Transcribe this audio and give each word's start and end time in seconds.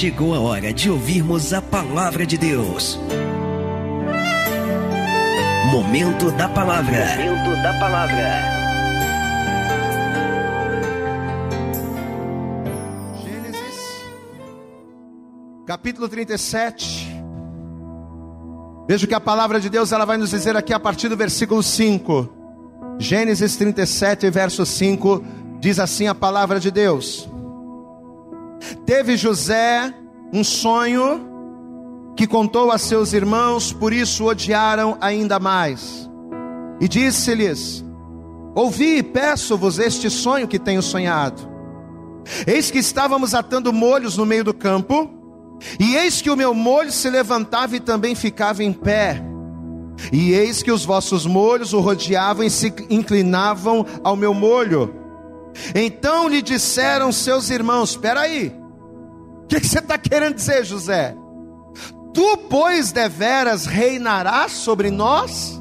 chegou 0.00 0.34
a 0.34 0.40
hora 0.40 0.72
de 0.72 0.90
ouvirmos 0.90 1.52
a 1.52 1.60
palavra 1.60 2.24
de 2.24 2.38
Deus. 2.38 2.98
Momento 5.70 6.30
da 6.30 6.48
palavra. 6.48 7.04
Momento 7.18 7.62
da 7.62 7.78
palavra. 7.78 8.42
Gênesis, 13.22 14.06
capítulo 15.66 16.08
37. 16.08 17.06
Veja 18.88 19.06
que 19.06 19.14
a 19.14 19.20
palavra 19.20 19.60
de 19.60 19.68
Deus 19.68 19.92
ela 19.92 20.06
vai 20.06 20.16
nos 20.16 20.30
dizer 20.30 20.56
aqui 20.56 20.72
a 20.72 20.80
partir 20.80 21.10
do 21.10 21.16
versículo 21.18 21.62
5. 21.62 22.96
Gênesis 22.98 23.54
37, 23.54 24.30
verso 24.30 24.64
5, 24.64 25.22
diz 25.60 25.78
assim 25.78 26.06
a 26.06 26.14
palavra 26.14 26.58
de 26.58 26.70
Deus: 26.70 27.29
Teve 28.84 29.16
José 29.16 29.92
um 30.32 30.44
sonho 30.44 31.28
que 32.16 32.26
contou 32.26 32.70
a 32.70 32.78
seus 32.78 33.12
irmãos, 33.12 33.72
por 33.72 33.92
isso 33.92 34.26
odiaram 34.26 34.96
ainda 35.00 35.38
mais. 35.38 36.10
E 36.80 36.88
disse-lhes: 36.88 37.84
Ouvi, 38.54 39.02
peço-vos 39.02 39.78
este 39.78 40.10
sonho 40.10 40.48
que 40.48 40.58
tenho 40.58 40.82
sonhado. 40.82 41.48
Eis 42.46 42.70
que 42.70 42.78
estávamos 42.78 43.34
atando 43.34 43.72
molhos 43.72 44.16
no 44.16 44.26
meio 44.26 44.44
do 44.44 44.54
campo, 44.54 45.10
e 45.78 45.96
eis 45.96 46.20
que 46.20 46.30
o 46.30 46.36
meu 46.36 46.54
molho 46.54 46.92
se 46.92 47.08
levantava 47.08 47.76
e 47.76 47.80
também 47.80 48.14
ficava 48.14 48.62
em 48.62 48.72
pé. 48.72 49.22
E 50.12 50.32
eis 50.32 50.62
que 50.62 50.72
os 50.72 50.84
vossos 50.84 51.26
molhos 51.26 51.72
o 51.72 51.80
rodeavam 51.80 52.44
e 52.44 52.50
se 52.50 52.72
inclinavam 52.88 53.84
ao 54.02 54.16
meu 54.16 54.32
molho. 54.32 54.94
Então 55.74 56.28
lhe 56.28 56.40
disseram 56.40 57.12
seus 57.12 57.50
irmãos: 57.50 57.90
Espera 57.90 58.20
aí, 58.20 58.59
que, 59.50 59.60
que 59.60 59.68
você 59.68 59.80
está 59.80 59.98
querendo 59.98 60.36
dizer, 60.36 60.64
José? 60.64 61.16
Tu, 62.14 62.36
pois, 62.48 62.92
deveras 62.92 63.66
reinarás 63.66 64.52
sobre 64.52 64.90
nós? 64.90 65.60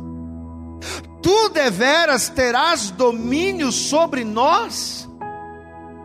Tu 1.21 1.49
deveras 1.49 2.29
terás 2.29 2.91
domínio 2.91 3.71
sobre 3.71 4.23
nós? 4.23 5.09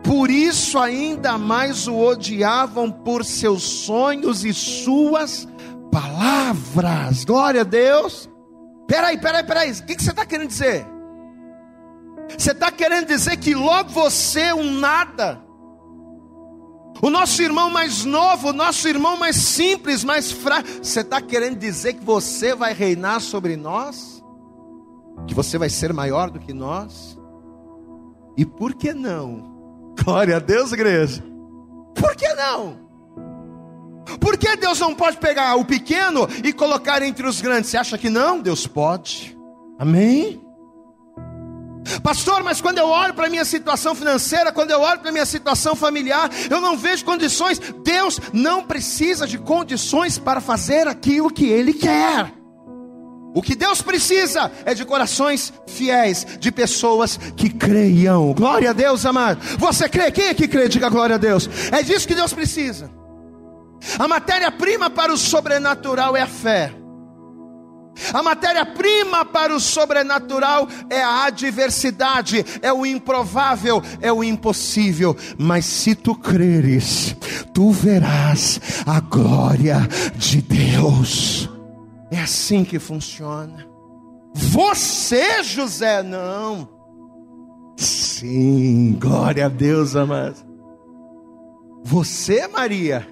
Por 0.03 0.29
isso 0.29 0.79
ainda 0.79 1.37
mais 1.37 1.87
o 1.87 1.97
odiavam 1.97 2.91
por 2.91 3.23
seus 3.23 3.63
sonhos 3.63 4.43
e 4.43 4.53
suas 4.53 5.47
palavras. 5.91 7.23
Glória 7.23 7.61
a 7.61 7.63
Deus. 7.63 8.29
Peraí, 8.87 9.17
peraí, 9.19 9.43
peraí. 9.43 9.71
O 9.71 9.85
que, 9.85 9.95
que 9.95 10.03
você 10.03 10.11
está 10.11 10.25
querendo 10.25 10.47
dizer? 10.47 10.85
Você 12.37 12.51
está 12.51 12.71
querendo 12.71 13.07
dizer 13.07 13.37
que 13.37 13.53
logo 13.53 13.89
você 13.89 14.51
um 14.53 14.71
nada? 14.79 15.44
O 17.01 17.09
nosso 17.09 17.41
irmão 17.41 17.69
mais 17.69 18.05
novo, 18.05 18.49
o 18.49 18.53
nosso 18.53 18.87
irmão 18.87 19.17
mais 19.17 19.35
simples, 19.35 20.03
mais 20.03 20.31
fraco. 20.31 20.67
Você 20.81 21.01
está 21.01 21.21
querendo 21.21 21.57
dizer 21.57 21.93
que 21.93 22.03
você 22.03 22.55
vai 22.55 22.73
reinar 22.73 23.19
sobre 23.19 23.55
nós? 23.55 24.23
Que 25.27 25.33
você 25.33 25.57
vai 25.57 25.69
ser 25.69 25.93
maior 25.93 26.29
do 26.29 26.39
que 26.39 26.53
nós? 26.53 27.17
E 28.37 28.45
por 28.45 28.73
que 28.73 28.93
não? 28.93 29.93
Glória 30.03 30.37
a 30.37 30.39
Deus, 30.39 30.71
igreja. 30.71 31.23
Por 31.93 32.15
que 32.15 32.33
não? 32.33 32.85
Por 34.19 34.37
que 34.37 34.55
Deus 34.55 34.79
não 34.79 34.93
pode 34.93 35.17
pegar 35.17 35.55
o 35.55 35.65
pequeno 35.65 36.27
e 36.43 36.53
colocar 36.53 37.01
entre 37.01 37.27
os 37.27 37.41
grandes? 37.41 37.69
Você 37.69 37.77
acha 37.77 37.97
que 37.97 38.09
não? 38.09 38.39
Deus 38.39 38.67
pode. 38.67 39.37
Amém? 39.79 40.44
Pastor, 42.01 42.43
mas 42.43 42.61
quando 42.61 42.77
eu 42.77 42.87
olho 42.87 43.13
para 43.13 43.27
a 43.27 43.29
minha 43.29 43.45
situação 43.45 43.93
financeira, 43.93 44.51
quando 44.51 44.71
eu 44.71 44.81
olho 44.81 44.99
para 44.99 45.09
a 45.09 45.13
minha 45.13 45.25
situação 45.25 45.75
familiar, 45.75 46.29
eu 46.49 46.59
não 46.59 46.77
vejo 46.77 47.05
condições. 47.05 47.59
Deus 47.83 48.19
não 48.33 48.63
precisa 48.63 49.27
de 49.27 49.37
condições 49.37 50.17
para 50.17 50.41
fazer 50.41 50.87
aquilo 50.87 51.31
que 51.31 51.45
Ele 51.45 51.73
quer. 51.73 52.33
O 53.35 53.41
que 53.41 53.53
Deus 53.53 53.81
precisa 53.81 54.49
é 54.63 54.73
de 54.73 54.85
corações 54.85 55.51
fiéis, 55.67 56.25
de 56.39 56.51
pessoas 56.53 57.17
que 57.35 57.49
creiam. 57.49 58.33
Glória 58.33 58.69
a 58.69 58.73
Deus, 58.73 59.05
amado. 59.05 59.41
Você 59.59 59.89
crê? 59.89 60.09
Quem 60.09 60.27
é 60.27 60.33
que 60.33 60.47
crê? 60.47 60.69
Diga 60.69 60.87
glória 60.87 61.15
a 61.15 61.19
Deus. 61.19 61.49
É 61.69 61.83
disso 61.83 62.07
que 62.07 62.15
Deus 62.15 62.31
precisa. 62.31 62.89
A 63.99 64.07
matéria-prima 64.07 64.89
para 64.89 65.13
o 65.13 65.17
sobrenatural 65.17 66.15
é 66.15 66.21
a 66.21 66.27
fé. 66.27 66.71
A 68.13 68.21
matéria-prima 68.21 69.25
para 69.25 69.55
o 69.55 69.59
sobrenatural 69.59 70.67
é 70.89 71.01
a 71.01 71.25
adversidade, 71.25 72.45
é 72.61 72.71
o 72.71 72.85
improvável, 72.85 73.81
é 74.01 74.11
o 74.11 74.23
impossível. 74.23 75.15
Mas 75.37 75.65
se 75.65 75.95
tu 75.95 76.15
creres, 76.15 77.15
tu 77.53 77.71
verás 77.71 78.59
a 78.85 78.99
glória 78.99 79.79
de 80.15 80.41
Deus. 80.41 81.49
É 82.11 82.19
assim 82.19 82.63
que 82.63 82.79
funciona. 82.79 83.65
Você, 84.33 85.43
José, 85.43 86.03
não. 86.03 86.69
Sim, 87.77 88.97
glória 88.99 89.45
a 89.45 89.49
Deus, 89.49 89.95
amado. 89.95 90.37
Você, 91.83 92.47
Maria, 92.47 93.07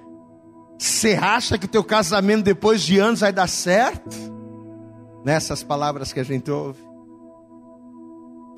você 0.78 1.14
acha 1.14 1.56
que 1.56 1.68
teu 1.68 1.84
casamento 1.84 2.44
depois 2.44 2.82
de 2.82 2.98
anos 2.98 3.20
vai 3.20 3.32
dar 3.32 3.48
certo? 3.48 4.33
Nessas 5.24 5.62
palavras 5.62 6.12
que 6.12 6.20
a 6.20 6.24
gente 6.24 6.50
ouve. 6.50 6.80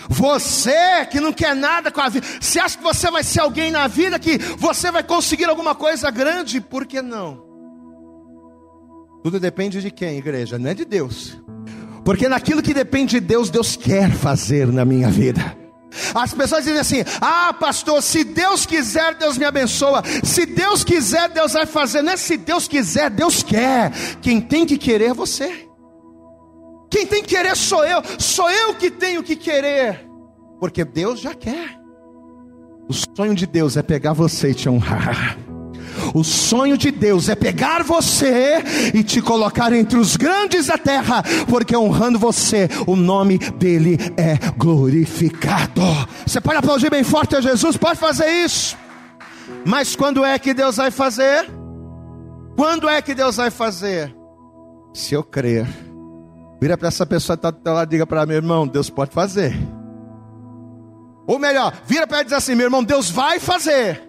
Você 0.09 1.07
que 1.11 1.21
não 1.21 1.33
quer 1.33 1.55
nada 1.55 1.91
com 1.91 2.01
a 2.01 2.09
vida, 2.09 2.27
você 2.41 2.59
acha 2.59 2.77
que 2.77 2.85
você 2.85 3.11
vai 3.11 3.23
ser 3.23 3.41
alguém 3.41 3.71
na 3.71 3.87
vida 3.87 4.19
que 4.19 4.39
você 4.39 4.91
vai 4.91 5.03
conseguir 5.03 5.47
alguma 5.47 5.75
coisa 5.75 6.11
grande? 6.11 6.61
Por 6.61 6.87
que 6.87 7.01
não? 7.01 7.45
Tudo 9.23 9.41
depende 9.41 9.81
de 9.81 9.91
quem, 9.91 10.19
igreja? 10.19 10.59
Não 10.59 10.71
é 10.71 10.75
de 10.75 10.85
Deus. 10.85 11.37
Porque 12.05 12.29
naquilo 12.29 12.63
que 12.63 12.73
depende 12.73 13.19
de 13.19 13.27
Deus, 13.27 13.51
Deus 13.51 13.75
quer 13.75 14.13
fazer 14.13 14.69
na 14.69 14.85
minha 14.85 15.11
vida. 15.11 15.57
As 16.15 16.33
pessoas 16.33 16.65
dizem 16.65 16.79
assim: 16.79 17.05
Ah, 17.21 17.53
pastor, 17.53 18.01
se 18.03 18.23
Deus 18.23 18.65
quiser, 18.65 19.15
Deus 19.17 19.37
me 19.37 19.45
abençoa. 19.45 20.03
Se 20.23 20.47
Deus 20.47 20.85
quiser, 20.85 21.29
Deus 21.31 21.55
vai 21.55 21.67
fazer. 21.67 22.03
Não 22.03 22.13
é 22.13 22.17
se 22.17 22.37
Deus 22.37 22.69
quiser, 22.69 23.11
Deus 23.11 23.43
quer. 23.43 23.93
Quem 24.21 24.41
tem 24.41 24.65
que 24.65 24.79
querer 24.79 25.07
é 25.07 25.15
você. 25.15 25.66
Quem 26.91 27.07
tem 27.07 27.23
que 27.23 27.35
querer 27.35 27.57
sou 27.57 27.85
eu. 27.85 28.03
Sou 28.19 28.51
eu 28.51 28.75
que 28.75 28.91
tenho 28.91 29.23
que 29.23 29.37
querer. 29.37 30.07
Porque 30.61 30.85
Deus 30.85 31.21
já 31.21 31.35
quer. 31.35 31.79
O 32.89 32.93
sonho 32.93 33.35
de 33.35 33.47
Deus 33.47 33.77
é 33.77 33.83
pegar 33.83 34.13
você 34.13 34.51
e 34.51 34.55
te 34.55 34.69
honrar. 34.69 35.37
O 36.15 36.23
sonho 36.23 36.77
de 36.79 36.91
Deus 36.91 37.29
é 37.29 37.35
pegar 37.35 37.83
você 37.83 38.63
e 38.95 39.03
te 39.03 39.21
colocar 39.21 39.73
entre 39.73 39.99
os 39.99 40.17
grandes 40.17 40.67
da 40.67 40.79
terra, 40.79 41.23
porque 41.49 41.77
honrando 41.77 42.19
você, 42.19 42.69
o 42.87 42.95
nome 42.95 43.39
dele 43.39 43.99
é 44.17 44.37
glorificado. 44.57 45.83
Você 46.27 46.41
pode 46.41 46.59
aplaudir 46.59 46.91
bem 46.91 47.03
forte 47.03 47.37
a 47.37 47.41
Jesus, 47.41 47.77
pode 47.77 47.99
fazer 47.99 48.29
isso. 48.45 48.77
Mas 49.65 49.97
quando 49.97 50.25
é 50.25 50.39
que 50.39 50.55
Deus 50.55 50.77
vai 50.77 50.91
fazer? 50.91 51.51
Quando 52.57 52.89
é 52.89 53.03
que 53.03 53.15
Deus 53.15 53.37
vai 53.37 53.51
fazer? 53.51 54.15
Se 54.95 55.15
eu 55.15 55.23
crer. 55.23 55.86
Vira 56.61 56.77
para 56.77 56.89
essa 56.89 57.05
pessoa 57.05 57.37
que 57.37 57.41
está 57.41 57.51
do 57.51 57.59
teu 57.59 57.73
lado 57.73 57.89
e 57.89 57.91
diga 57.91 58.07
para 58.07 58.27
meu 58.27 58.37
irmão, 58.37 58.67
Deus 58.67 58.89
pode 58.89 59.13
fazer. 59.13 59.55
Ou 61.27 61.39
melhor, 61.39 61.73
vira 61.87 62.07
para 62.07 62.19
ele 62.19 62.27
e 62.27 62.29
diz 62.29 62.39
assim, 62.39 62.55
meu 62.55 62.67
irmão, 62.67 62.85
Deus 62.85 63.11
vai 63.11 63.39
fazer 63.39 64.03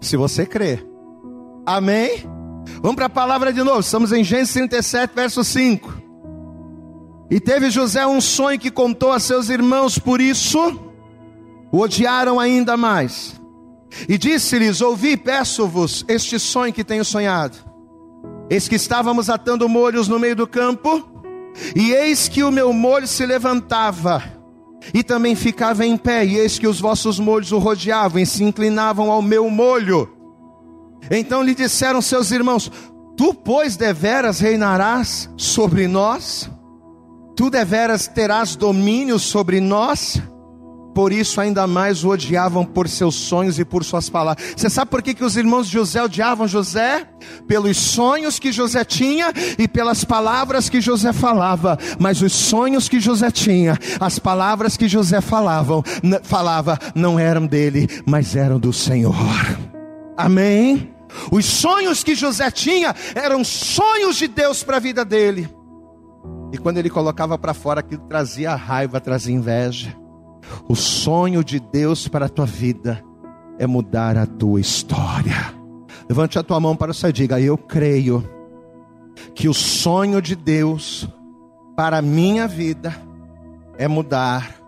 se 0.00 0.16
você 0.16 0.44
crer. 0.44 0.86
Amém? 1.64 2.24
Vamos 2.80 2.96
para 2.96 3.06
a 3.06 3.10
palavra 3.10 3.52
de 3.52 3.62
novo. 3.62 3.80
Estamos 3.80 4.12
em 4.12 4.24
Gênesis 4.24 4.52
37, 4.52 5.14
verso 5.14 5.44
5. 5.44 6.02
E 7.30 7.40
teve 7.40 7.70
José 7.70 8.06
um 8.06 8.20
sonho 8.20 8.58
que 8.58 8.70
contou 8.70 9.12
a 9.12 9.20
seus 9.20 9.48
irmãos, 9.48 9.98
por 9.98 10.20
isso 10.20 10.58
o 11.72 11.78
odiaram 11.78 12.38
ainda 12.38 12.76
mais. 12.76 13.40
E 14.08 14.18
disse-lhes: 14.18 14.80
Ouvi, 14.80 15.16
peço-vos 15.16 16.04
este 16.08 16.38
sonho 16.38 16.72
que 16.72 16.84
tenho 16.84 17.04
sonhado. 17.04 17.56
Eis 18.50 18.68
que 18.68 18.74
estávamos 18.74 19.30
atando 19.30 19.68
molhos 19.68 20.08
no 20.08 20.18
meio 20.18 20.36
do 20.36 20.46
campo, 20.46 21.11
e 21.74 21.92
eis 21.92 22.28
que 22.28 22.42
o 22.42 22.50
meu 22.50 22.72
molho 22.72 23.06
se 23.06 23.24
levantava 23.26 24.22
e 24.92 25.02
também 25.02 25.34
ficava 25.34 25.86
em 25.86 25.96
pé, 25.96 26.24
e 26.24 26.38
eis 26.38 26.58
que 26.58 26.66
os 26.66 26.80
vossos 26.80 27.18
molhos 27.18 27.52
o 27.52 27.58
rodeavam 27.58 28.20
e 28.20 28.26
se 28.26 28.42
inclinavam 28.42 29.10
ao 29.10 29.22
meu 29.22 29.48
molho. 29.48 30.08
Então 31.10 31.42
lhe 31.42 31.54
disseram 31.54 32.00
seus 32.00 32.30
irmãos: 32.30 32.70
Tu, 33.16 33.34
pois, 33.34 33.76
deveras 33.76 34.40
reinarás 34.40 35.30
sobre 35.36 35.86
nós? 35.86 36.50
Tu 37.36 37.50
deveras 37.50 38.06
terás 38.06 38.56
domínio 38.56 39.18
sobre 39.18 39.60
nós? 39.60 40.20
Por 40.94 41.12
isso 41.12 41.40
ainda 41.40 41.66
mais 41.66 42.04
o 42.04 42.10
odiavam 42.10 42.64
por 42.64 42.88
seus 42.88 43.14
sonhos 43.14 43.58
e 43.58 43.64
por 43.64 43.84
suas 43.84 44.08
palavras. 44.10 44.54
Você 44.56 44.68
sabe 44.68 44.90
por 44.90 45.02
que, 45.02 45.14
que 45.14 45.24
os 45.24 45.36
irmãos 45.36 45.66
de 45.66 45.72
José 45.72 46.02
odiavam 46.02 46.46
José? 46.46 47.06
Pelos 47.46 47.76
sonhos 47.76 48.38
que 48.38 48.52
José 48.52 48.84
tinha 48.84 49.32
e 49.58 49.66
pelas 49.66 50.04
palavras 50.04 50.68
que 50.68 50.80
José 50.80 51.12
falava. 51.12 51.78
Mas 51.98 52.20
os 52.20 52.32
sonhos 52.32 52.88
que 52.88 53.00
José 53.00 53.30
tinha, 53.30 53.78
as 53.98 54.18
palavras 54.18 54.76
que 54.76 54.88
José 54.88 55.20
falavam, 55.20 55.82
falava, 56.22 56.78
não 56.94 57.18
eram 57.18 57.46
dele, 57.46 57.88
mas 58.06 58.36
eram 58.36 58.58
do 58.58 58.72
Senhor. 58.72 59.14
Amém? 60.16 60.92
Os 61.30 61.44
sonhos 61.46 62.02
que 62.04 62.14
José 62.14 62.50
tinha 62.50 62.94
eram 63.14 63.44
sonhos 63.44 64.16
de 64.16 64.28
Deus 64.28 64.62
para 64.62 64.76
a 64.76 64.80
vida 64.80 65.04
dele. 65.04 65.48
E 66.52 66.58
quando 66.58 66.78
ele 66.78 66.90
colocava 66.90 67.38
para 67.38 67.54
fora, 67.54 67.80
aquilo 67.80 68.02
trazia 68.02 68.54
raiva, 68.54 69.00
trazia 69.00 69.34
inveja. 69.34 70.01
O 70.68 70.74
sonho 70.74 71.44
de 71.44 71.58
Deus 71.58 72.08
para 72.08 72.26
a 72.26 72.28
tua 72.28 72.46
vida 72.46 73.04
é 73.58 73.66
mudar 73.66 74.16
a 74.16 74.26
tua 74.26 74.60
história. 74.60 75.54
Levante 76.08 76.38
a 76.38 76.42
tua 76.42 76.60
mão 76.60 76.76
para 76.76 76.92
céu 76.92 77.10
e 77.10 77.12
diga: 77.12 77.40
Eu 77.40 77.56
creio 77.56 78.24
que 79.34 79.48
o 79.48 79.54
sonho 79.54 80.20
de 80.20 80.34
Deus 80.34 81.08
para 81.76 81.98
a 81.98 82.02
minha 82.02 82.46
vida 82.46 82.94
é 83.78 83.88
mudar 83.88 84.61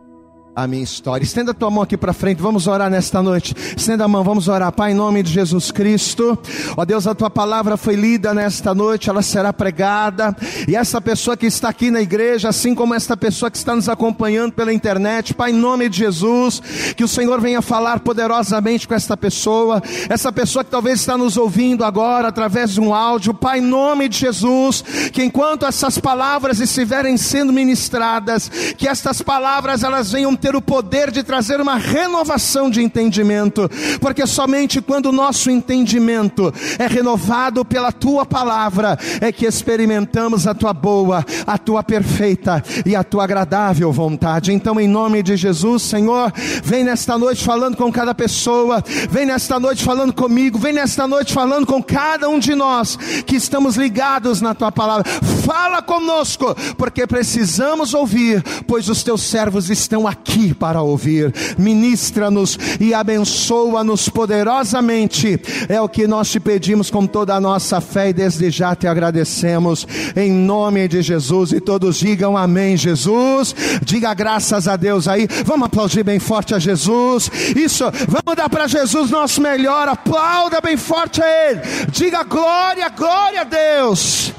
a 0.57 0.67
minha 0.69 0.85
história. 0.85 1.25
Estenda 1.25 1.51
a 1.51 1.55
tua 1.55 1.71
mão 1.71 1.83
aqui 1.83 1.97
para 1.97 2.13
frente, 2.13 2.41
vamos 2.41 2.67
orar 2.67 2.89
nesta 2.89 3.21
noite. 3.23 3.55
Estenda 3.77 4.05
a 4.05 4.09
mão, 4.09 4.23
vamos 4.23 4.47
orar. 4.47 4.71
Pai, 4.71 4.93
em 4.93 4.95
nome 4.95 5.23
de 5.23 5.33
Jesus 5.33 5.73
Cristo. 5.73 6.39
Ó 6.77 6.85
Deus, 6.85 7.07
a 7.07 7.15
tua 7.15 7.29
palavra 7.29 7.77
foi 7.77 7.97
lida 7.97 8.33
nesta 8.33 8.73
noite, 8.73 9.11
ela 9.11 9.23
será 9.23 9.53
pregada. 9.53 10.37
E 10.69 10.77
essa 10.77 11.01
pessoa 11.01 11.37
que 11.37 11.47
está 11.47 11.69
aqui 11.69 11.91
na 11.91 12.01
igreja, 12.01 12.49
assim 12.51 12.75
como 12.75 12.95
esta 12.95 13.17
pessoa 13.17 13.51
que 13.51 13.57
está 13.57 13.75
nos 13.75 13.89
acompanhando 13.89 14.53
pela 14.53 14.73
internet, 14.73 15.35
Pai, 15.35 15.51
em 15.51 15.55
nome 15.55 15.89
de 15.89 15.99
Jesus, 15.99 16.63
que 16.97 17.03
o 17.03 17.09
Senhor 17.09 17.41
venha 17.41 17.61
falar 17.61 18.01
poderosamente 18.01 18.87
com 18.87 18.95
esta 18.95 19.17
pessoa. 19.17 19.83
Essa 20.09 20.33
pessoa 20.33 20.65
que 20.65 20.71
talvez 20.71 21.01
está 21.01 21.19
nos 21.19 21.37
ouvindo 21.37 21.85
agora 21.85 22.29
através 22.29 22.75
de 22.75 22.81
um 22.81 22.95
áudio, 22.95 23.35
Pai, 23.35 23.59
em 23.59 23.63
nome 23.63 24.09
de 24.09 24.19
Jesus, 24.19 24.85
que 25.13 25.25
enquanto 25.25 25.67
essas 25.67 25.99
palavras 25.99 26.61
estiverem 26.61 27.17
sendo 27.17 27.53
ministradas, 27.53 28.49
que 28.77 28.87
estas 28.87 29.21
palavras 29.21 29.83
elas 29.83 30.13
venham 30.13 30.37
ter 30.45 30.55
o 30.55 30.61
poder 30.61 31.11
de 31.11 31.23
trazer 31.23 31.59
uma 31.59 31.77
renovação 31.77 32.69
de 32.69 32.83
entendimento, 32.83 33.67
porque 33.99 34.27
somente 34.27 34.83
quando 34.83 35.07
o 35.07 35.13
nosso 35.13 35.51
entendimento 35.51 36.53
é 36.79 36.87
renovado 36.87 37.65
pela 37.65 37.91
tua 37.91 38.27
palavra, 38.27 38.99
é 39.23 39.33
que 39.33 39.47
experimentamos 39.47 40.47
a 40.47 40.53
tua 40.53 40.75
boa, 40.75 41.25
a 41.47 41.57
tua 41.57 41.83
perfeita 41.83 42.63
e 42.85 42.95
a 42.95 43.03
tua 43.03 43.25
agradável 43.25 43.91
vontade. 43.91 44.53
Então, 44.53 44.79
em 44.79 44.87
nome 44.87 45.23
de 45.23 45.35
Jesus, 45.35 45.81
Senhor, 45.81 46.31
vem 46.63 46.85
nesta 46.85 47.17
noite 47.17 47.43
falando 47.43 47.79
com 47.79 47.91
cada 47.91 48.15
pessoa, 48.15 48.85
vem 49.09 49.25
nesta 49.25 49.59
noite 49.59 49.83
falando 49.83 50.13
comigo, 50.13 50.59
vem 50.59 50.75
nesta 50.75 51.09
noite 51.09 51.33
falando 51.33 51.65
com 51.65 51.83
cada 51.83 52.29
um 52.29 52.39
de 52.39 52.55
nós 52.55 52.97
que 53.25 53.37
estamos 53.37 53.77
ligados 53.77 54.43
na 54.43 54.55
tua 54.55 54.71
palavra. 54.71 55.11
Fala 55.47 55.81
conosco, 55.81 56.55
porque 56.77 57.07
precisamos 57.07 57.95
ouvir, 57.95 58.43
pois 58.67 58.91
os 58.91 59.03
teus 59.03 59.23
servos 59.23 59.71
estão 59.71 60.07
aqui 60.07 60.34
aqui 60.35 60.53
para 60.53 60.83
ouvir. 60.83 61.33
Ministra-nos 61.57 62.59
e 62.81 62.93
abençoa-nos 62.93 64.09
poderosamente. 64.09 65.41
É 65.69 65.81
o 65.81 65.89
que 65.89 66.07
nós 66.07 66.31
te 66.31 66.41
pedimos 66.41 66.91
com 66.91 67.07
toda 67.07 67.35
a 67.35 67.41
nossa 67.41 67.81
fé 67.81 68.09
e 68.09 68.13
desde 68.13 68.51
já 68.51 68.75
te 68.75 68.89
agradecemos. 68.89 69.87
Em 70.17 70.33
nome 70.33 70.89
de 70.89 71.03
Jesus. 71.03 71.53
E 71.53 71.61
todos 71.61 71.97
digam 71.97 72.37
amém, 72.37 72.77
Jesus. 72.77 73.55
Diga 73.85 74.13
graças 74.13 74.67
a 74.67 74.77
Deus 74.77 75.07
aí. 75.07 75.29
Vamos 75.45 75.67
aplaudir 75.67 76.03
bem 76.03 76.19
forte 76.19 76.55
a 76.55 76.59
Jesus. 76.59 77.31
Isso, 77.55 77.85
vamos 78.09 78.37
dar 78.37 78.49
para 78.49 78.67
Jesus 78.67 79.11
nosso 79.11 79.41
melhor. 79.41 79.89
Aplauda 79.89 80.61
bem 80.61 80.77
forte 80.77 81.23
a 81.23 81.51
Ele. 81.51 81.61
Diga 81.91 82.25
glória, 82.25 82.89
glória 82.89 83.43
a 83.43 83.45
Deus. 83.45 84.33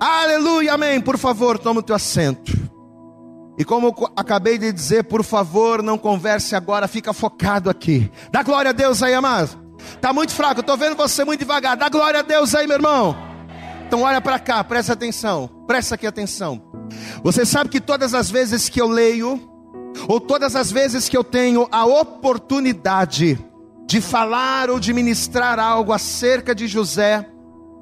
Aleluia, 0.00 0.74
amém. 0.74 1.00
Por 1.00 1.18
favor, 1.18 1.58
toma 1.58 1.80
o 1.80 1.82
teu 1.82 1.94
assento. 1.94 2.61
E 3.58 3.64
como 3.64 3.94
acabei 4.16 4.56
de 4.56 4.72
dizer, 4.72 5.04
por 5.04 5.22
favor, 5.22 5.82
não 5.82 5.98
converse 5.98 6.54
agora, 6.54 6.88
fica 6.88 7.12
focado 7.12 7.68
aqui. 7.68 8.10
Dá 8.30 8.42
glória 8.42 8.70
a 8.70 8.72
Deus 8.72 9.02
aí, 9.02 9.12
amado. 9.12 9.60
Tá 10.00 10.12
muito 10.12 10.32
fraco, 10.32 10.60
eu 10.60 10.64
tô 10.64 10.76
vendo 10.76 10.96
você 10.96 11.24
muito 11.24 11.40
devagar. 11.40 11.76
Dá 11.76 11.88
glória 11.88 12.20
a 12.20 12.22
Deus 12.22 12.54
aí, 12.54 12.66
meu 12.66 12.76
irmão. 12.76 13.16
Então 13.86 14.02
olha 14.02 14.20
para 14.20 14.38
cá, 14.38 14.64
presta 14.64 14.94
atenção. 14.94 15.50
Presta 15.66 15.96
aqui 15.96 16.06
atenção. 16.06 16.62
Você 17.22 17.44
sabe 17.44 17.68
que 17.68 17.80
todas 17.80 18.14
as 18.14 18.30
vezes 18.30 18.68
que 18.68 18.80
eu 18.80 18.88
leio, 18.88 19.40
ou 20.08 20.18
todas 20.18 20.56
as 20.56 20.72
vezes 20.72 21.08
que 21.08 21.16
eu 21.16 21.22
tenho 21.22 21.68
a 21.70 21.84
oportunidade 21.84 23.38
de 23.86 24.00
falar 24.00 24.70
ou 24.70 24.80
de 24.80 24.94
ministrar 24.94 25.58
algo 25.58 25.92
acerca 25.92 26.54
de 26.54 26.66
José, 26.66 27.26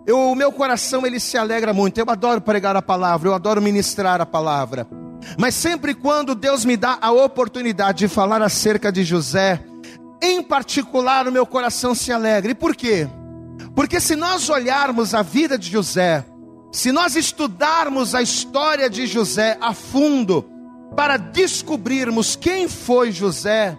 eu, 0.05 0.19
o 0.19 0.35
meu 0.35 0.51
coração 0.51 1.07
ele 1.07 1.21
se 1.21 1.39
alegra 1.39 1.73
muito. 1.73 1.99
Eu 1.99 2.05
adoro 2.09 2.41
pregar 2.41 2.75
a 2.75 2.83
palavra, 2.83 3.29
eu 3.29 3.35
adoro 3.35 3.63
ministrar 3.63 4.21
a 4.21 4.27
palavra. 4.27 4.89
Mas 5.39 5.55
sempre 5.55 5.95
quando 5.95 6.35
Deus 6.35 6.65
me 6.65 6.77
dá 6.77 6.99
a 7.01 7.11
oportunidade 7.11 7.99
de 7.99 8.09
falar 8.09 8.43
acerca 8.43 8.91
de 8.91 9.05
José, 9.05 9.63
em 10.23 10.43
particular 10.43 11.27
o 11.27 11.33
meu 11.33 11.47
coração 11.47 11.95
se 11.95 12.13
alegra. 12.13 12.53
E 12.53 12.55
por 12.55 12.75
quê? 12.75 13.09
Porque 13.75 14.01
se 14.01 14.17
nós 14.17 14.49
olharmos 14.49 15.15
a 15.15 15.23
vida 15.23 15.59
de 15.59 15.71
José, 15.71 16.25
se 16.73 16.93
nós 16.93 17.17
estudarmos 17.17 18.15
a 18.15 18.23
história 18.23 18.89
de 18.89 19.07
José 19.07 19.57
a 19.61 19.75
fundo, 19.75 20.49
para 20.97 21.17
descobrirmos 21.17 22.37
quem 22.37 22.69
foi 22.69 23.13
José, 23.13 23.79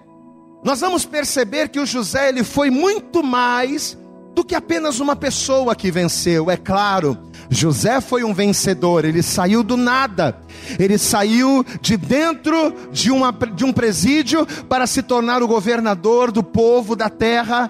nós 0.64 0.80
vamos 0.80 1.06
perceber 1.06 1.70
que 1.70 1.80
o 1.80 1.86
José 1.86 2.30
ele 2.30 2.44
foi 2.44 2.70
muito 2.70 3.24
mais 3.24 3.98
do 4.34 4.44
que 4.44 4.56
apenas 4.56 5.00
uma 5.00 5.16
pessoa 5.16 5.76
que 5.76 5.92
venceu, 5.92 6.50
é 6.50 6.58
claro. 6.58 7.18
José 7.54 8.00
foi 8.00 8.24
um 8.24 8.34
vencedor, 8.34 9.04
ele 9.04 9.22
saiu 9.22 9.62
do 9.62 9.76
nada, 9.76 10.42
ele 10.80 10.98
saiu 10.98 11.66
de 11.82 11.98
dentro 11.98 12.74
de, 12.94 13.12
uma, 13.12 13.34
de 13.34 13.66
um 13.66 13.74
presídio 13.74 14.46
para 14.70 14.88
se 14.88 15.04
tornar 15.04 15.44
o 15.44 15.48
governador 15.50 16.32
do 16.32 16.42
povo 16.42 16.96
da 16.96 17.10
terra, 17.10 17.70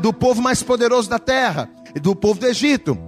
do 0.00 0.12
povo 0.12 0.42
mais 0.42 0.64
poderoso 0.64 1.08
da 1.08 1.20
terra, 1.20 1.70
do 2.02 2.16
povo 2.16 2.40
do 2.40 2.46
Egito. 2.48 2.98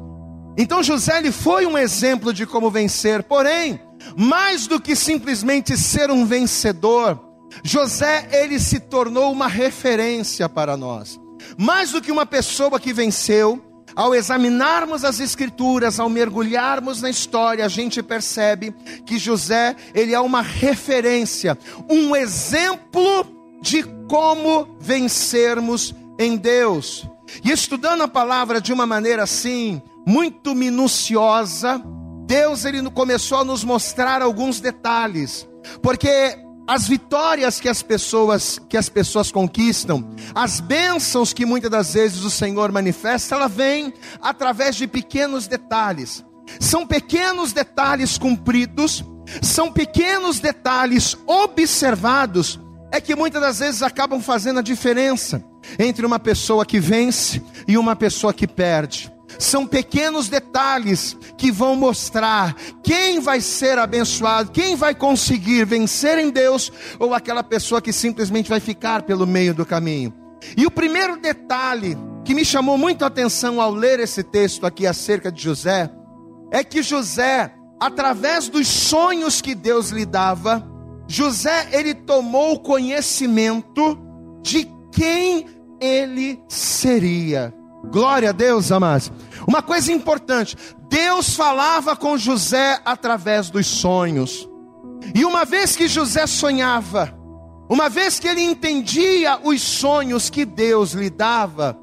Então 0.56 0.80
José 0.80 1.18
ele 1.18 1.32
foi 1.32 1.66
um 1.66 1.76
exemplo 1.76 2.32
de 2.32 2.46
como 2.46 2.70
vencer, 2.70 3.24
porém, 3.24 3.80
mais 4.16 4.68
do 4.68 4.80
que 4.80 4.94
simplesmente 4.94 5.76
ser 5.76 6.08
um 6.08 6.24
vencedor, 6.24 7.18
José 7.64 8.28
ele 8.30 8.60
se 8.60 8.78
tornou 8.78 9.32
uma 9.32 9.48
referência 9.48 10.48
para 10.48 10.76
nós. 10.76 11.20
Mais 11.58 11.90
do 11.90 12.00
que 12.00 12.12
uma 12.12 12.24
pessoa 12.24 12.78
que 12.78 12.92
venceu, 12.92 13.60
ao 13.94 14.14
examinarmos 14.14 15.04
as 15.04 15.20
escrituras, 15.20 16.00
ao 16.00 16.08
mergulharmos 16.08 17.02
na 17.02 17.10
história, 17.10 17.64
a 17.64 17.68
gente 17.68 18.02
percebe 18.02 18.74
que 19.06 19.18
José, 19.18 19.76
ele 19.94 20.14
é 20.14 20.20
uma 20.20 20.42
referência, 20.42 21.58
um 21.88 22.14
exemplo 22.14 23.26
de 23.60 23.82
como 24.08 24.76
vencermos 24.80 25.94
em 26.18 26.36
Deus. 26.36 27.06
E 27.44 27.50
estudando 27.50 28.02
a 28.02 28.08
palavra 28.08 28.60
de 28.60 28.72
uma 28.72 28.86
maneira 28.86 29.22
assim, 29.22 29.80
muito 30.06 30.54
minuciosa, 30.54 31.82
Deus 32.26 32.64
ele 32.64 32.82
começou 32.90 33.38
a 33.38 33.44
nos 33.44 33.64
mostrar 33.64 34.22
alguns 34.22 34.60
detalhes, 34.60 35.48
porque 35.82 36.36
as 36.72 36.88
vitórias 36.88 37.60
que 37.60 37.68
as 37.68 37.82
pessoas 37.82 38.58
que 38.66 38.78
as 38.78 38.88
pessoas 38.88 39.30
conquistam, 39.30 40.08
as 40.34 40.58
bênçãos 40.58 41.34
que 41.34 41.44
muitas 41.44 41.70
das 41.70 41.92
vezes 41.92 42.24
o 42.24 42.30
Senhor 42.30 42.72
manifesta, 42.72 43.34
ela 43.34 43.46
vem 43.46 43.92
através 44.22 44.76
de 44.76 44.86
pequenos 44.86 45.46
detalhes. 45.46 46.24
São 46.58 46.86
pequenos 46.86 47.52
detalhes 47.52 48.16
cumpridos, 48.16 49.04
são 49.42 49.70
pequenos 49.70 50.40
detalhes 50.40 51.14
observados, 51.26 52.58
é 52.90 53.02
que 53.02 53.14
muitas 53.14 53.42
das 53.42 53.58
vezes 53.58 53.82
acabam 53.82 54.22
fazendo 54.22 54.60
a 54.60 54.62
diferença 54.62 55.44
entre 55.78 56.06
uma 56.06 56.18
pessoa 56.18 56.64
que 56.64 56.80
vence 56.80 57.42
e 57.68 57.76
uma 57.76 57.94
pessoa 57.94 58.32
que 58.32 58.46
perde. 58.48 59.11
São 59.38 59.66
pequenos 59.66 60.28
detalhes 60.28 61.16
que 61.36 61.50
vão 61.50 61.74
mostrar 61.74 62.54
quem 62.82 63.20
vai 63.20 63.40
ser 63.40 63.78
abençoado, 63.78 64.50
quem 64.50 64.76
vai 64.76 64.94
conseguir 64.94 65.64
vencer 65.64 66.18
em 66.18 66.30
Deus, 66.30 66.72
ou 66.98 67.14
aquela 67.14 67.42
pessoa 67.42 67.82
que 67.82 67.92
simplesmente 67.92 68.48
vai 68.48 68.60
ficar 68.60 69.02
pelo 69.02 69.26
meio 69.26 69.54
do 69.54 69.66
caminho. 69.66 70.12
E 70.56 70.66
o 70.66 70.70
primeiro 70.70 71.16
detalhe 71.16 71.96
que 72.24 72.34
me 72.34 72.44
chamou 72.44 72.78
muito 72.78 73.04
a 73.04 73.08
atenção 73.08 73.60
ao 73.60 73.72
ler 73.72 74.00
esse 74.00 74.22
texto 74.22 74.66
aqui 74.66 74.86
acerca 74.86 75.30
de 75.30 75.42
José, 75.42 75.90
é 76.50 76.62
que 76.62 76.82
José, 76.82 77.52
através 77.80 78.48
dos 78.48 78.68
sonhos 78.68 79.40
que 79.40 79.54
Deus 79.54 79.90
lhe 79.90 80.06
dava, 80.06 80.64
José 81.08 81.68
ele 81.72 81.94
tomou 81.94 82.60
conhecimento 82.60 83.98
de 84.42 84.68
quem 84.92 85.46
ele 85.80 86.40
seria. 86.48 87.52
Glória 87.84 88.30
a 88.30 88.32
Deus, 88.32 88.70
amados. 88.70 89.10
Uma 89.46 89.62
coisa 89.62 89.92
importante: 89.92 90.56
Deus 90.88 91.34
falava 91.34 91.96
com 91.96 92.16
José 92.16 92.80
através 92.84 93.50
dos 93.50 93.66
sonhos. 93.66 94.48
E 95.14 95.24
uma 95.24 95.44
vez 95.44 95.74
que 95.74 95.88
José 95.88 96.26
sonhava, 96.26 97.12
uma 97.68 97.88
vez 97.88 98.18
que 98.18 98.28
ele 98.28 98.42
entendia 98.42 99.40
os 99.42 99.60
sonhos 99.60 100.30
que 100.30 100.44
Deus 100.44 100.92
lhe 100.92 101.10
dava, 101.10 101.78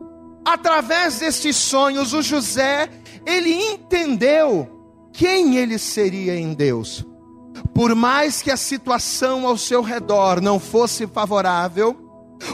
através 0.46 1.20
destes 1.20 1.56
sonhos, 1.58 2.14
o 2.14 2.22
José, 2.22 2.90
ele 3.26 3.54
entendeu 3.54 4.70
quem 5.12 5.58
ele 5.58 5.78
seria 5.78 6.36
em 6.36 6.54
Deus. 6.54 7.06
Por 7.74 7.94
mais 7.94 8.42
que 8.42 8.52
a 8.52 8.58
situação 8.58 9.46
ao 9.46 9.58
seu 9.58 9.82
redor 9.82 10.42
não 10.42 10.60
fosse 10.60 11.06
favorável, 11.08 11.94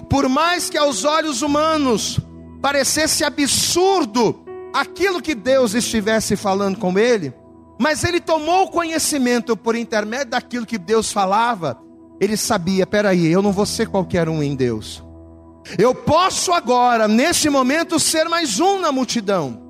por 0.09 0.27
mais 0.27 0.69
que 0.69 0.77
aos 0.77 1.03
olhos 1.03 1.41
humanos 1.41 2.19
parecesse 2.65 3.23
absurdo 3.23 4.43
aquilo 4.73 5.21
que 5.21 5.35
Deus 5.35 5.75
estivesse 5.75 6.35
falando 6.35 6.79
com 6.79 6.97
ele, 6.97 7.31
mas 7.79 8.03
ele 8.03 8.19
tomou 8.19 8.71
conhecimento 8.71 9.55
por 9.55 9.75
intermédio 9.75 10.31
daquilo 10.31 10.65
que 10.65 10.79
Deus 10.79 11.11
falava. 11.11 11.79
Ele 12.19 12.35
sabia: 12.35 12.87
peraí, 12.87 13.27
eu 13.27 13.43
não 13.43 13.51
vou 13.51 13.67
ser 13.67 13.87
qualquer 13.87 14.27
um 14.27 14.41
em 14.41 14.55
Deus. 14.55 15.03
Eu 15.77 15.93
posso 15.93 16.51
agora, 16.51 17.07
neste 17.07 17.51
momento, 17.51 17.99
ser 17.99 18.27
mais 18.27 18.59
um 18.59 18.79
na 18.79 18.91
multidão. 18.91 19.61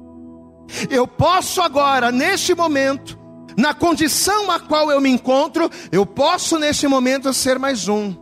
Eu 0.89 1.05
posso 1.05 1.61
agora, 1.61 2.13
neste 2.13 2.55
momento, 2.55 3.19
na 3.57 3.73
condição 3.73 4.49
a 4.49 4.57
qual 4.57 4.89
eu 4.89 5.01
me 5.01 5.09
encontro, 5.09 5.69
eu 5.91 6.05
posso 6.05 6.57
neste 6.57 6.87
momento 6.87 7.33
ser 7.33 7.59
mais 7.59 7.89
um. 7.89 8.15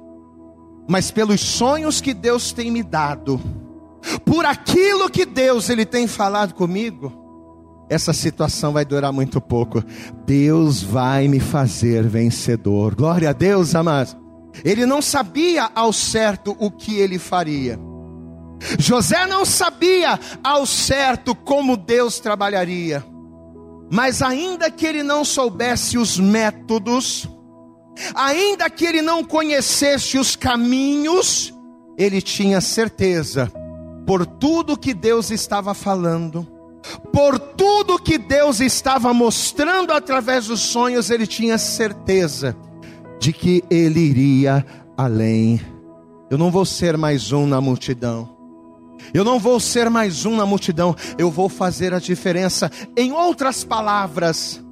Mas 0.89 1.11
pelos 1.11 1.41
sonhos 1.41 2.01
que 2.01 2.11
Deus 2.11 2.51
tem 2.51 2.71
me 2.71 2.81
dado, 2.81 3.39
por 4.25 4.45
aquilo 4.45 5.09
que 5.09 5.25
Deus 5.25 5.69
ele 5.69 5.85
tem 5.85 6.07
falado 6.07 6.53
comigo, 6.53 7.23
essa 7.89 8.13
situação 8.13 8.73
vai 8.73 8.85
durar 8.85 9.11
muito 9.11 9.39
pouco. 9.39 9.83
Deus 10.25 10.81
vai 10.81 11.27
me 11.27 11.39
fazer 11.39 12.07
vencedor. 12.07 12.95
Glória 12.95 13.29
a 13.29 13.33
Deus, 13.33 13.75
amados. 13.75 14.17
Ele 14.63 14.85
não 14.85 15.01
sabia 15.01 15.69
ao 15.73 15.91
certo 15.91 16.55
o 16.59 16.71
que 16.71 16.97
ele 16.97 17.19
faria. 17.19 17.79
José 18.79 19.25
não 19.27 19.45
sabia 19.45 20.19
ao 20.43 20.65
certo 20.65 21.35
como 21.35 21.75
Deus 21.75 22.19
trabalharia. 22.19 23.03
Mas 23.91 24.21
ainda 24.21 24.71
que 24.71 24.85
ele 24.85 25.03
não 25.03 25.25
soubesse 25.25 25.97
os 25.97 26.17
métodos, 26.17 27.27
ainda 28.15 28.69
que 28.69 28.85
ele 28.85 29.01
não 29.01 29.23
conhecesse 29.23 30.17
os 30.17 30.35
caminhos, 30.35 31.53
ele 31.97 32.21
tinha 32.21 32.59
certeza, 32.61 33.51
por 34.05 34.25
tudo 34.25 34.77
que 34.77 34.93
Deus 34.93 35.31
estava 35.31 35.73
falando, 35.73 36.47
por 37.11 37.39
tudo 37.39 37.99
que 37.99 38.17
Deus 38.17 38.59
estava 38.59 39.13
mostrando 39.13 39.91
através 39.91 40.47
dos 40.47 40.59
sonhos, 40.59 41.09
ele 41.09 41.25
tinha 41.25 41.57
certeza 41.57 42.55
de 43.19 43.31
que 43.31 43.63
ele 43.69 43.99
iria 43.99 44.65
além. 44.97 45.61
Eu 46.29 46.37
não 46.37 46.51
vou 46.51 46.65
ser 46.65 46.97
mais 46.97 47.31
um 47.31 47.47
na 47.47 47.61
multidão. 47.61 48.29
Eu 49.13 49.23
não 49.23 49.39
vou 49.39 49.59
ser 49.59 49.89
mais 49.89 50.25
um 50.25 50.35
na 50.35 50.45
multidão, 50.45 50.95
eu 51.17 51.29
vou 51.29 51.49
fazer 51.49 51.93
a 51.93 51.99
diferença. 51.99 52.71
Em 52.95 53.11
outras 53.11 53.63
palavras, 53.63 54.63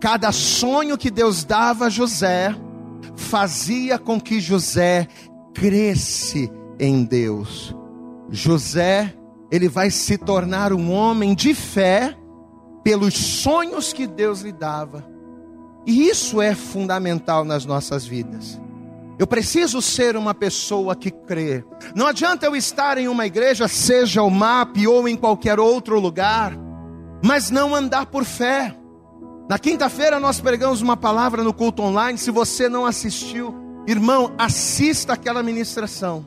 cada 0.00 0.32
sonho 0.32 0.98
que 0.98 1.10
Deus 1.10 1.44
dava 1.44 1.86
a 1.86 1.90
José 1.90 2.54
fazia 3.14 3.98
com 3.98 4.20
que 4.20 4.40
José 4.40 5.06
cresce 5.54 6.50
em 6.78 7.04
Deus. 7.04 7.74
José, 8.30 9.14
ele 9.50 9.68
vai 9.68 9.90
se 9.90 10.16
tornar 10.16 10.72
um 10.72 10.92
homem 10.92 11.34
de 11.34 11.54
fé 11.54 12.16
pelos 12.84 13.14
sonhos 13.14 13.92
que 13.92 14.06
Deus 14.06 14.40
lhe 14.40 14.52
dava. 14.52 15.04
E 15.86 16.08
isso 16.08 16.40
é 16.40 16.54
fundamental 16.54 17.44
nas 17.44 17.64
nossas 17.64 18.06
vidas. 18.06 18.60
Eu 19.18 19.26
preciso 19.26 19.82
ser 19.82 20.16
uma 20.16 20.32
pessoa 20.32 20.96
que 20.96 21.10
crê. 21.10 21.64
Não 21.94 22.06
adianta 22.06 22.46
eu 22.46 22.56
estar 22.56 22.96
em 22.96 23.08
uma 23.08 23.26
igreja, 23.26 23.68
seja 23.68 24.22
o 24.22 24.30
MAP 24.30 24.86
ou 24.86 25.06
em 25.06 25.16
qualquer 25.16 25.60
outro 25.60 26.00
lugar, 26.00 26.56
mas 27.22 27.50
não 27.50 27.74
andar 27.74 28.06
por 28.06 28.24
fé. 28.24 28.74
Na 29.48 29.58
quinta-feira 29.58 30.18
nós 30.18 30.40
pregamos 30.40 30.80
uma 30.80 30.96
palavra 30.96 31.42
no 31.42 31.52
culto 31.52 31.82
online. 31.82 32.16
Se 32.16 32.30
você 32.30 32.68
não 32.68 32.86
assistiu, 32.86 33.54
irmão, 33.86 34.32
assista 34.38 35.12
aquela 35.12 35.42
ministração. 35.42 36.24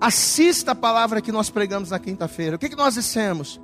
Assista 0.00 0.72
a 0.72 0.74
palavra 0.74 1.20
que 1.20 1.32
nós 1.32 1.50
pregamos 1.50 1.90
na 1.90 1.98
quinta-feira. 1.98 2.56
O 2.56 2.58
que, 2.58 2.68
que 2.68 2.76
nós 2.76 2.94
dissemos? 2.94 3.60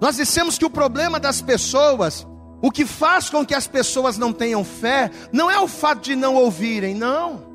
Nós 0.00 0.16
dissemos 0.16 0.58
que 0.58 0.64
o 0.64 0.70
problema 0.70 1.20
das 1.20 1.40
pessoas, 1.40 2.26
o 2.60 2.70
que 2.70 2.84
faz 2.84 3.30
com 3.30 3.46
que 3.46 3.54
as 3.54 3.66
pessoas 3.68 4.18
não 4.18 4.32
tenham 4.32 4.64
fé, 4.64 5.10
não 5.32 5.48
é 5.48 5.60
o 5.60 5.68
fato 5.68 6.02
de 6.02 6.16
não 6.16 6.34
ouvirem, 6.34 6.94
não. 6.94 7.52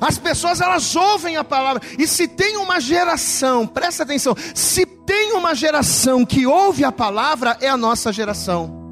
As 0.00 0.18
pessoas 0.18 0.60
elas 0.60 0.94
ouvem 0.94 1.36
a 1.36 1.44
palavra. 1.44 1.82
E 1.98 2.06
se 2.06 2.28
tem 2.28 2.58
uma 2.58 2.80
geração, 2.80 3.66
presta 3.66 4.02
atenção, 4.02 4.36
se 4.54 4.84
tem 4.84 5.32
uma 5.32 5.54
geração 5.54 6.26
que 6.26 6.46
ouve 6.46 6.84
a 6.84 6.92
palavra, 6.92 7.56
é 7.60 7.68
a 7.68 7.76
nossa 7.76 8.12
geração. 8.12 8.84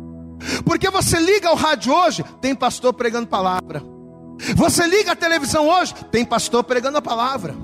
Porque 0.65 0.89
você 0.89 1.19
liga 1.19 1.49
ao 1.49 1.57
rádio 1.57 1.93
hoje, 1.93 2.25
tem 2.41 2.55
pastor 2.55 2.95
pregando 2.95 3.27
palavra. 3.27 3.83
Você 4.57 4.87
liga 4.87 5.13
a 5.13 5.17
televisão 5.17 5.69
hoje, 5.69 5.95
tem 6.11 6.25
pastor 6.25 6.65
pregando 6.65 6.99
a 6.99 7.03
palavra. 7.03 7.55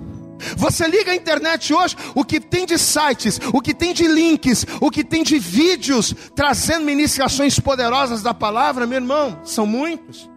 Você 0.57 0.87
liga 0.87 1.13
a 1.13 1.17
internet 1.17 1.73
hoje, 1.73 1.97
o 2.15 2.25
que 2.25 2.41
tem 2.41 2.67
de 2.67 2.79
sites, 2.79 3.41
o 3.53 3.61
que 3.61 3.75
tem 3.75 3.93
de 3.93 4.07
links, 4.07 4.67
o 4.81 4.91
que 4.91 5.05
tem 5.05 5.23
de 5.23 5.39
vídeos 5.39 6.15
trazendo 6.35 6.85
ministrações 6.85 7.59
poderosas 7.59 8.23
da 8.23 8.35
palavra, 8.35 8.87
meu 8.87 8.99
irmão, 8.99 9.41
são 9.45 9.67
muitos. 9.67 10.31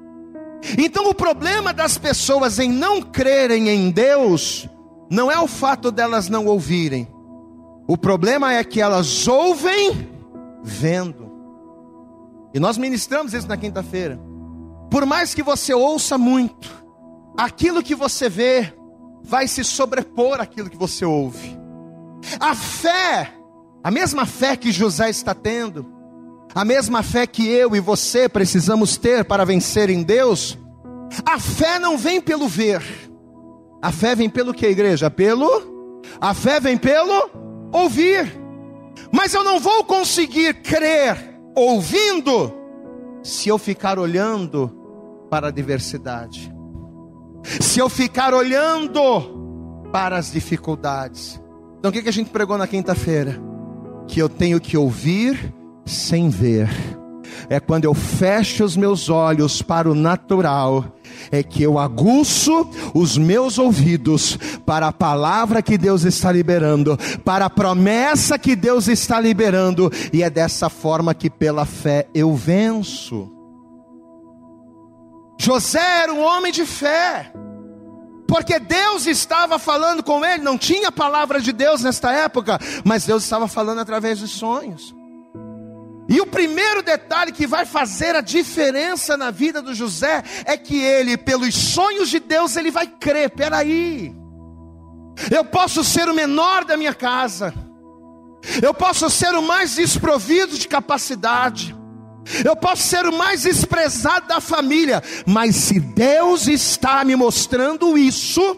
Então 0.78 1.10
o 1.10 1.14
problema 1.14 1.74
das 1.74 1.98
pessoas 1.98 2.60
em 2.60 2.70
não 2.70 3.02
crerem 3.02 3.70
em 3.70 3.92
Deus 3.92 4.68
não 5.10 5.32
é 5.32 5.40
o 5.40 5.48
fato 5.48 5.92
delas 5.92 6.30
não 6.30 6.46
ouvirem. 6.46 7.08
O 7.88 7.98
problema 7.98 8.54
é 8.54 8.64
que 8.64 8.80
elas 8.80 9.28
ouvem 9.28 10.10
vendo. 10.64 11.32
E 12.54 12.60
nós 12.60 12.78
ministramos 12.78 13.34
isso 13.34 13.48
na 13.48 13.58
quinta-feira. 13.58 14.20
Por 14.90 15.06
mais 15.06 15.34
que 15.34 15.44
você 15.44 15.74
ouça 15.74 16.18
muito, 16.18 16.70
aquilo 17.38 17.84
que 17.84 17.96
você 17.96 18.30
vê 18.30 18.74
vai 19.24 19.48
se 19.48 19.64
sobrepor 19.64 20.40
àquilo 20.40 20.70
que 20.70 20.78
você 20.78 21.06
ouve. 21.06 21.58
A 22.40 22.54
fé, 22.54 23.34
a 23.84 23.90
mesma 23.90 24.26
fé 24.26 24.56
que 24.56 24.72
José 24.72 25.10
está 25.10 25.34
tendo, 25.34 25.86
a 26.54 26.64
mesma 26.64 27.02
fé 27.02 27.26
que 27.26 27.48
eu 27.48 27.76
e 27.76 27.80
você 27.80 28.30
precisamos 28.30 28.98
ter 28.98 29.26
para 29.26 29.46
vencer 29.46 29.90
em 29.90 30.04
Deus, 30.04 30.58
a 31.26 31.40
fé 31.40 31.80
não 31.80 31.98
vem 31.98 32.22
pelo 32.22 32.48
ver. 32.48 32.84
A 33.82 33.92
fé 33.92 34.16
vem 34.16 34.30
pelo 34.30 34.54
que, 34.54 34.68
igreja? 34.68 35.10
Pelo? 35.10 36.02
A 36.22 36.34
fé 36.34 36.60
vem 36.60 36.78
pelo 36.78 37.30
ouvir. 37.72 38.40
Mas 39.12 39.34
eu 39.34 39.44
não 39.44 39.60
vou 39.60 39.84
conseguir 39.84 40.62
crer 40.62 41.18
ouvindo 41.56 42.54
se 43.24 43.50
eu 43.50 43.58
ficar 43.58 43.98
olhando 43.98 44.72
para 45.30 45.48
a 45.48 45.52
diversidade. 45.52 46.53
Se 47.60 47.80
eu 47.80 47.90
ficar 47.90 48.34
olhando 48.34 49.44
para 49.92 50.18
as 50.18 50.32
dificuldades. 50.32 51.40
Então 51.78 51.90
o 51.90 51.94
que, 51.94 52.08
a 52.08 52.14
gente 52.14 52.30
pregou 52.30 52.58
na 52.58 52.66
quinta-feira? 52.66 53.40
Que 54.08 54.20
eu 54.20 54.30
tenho 54.30 54.60
que 54.60 54.78
ouvir 54.78 55.54
sem 55.86 56.30
ver. 56.30 56.70
É 57.50 57.60
quando 57.60 57.86
eu 57.86 57.94
fecho 57.94 58.64
os 58.64 58.78
meus 58.78 59.10
olhos 59.10 59.62
para 59.62 59.90
o 59.90 59.96
natural, 59.96 60.86
é 61.32 61.44
que 61.44 61.62
eu 61.62 61.78
aguço 61.78 62.70
os 62.94 63.18
meus 63.18 63.58
ouvidos 63.58 64.38
para 64.66 64.88
a 64.88 64.94
palavra 64.94 65.62
que 65.62 65.78
Deus 65.78 66.04
está 66.04 66.32
liberando, 66.32 66.98
para 67.24 67.46
a 67.46 67.50
promessa 67.50 68.40
que 68.40 68.56
Deus 68.56 68.88
está 68.88 69.20
liberando, 69.20 69.92
e 70.12 70.24
é 70.24 70.30
dessa 70.30 70.70
forma 70.70 71.14
que 71.14 71.30
pela 71.30 71.66
fé 71.66 72.08
eu 72.14 72.34
venço. 72.36 73.33
José 75.40 76.04
era 76.04 76.14
um 76.14 76.22
homem 76.22 76.52
de 76.52 76.66
fé 76.66 77.34
porque 78.34 78.58
Deus 78.58 79.06
estava 79.06 79.60
falando 79.60 80.02
com 80.02 80.26
ele, 80.26 80.44
não 80.44 80.58
tinha 80.58 80.92
palavra 80.92 81.40
de 81.40 81.52
Deus 81.52 81.84
nesta 81.84 82.12
época, 82.12 82.58
mas 82.84 83.06
Deus 83.06 83.24
estava 83.24 83.48
falando 83.48 83.80
através 83.80 84.18
de 84.18 84.28
sonhos. 84.28 84.96
E 86.10 86.20
o 86.20 86.26
primeiro 86.26 86.82
detalhe 86.82 87.32
que 87.32 87.46
vai 87.46 87.66
fazer 87.66 88.16
a 88.16 88.22
diferença 88.22 89.16
na 89.16 89.30
vida 89.30 89.62
do 89.62 89.74
José 89.74 90.24
é 90.46 90.58
que 90.58 90.82
ele, 90.82 91.16
pelos 91.16 91.54
sonhos 91.54 92.10
de 92.10 92.20
Deus, 92.20 92.56
ele 92.56 92.72
vai 92.72 92.88
crer. 92.88 93.30
Peraí, 93.30 94.16
eu 95.32 95.46
posso 95.46 95.84
ser 95.84 96.10
o 96.10 96.14
menor 96.14 96.66
da 96.66 96.76
minha 96.76 96.94
casa, 96.94 97.54
eu 98.62 98.74
posso 98.74 99.10
ser 99.10 99.34
o 99.36 99.42
mais 99.42 99.76
desprovido 99.76 100.58
de 100.58 100.68
capacidade, 100.68 101.76
eu 102.44 102.56
posso 102.56 102.84
ser 102.84 103.06
o 103.06 103.18
mais 103.18 103.44
desprezado 103.44 104.28
da 104.28 104.40
família, 104.40 105.02
mas 105.26 105.56
se 105.56 105.80
Deus 105.80 106.48
está 106.48 107.04
me 107.04 107.16
mostrando 107.16 107.98
isso, 107.98 108.58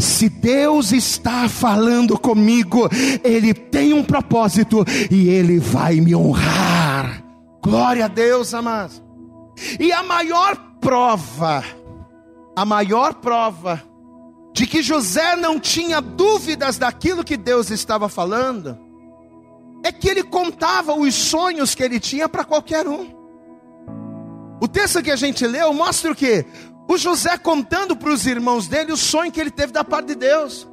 se 0.00 0.28
Deus 0.28 0.92
está 0.92 1.48
falando 1.48 2.18
comigo, 2.18 2.88
Ele 3.22 3.54
tem 3.54 3.92
um 3.94 4.02
propósito 4.02 4.84
e 5.10 5.28
Ele 5.28 5.58
vai 5.58 6.00
me 6.00 6.14
honrar. 6.14 7.22
Glória 7.62 8.04
a 8.04 8.08
Deus, 8.08 8.54
amados. 8.54 9.02
E 9.80 9.92
a 9.92 10.02
maior 10.02 10.56
prova, 10.80 11.64
a 12.54 12.64
maior 12.64 13.14
prova 13.14 13.82
de 14.52 14.66
que 14.66 14.82
José 14.82 15.36
não 15.36 15.60
tinha 15.60 16.00
dúvidas 16.00 16.78
daquilo 16.78 17.24
que 17.24 17.36
Deus 17.36 17.70
estava 17.70 18.08
falando, 18.08 18.78
é 19.86 19.92
que 19.92 20.08
ele 20.08 20.24
contava 20.24 20.94
os 20.94 21.14
sonhos 21.14 21.74
que 21.74 21.82
ele 21.82 22.00
tinha 22.00 22.28
para 22.28 22.44
qualquer 22.44 22.88
um. 22.88 23.14
O 24.60 24.66
texto 24.66 25.02
que 25.02 25.10
a 25.10 25.16
gente 25.16 25.46
leu 25.46 25.72
mostra 25.72 26.10
o 26.10 26.14
que? 26.14 26.44
O 26.88 26.96
José 26.96 27.36
contando 27.38 27.96
para 27.96 28.10
os 28.10 28.26
irmãos 28.26 28.66
dele 28.66 28.92
o 28.92 28.96
sonho 28.96 29.30
que 29.30 29.40
ele 29.40 29.50
teve 29.50 29.72
da 29.72 29.84
parte 29.84 30.08
de 30.08 30.14
Deus. 30.16 30.68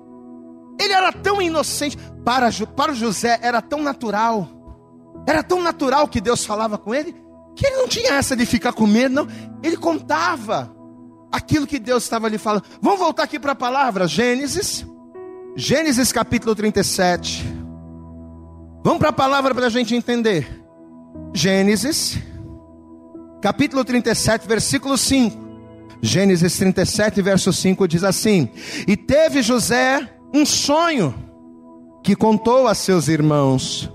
Ele 0.79 0.93
era 0.93 1.11
tão 1.11 1.41
inocente. 1.41 1.97
Para, 2.25 2.49
para 2.75 2.93
José 2.93 3.39
era 3.41 3.61
tão 3.61 3.83
natural. 3.83 4.47
Era 5.27 5.43
tão 5.43 5.61
natural 5.61 6.07
que 6.07 6.19
Deus 6.19 6.45
falava 6.45 6.77
com 6.77 6.93
ele, 6.93 7.15
que 7.55 7.65
ele 7.65 7.77
não 7.77 7.87
tinha 7.87 8.13
essa 8.13 8.35
de 8.35 8.45
ficar 8.45 8.73
com 8.73 8.87
medo, 8.87 9.13
não. 9.13 9.27
Ele 9.61 9.77
contava 9.77 10.75
aquilo 11.31 11.67
que 11.67 11.79
Deus 11.79 12.03
estava 12.03 12.27
lhe 12.27 12.37
falando. 12.37 12.63
Vamos 12.81 12.99
voltar 12.99 13.23
aqui 13.23 13.39
para 13.39 13.51
a 13.51 13.55
palavra, 13.55 14.07
Gênesis. 14.07 14.85
Gênesis 15.55 16.11
capítulo 16.11 16.55
37. 16.55 17.62
Vamos 18.83 18.99
para 18.99 19.09
a 19.09 19.13
palavra 19.13 19.55
para 19.55 19.67
a 19.67 19.69
gente 19.69 19.95
entender. 19.95 20.61
Gênesis, 21.33 22.17
capítulo 23.41 23.85
37, 23.85 24.45
versículo 24.45 24.97
5. 24.97 25.41
Gênesis 26.01 26.57
37, 26.57 27.21
verso 27.21 27.53
5 27.53 27.87
diz 27.87 28.03
assim: 28.03 28.49
E 28.85 28.97
teve 28.97 29.41
José 29.41 30.05
um 30.33 30.45
sonho 30.45 31.15
que 32.03 32.13
contou 32.13 32.67
a 32.67 32.75
seus 32.75 33.07
irmãos, 33.07 33.89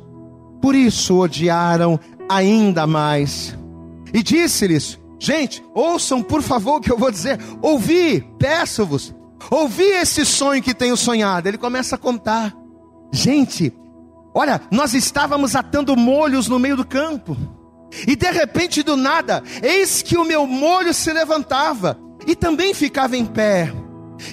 por 0.62 0.74
isso 0.74 1.18
odiaram 1.18 2.00
ainda 2.26 2.86
mais. 2.86 3.54
E 4.14 4.22
disse-lhes: 4.22 4.98
Gente, 5.18 5.62
ouçam 5.74 6.22
por 6.22 6.40
favor 6.40 6.76
o 6.76 6.80
que 6.80 6.90
eu 6.90 6.96
vou 6.96 7.10
dizer. 7.10 7.38
Ouvi, 7.60 8.26
peço-vos, 8.38 9.14
ouvi 9.50 9.84
esse 9.84 10.24
sonho 10.24 10.62
que 10.62 10.72
tenho 10.72 10.96
sonhado. 10.96 11.46
Ele 11.46 11.58
começa 11.58 11.96
a 11.96 11.98
contar. 11.98 12.56
Gente, 13.12 13.70
olha, 14.38 14.60
nós 14.70 14.94
estávamos 14.94 15.56
atando 15.56 15.96
molhos 15.96 16.46
no 16.46 16.58
meio 16.58 16.76
do 16.76 16.86
campo. 16.86 17.36
E 18.06 18.14
de 18.14 18.30
repente, 18.30 18.82
do 18.84 18.96
nada, 18.96 19.42
eis 19.62 20.00
que 20.00 20.16
o 20.16 20.24
meu 20.24 20.46
molho 20.46 20.94
se 20.94 21.12
levantava 21.12 21.98
e 22.24 22.36
também 22.36 22.72
ficava 22.72 23.16
em 23.16 23.24
pé. 23.24 23.72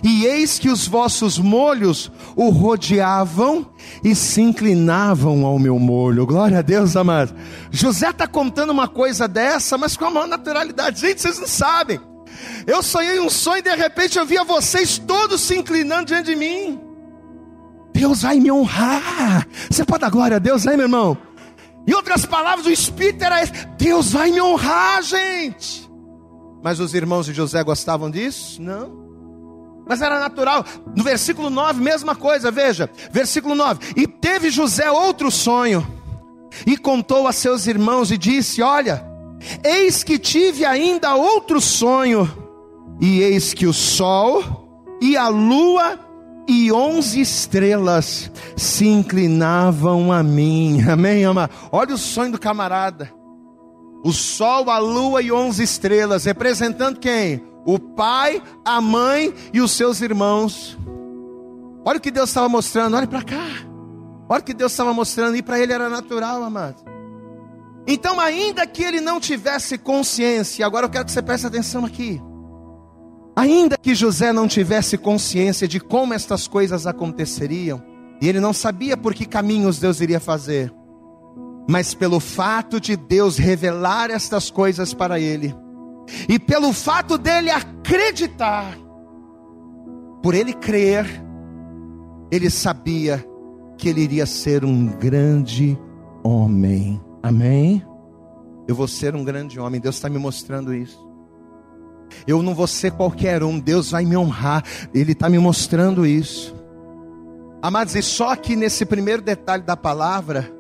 E 0.03 0.25
eis 0.25 0.59
que 0.59 0.69
os 0.69 0.87
vossos 0.87 1.39
molhos 1.39 2.11
o 2.35 2.49
rodeavam 2.49 3.67
e 4.03 4.13
se 4.13 4.41
inclinavam 4.41 5.45
ao 5.45 5.57
meu 5.57 5.79
molho. 5.79 6.25
Glória 6.25 6.59
a 6.59 6.61
Deus, 6.61 6.95
amado. 6.95 7.35
José 7.71 8.09
está 8.09 8.27
contando 8.27 8.71
uma 8.71 8.87
coisa 8.87 9.27
dessa, 9.27 9.77
mas 9.77 9.97
com 9.97 10.05
a 10.05 10.11
maior 10.11 10.27
naturalidade. 10.27 11.01
Gente, 11.01 11.21
vocês 11.21 11.39
não 11.39 11.47
sabem. 11.47 11.99
Eu 12.67 12.83
sonhei 12.83 13.19
um 13.19 13.29
sonho 13.29 13.59
e 13.59 13.63
de 13.63 13.75
repente 13.75 14.19
eu 14.19 14.25
via 14.25 14.43
vocês 14.43 14.99
todos 14.99 15.41
se 15.41 15.55
inclinando 15.55 16.05
diante 16.05 16.25
de 16.25 16.35
mim. 16.35 16.84
Deus 17.95 18.23
vai 18.23 18.41
me 18.41 18.51
honrar. 18.51 19.47
Você 19.71 19.85
pode 19.85 20.01
dar 20.01 20.09
glória 20.09 20.35
a 20.35 20.39
Deus 20.39 20.67
aí, 20.67 20.75
meu 20.75 20.85
irmão? 20.85 21.17
Em 21.87 21.93
outras 21.93 22.25
palavras, 22.25 22.65
o 22.65 22.69
Espírito 22.69 23.23
era 23.23 23.41
esse: 23.41 23.53
Deus 23.77 24.11
vai 24.11 24.31
me 24.31 24.41
honrar, 24.41 25.01
gente. 25.01 25.89
Mas 26.61 26.81
os 26.81 26.93
irmãos 26.93 27.25
de 27.25 27.33
José 27.33 27.63
gostavam 27.63 28.11
disso? 28.11 28.61
Não. 28.61 29.05
Mas 29.87 30.01
era 30.01 30.19
natural. 30.19 30.65
No 30.93 31.03
versículo 31.05 31.49
9, 31.49 31.81
mesma 31.81 32.15
coisa, 32.15 32.51
veja. 32.51 32.89
Versículo 33.13 33.55
9: 33.55 33.93
E 33.95 34.05
teve 34.05 34.49
José 34.49 34.91
outro 34.91 35.31
sonho, 35.31 35.87
e 36.67 36.75
contou 36.75 37.29
a 37.29 37.31
seus 37.31 37.65
irmãos, 37.65 38.11
e 38.11 38.17
disse: 38.17 38.61
Olha, 38.61 39.05
eis 39.63 40.03
que 40.03 40.19
tive 40.19 40.65
ainda 40.65 41.15
outro 41.15 41.61
sonho, 41.61 42.29
e 42.99 43.21
eis 43.21 43.53
que 43.53 43.65
o 43.65 43.73
sol 43.73 44.97
e 45.01 45.15
a 45.15 45.29
lua 45.29 46.04
e 46.47 46.71
onze 46.71 47.19
estrelas 47.21 48.31
se 48.55 48.87
inclinavam 48.87 50.11
a 50.11 50.21
mim. 50.21 50.81
Amém, 50.89 51.23
ama? 51.23 51.49
Olha 51.71 51.95
o 51.95 51.97
sonho 51.97 52.33
do 52.33 52.39
camarada. 52.39 53.11
O 54.03 54.11
sol, 54.11 54.69
a 54.69 54.77
lua 54.77 55.21
e 55.21 55.31
onze 55.31 55.63
estrelas, 55.63 56.25
representando 56.25 56.99
quem? 56.99 57.43
O 57.65 57.79
pai, 57.79 58.41
a 58.63 58.79
mãe 58.79 59.33
e 59.51 59.59
os 59.59 59.71
seus 59.71 59.99
irmãos. 60.01 60.77
Olha 61.83 61.97
o 61.97 62.01
que 62.01 62.11
Deus 62.11 62.29
estava 62.29 62.47
mostrando, 62.47 62.95
olha 62.95 63.07
para 63.07 63.23
cá. 63.23 63.47
Olha 64.29 64.41
o 64.41 64.43
que 64.43 64.53
Deus 64.53 64.71
estava 64.71 64.93
mostrando, 64.93 65.35
e 65.35 65.41
para 65.41 65.59
ele 65.59 65.73
era 65.73 65.89
natural, 65.89 66.43
amado. 66.43 66.83
Então, 67.87 68.19
ainda 68.19 68.65
que 68.65 68.83
ele 68.83 68.99
não 68.99 69.19
tivesse 69.19 69.77
consciência, 69.77 70.65
agora 70.65 70.85
eu 70.85 70.89
quero 70.89 71.05
que 71.05 71.11
você 71.11 71.21
preste 71.21 71.45
atenção 71.45 71.85
aqui. 71.85 72.21
Ainda 73.35 73.77
que 73.77 73.93
José 73.93 74.31
não 74.31 74.47
tivesse 74.47 74.97
consciência 74.97 75.67
de 75.67 75.79
como 75.79 76.13
estas 76.13 76.47
coisas 76.47 76.87
aconteceriam, 76.87 77.83
e 78.21 78.29
ele 78.29 78.39
não 78.39 78.53
sabia 78.53 78.95
por 78.95 79.13
que 79.13 79.25
caminhos 79.25 79.77
Deus 79.77 79.99
iria 79.99 80.21
fazer, 80.21 80.73
mas 81.69 81.93
pelo 81.93 82.19
fato 82.19 82.79
de 82.79 82.95
Deus 82.95 83.37
revelar 83.37 84.09
estas 84.09 84.49
coisas 84.49 84.93
para 84.93 85.19
ele, 85.19 85.53
e 86.29 86.39
pelo 86.39 86.71
fato 86.71 87.17
dele 87.17 87.49
acreditar, 87.51 88.77
por 90.23 90.33
ele 90.33 90.53
crer, 90.53 91.05
ele 92.31 92.49
sabia 92.49 93.23
que 93.77 93.89
ele 93.89 94.01
iria 94.01 94.25
ser 94.25 94.63
um 94.63 94.87
grande 94.87 95.77
homem. 96.23 97.01
Amém? 97.21 97.85
Eu 98.67 98.73
vou 98.73 98.87
ser 98.87 99.13
um 99.13 99.23
grande 99.23 99.59
homem, 99.59 99.81
Deus 99.81 99.95
está 99.95 100.09
me 100.09 100.17
mostrando 100.17 100.73
isso. 100.73 101.04
Eu 102.27 102.41
não 102.41 102.53
vou 102.55 102.67
ser 102.67 102.91
qualquer 102.91 103.43
um, 103.43 103.59
Deus 103.59 103.91
vai 103.91 104.05
me 104.05 104.15
honrar, 104.17 104.63
Ele 104.93 105.11
está 105.11 105.29
me 105.29 105.39
mostrando 105.39 106.05
isso. 106.05 106.55
Amados, 107.61 107.95
e 107.95 108.01
só 108.01 108.35
que 108.35 108.55
nesse 108.55 108.85
primeiro 108.85 109.21
detalhe 109.21 109.63
da 109.63 109.75
palavra, 109.75 110.51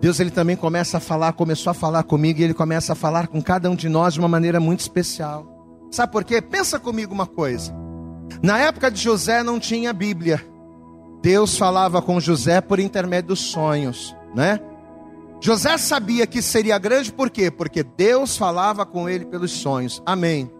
Deus 0.00 0.18
ele 0.18 0.30
também 0.30 0.56
começa 0.56 0.96
a 0.96 1.00
falar, 1.00 1.32
começou 1.34 1.70
a 1.70 1.74
falar 1.74 2.02
comigo 2.02 2.40
e 2.40 2.42
ele 2.42 2.54
começa 2.54 2.92
a 2.92 2.96
falar 2.96 3.28
com 3.28 3.40
cada 3.40 3.70
um 3.70 3.76
de 3.76 3.88
nós 3.88 4.14
de 4.14 4.18
uma 4.18 4.28
maneira 4.28 4.58
muito 4.58 4.80
especial. 4.80 5.46
Sabe 5.90 6.10
por 6.10 6.24
quê? 6.24 6.40
Pensa 6.40 6.80
comigo 6.80 7.12
uma 7.14 7.26
coisa. 7.26 7.72
Na 8.42 8.58
época 8.58 8.90
de 8.90 9.00
José 9.00 9.42
não 9.42 9.60
tinha 9.60 9.92
Bíblia. 9.92 10.44
Deus 11.22 11.56
falava 11.56 12.02
com 12.02 12.18
José 12.18 12.60
por 12.60 12.80
intermédio 12.80 13.28
dos 13.28 13.40
sonhos, 13.40 14.16
né? 14.34 14.58
José 15.40 15.76
sabia 15.76 16.26
que 16.26 16.40
seria 16.40 16.78
grande 16.78 17.12
por 17.12 17.28
quê? 17.28 17.50
Porque 17.50 17.82
Deus 17.82 18.36
falava 18.36 18.86
com 18.86 19.08
ele 19.08 19.24
pelos 19.24 19.52
sonhos. 19.52 20.02
Amém. 20.06 20.50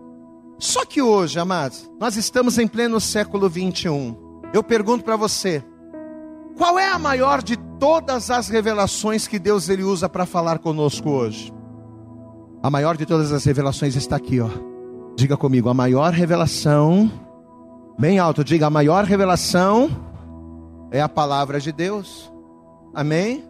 Só 0.62 0.84
que 0.84 1.02
hoje, 1.02 1.40
amados, 1.40 1.90
nós 1.98 2.16
estamos 2.16 2.56
em 2.56 2.68
pleno 2.68 3.00
século 3.00 3.48
21. 3.48 4.16
Eu 4.54 4.62
pergunto 4.62 5.02
para 5.02 5.16
você, 5.16 5.60
qual 6.56 6.78
é 6.78 6.88
a 6.88 7.00
maior 7.00 7.42
de 7.42 7.56
todas 7.56 8.30
as 8.30 8.48
revelações 8.48 9.26
que 9.26 9.40
Deus 9.40 9.68
ele 9.68 9.82
usa 9.82 10.08
para 10.08 10.24
falar 10.24 10.60
conosco 10.60 11.10
hoje? 11.10 11.52
A 12.62 12.70
maior 12.70 12.96
de 12.96 13.04
todas 13.04 13.32
as 13.32 13.44
revelações 13.44 13.96
está 13.96 14.14
aqui, 14.14 14.40
ó. 14.40 14.48
Diga 15.16 15.36
comigo, 15.36 15.68
a 15.68 15.74
maior 15.74 16.12
revelação, 16.12 17.10
bem 17.98 18.20
alto, 18.20 18.44
diga, 18.44 18.68
a 18.68 18.70
maior 18.70 19.02
revelação 19.02 19.90
é 20.92 21.02
a 21.02 21.08
palavra 21.08 21.58
de 21.58 21.72
Deus. 21.72 22.32
Amém? 22.94 23.44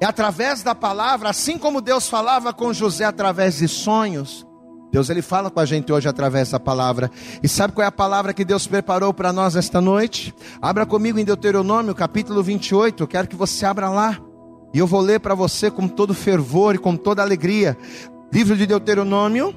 É 0.00 0.06
através 0.06 0.62
da 0.62 0.74
palavra, 0.74 1.28
assim 1.28 1.58
como 1.58 1.82
Deus 1.82 2.08
falava 2.08 2.54
com 2.54 2.72
José 2.72 3.04
através 3.04 3.58
de 3.58 3.68
sonhos, 3.68 4.46
Deus 4.92 5.08
ele 5.08 5.22
fala 5.22 5.50
com 5.50 5.58
a 5.58 5.64
gente 5.64 5.90
hoje 5.90 6.06
através 6.06 6.50
da 6.50 6.60
palavra. 6.60 7.10
E 7.42 7.48
sabe 7.48 7.72
qual 7.72 7.82
é 7.82 7.88
a 7.88 7.90
palavra 7.90 8.34
que 8.34 8.44
Deus 8.44 8.66
preparou 8.66 9.14
para 9.14 9.32
nós 9.32 9.56
esta 9.56 9.80
noite? 9.80 10.34
Abra 10.60 10.84
comigo 10.84 11.18
em 11.18 11.24
Deuteronômio, 11.24 11.94
capítulo 11.94 12.42
28. 12.42 13.02
Eu 13.02 13.08
quero 13.08 13.26
que 13.26 13.34
você 13.34 13.64
abra 13.64 13.88
lá. 13.88 14.18
E 14.74 14.78
eu 14.78 14.86
vou 14.86 15.00
ler 15.00 15.18
para 15.18 15.34
você 15.34 15.70
com 15.70 15.88
todo 15.88 16.12
fervor 16.12 16.74
e 16.74 16.78
com 16.78 16.94
toda 16.94 17.22
alegria. 17.22 17.74
Livro 18.30 18.54
de 18.54 18.66
Deuteronômio. 18.66 19.54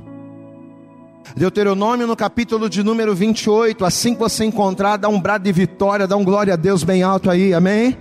Deuteronômio 1.36 2.08
no 2.08 2.16
capítulo 2.16 2.70
de 2.70 2.82
número 2.82 3.14
28. 3.14 3.84
Assim 3.84 4.14
que 4.14 4.20
você 4.22 4.46
encontrar, 4.46 4.96
dá 4.96 5.10
um 5.10 5.20
brado 5.20 5.44
de 5.44 5.52
vitória, 5.52 6.08
dá 6.08 6.16
um 6.16 6.24
glória 6.24 6.54
a 6.54 6.58
Deus 6.58 6.82
bem 6.82 7.04
alto 7.04 7.30
aí. 7.30 7.54
Amém? 7.54 7.98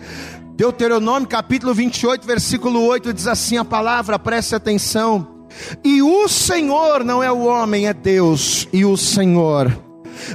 Deuteronômio 0.54 1.28
capítulo 1.28 1.74
28, 1.74 2.24
versículo 2.24 2.80
8 2.86 3.12
diz 3.12 3.26
assim 3.26 3.56
a 3.56 3.64
palavra, 3.64 4.20
preste 4.20 4.54
atenção. 4.54 5.33
E 5.82 6.02
o 6.02 6.28
Senhor 6.28 7.04
não 7.04 7.22
é 7.22 7.30
o 7.30 7.44
homem, 7.44 7.86
é 7.86 7.94
Deus. 7.94 8.68
E 8.72 8.84
o 8.84 8.96
Senhor 8.96 9.76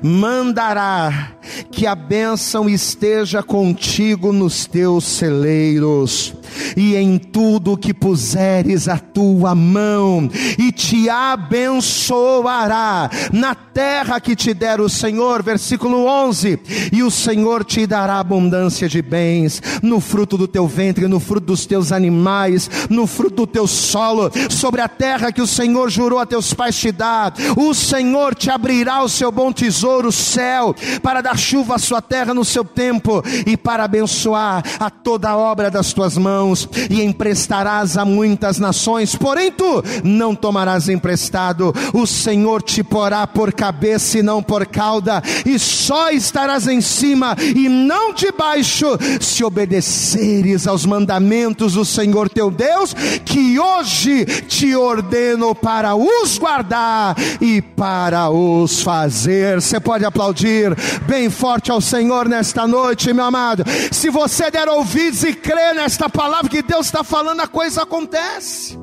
mandará 0.04 1.39
que 1.72 1.86
a 1.86 1.96
bênção 1.96 2.70
esteja 2.70 3.44
contigo 3.44 4.32
nos 4.32 4.66
teus 4.66 5.06
celeiros 5.06 6.34
e 6.76 6.96
em 6.96 7.18
tudo 7.18 7.78
que 7.78 7.94
puseres 7.94 8.88
a 8.88 8.98
tua 8.98 9.56
mão, 9.56 10.30
e 10.58 10.72
te 10.72 11.10
abençoará 11.10 13.10
na 13.32 13.56
terra 13.56 14.20
que 14.20 14.36
te 14.36 14.54
der 14.54 14.82
o 14.82 14.90
Senhor. 14.90 15.44
Versículo 15.44 16.06
11: 16.06 16.60
E 16.92 17.04
o 17.04 17.12
Senhor 17.12 17.64
te 17.64 17.88
dará 17.88 18.20
abundância 18.20 18.88
de 18.88 19.02
bens 19.02 19.62
no 19.82 20.00
fruto 20.00 20.38
do 20.38 20.48
teu 20.48 20.68
ventre, 20.68 21.08
no 21.08 21.20
fruto 21.20 21.48
dos 21.48 21.66
teus 21.66 21.92
animais, 21.92 22.70
no 22.90 23.08
fruto 23.08 23.36
do 23.36 23.48
teu 23.48 23.68
solo, 23.68 24.32
sobre 24.50 24.82
a 24.82 24.88
terra 24.88 25.32
que 25.32 25.42
o 25.42 25.48
Senhor 25.48 25.90
jurou 25.90 26.20
a 26.20 26.26
teus 26.26 26.54
pais 26.54 26.78
te 26.78 26.92
dar. 26.92 27.34
O 27.56 27.74
Senhor 27.74 28.36
te 28.36 28.50
abrirá 28.50 29.04
o 29.04 29.10
seu 29.10 29.32
bom 29.32 29.52
tesouro, 29.52 30.10
o 30.10 30.12
céu, 30.12 30.76
para 31.02 31.22
dar 31.22 31.38
chuva 31.40 31.76
a 31.76 31.80
sua 31.80 32.02
terra 32.02 32.34
no 32.34 32.46
seu 32.46 32.64
tempo, 32.64 33.24
e 33.46 33.58
para 33.58 33.86
abençoar 33.86 34.64
a 34.80 34.90
toda 34.90 35.30
a 35.30 35.38
obra 35.38 35.72
das 35.72 35.94
tuas 35.94 36.18
mãos, 36.18 36.68
e 36.90 37.02
emprestarás 37.02 37.98
a 37.98 38.06
muitas 38.06 38.60
nações, 38.60 39.16
porém 39.16 39.52
tu 39.52 39.84
não 40.04 40.36
tomarás 40.36 40.90
emprestado, 40.90 41.74
o 41.94 42.06
Senhor 42.06 42.62
te 42.62 42.84
porá 42.84 43.26
por 43.26 43.54
cabeça 43.54 44.20
e 44.20 44.24
não 44.24 44.44
por 44.44 44.68
cauda, 44.68 45.24
e 45.46 45.58
só 45.58 46.12
estarás 46.12 46.68
em 46.68 46.82
cima 46.82 47.36
e 47.40 47.68
não 47.70 48.14
debaixo, 48.14 48.86
se 49.22 49.44
obedeceres 49.44 50.68
aos 50.68 50.86
mandamentos 50.86 51.74
do 51.74 51.86
Senhor 51.86 52.30
teu 52.30 52.52
Deus, 52.52 52.94
que 53.26 53.60
hoje 53.60 54.26
te 54.26 54.76
ordeno 54.76 55.56
para 55.56 55.96
os 55.96 56.38
guardar 56.38 57.16
e 57.42 57.62
para 57.62 58.30
os 58.30 58.82
fazer. 58.82 59.62
Você 59.62 59.80
pode 59.80 60.06
aplaudir 60.06 60.76
bem 61.08 61.19
forte 61.28 61.72
ao 61.72 61.82
Senhor 61.82 62.30
nesta 62.30 62.68
noite, 62.68 63.12
meu 63.12 63.26
amado. 63.26 63.64
Se 63.92 64.12
você 64.12 64.52
der 64.52 64.70
ouvidos 64.70 65.24
e 65.24 65.34
crer 65.34 65.74
nesta 65.74 66.08
palavra 66.08 66.48
que 66.48 66.62
Deus 66.62 66.86
está 66.86 67.04
falando, 67.04 67.40
a 67.40 67.48
coisa 67.48 67.82
acontece. 67.82 68.78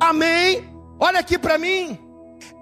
Amém. 0.00 0.66
Olha 0.98 1.20
aqui 1.20 1.38
para 1.38 1.58
mim. 1.58 1.98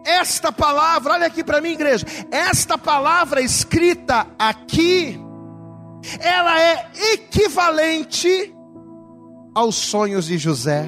Esta 0.04 0.50
palavra, 0.50 1.12
olha 1.12 1.26
aqui 1.26 1.44
para 1.44 1.60
mim, 1.60 1.70
igreja. 1.70 2.04
Esta 2.30 2.76
palavra 2.76 3.40
escrita 3.40 4.26
aqui, 4.36 5.18
ela 6.18 6.60
é 6.60 6.90
equivalente 7.12 8.52
aos 9.54 9.76
sonhos 9.76 10.26
de 10.26 10.36
José. 10.36 10.86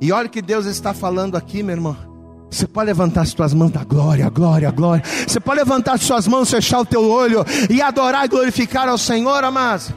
E 0.00 0.12
olha 0.12 0.28
o 0.28 0.30
que 0.30 0.40
Deus 0.40 0.66
está 0.66 0.94
falando 0.94 1.36
aqui, 1.36 1.62
meu 1.62 1.74
irmão. 1.74 2.09
Você 2.50 2.66
pode 2.66 2.86
levantar 2.86 3.22
as 3.22 3.30
suas 3.30 3.54
mãos 3.54 3.70
da 3.70 3.84
glória, 3.84 4.28
glória, 4.28 4.70
glória. 4.70 5.04
Você 5.26 5.38
pode 5.38 5.60
levantar 5.60 5.94
as 5.94 6.02
suas 6.02 6.26
mãos, 6.26 6.50
fechar 6.50 6.80
o 6.80 6.84
teu 6.84 7.08
olho 7.08 7.44
e 7.68 7.80
adorar 7.80 8.24
e 8.24 8.28
glorificar 8.28 8.88
ao 8.88 8.98
Senhor, 8.98 9.44
amados. 9.44 9.92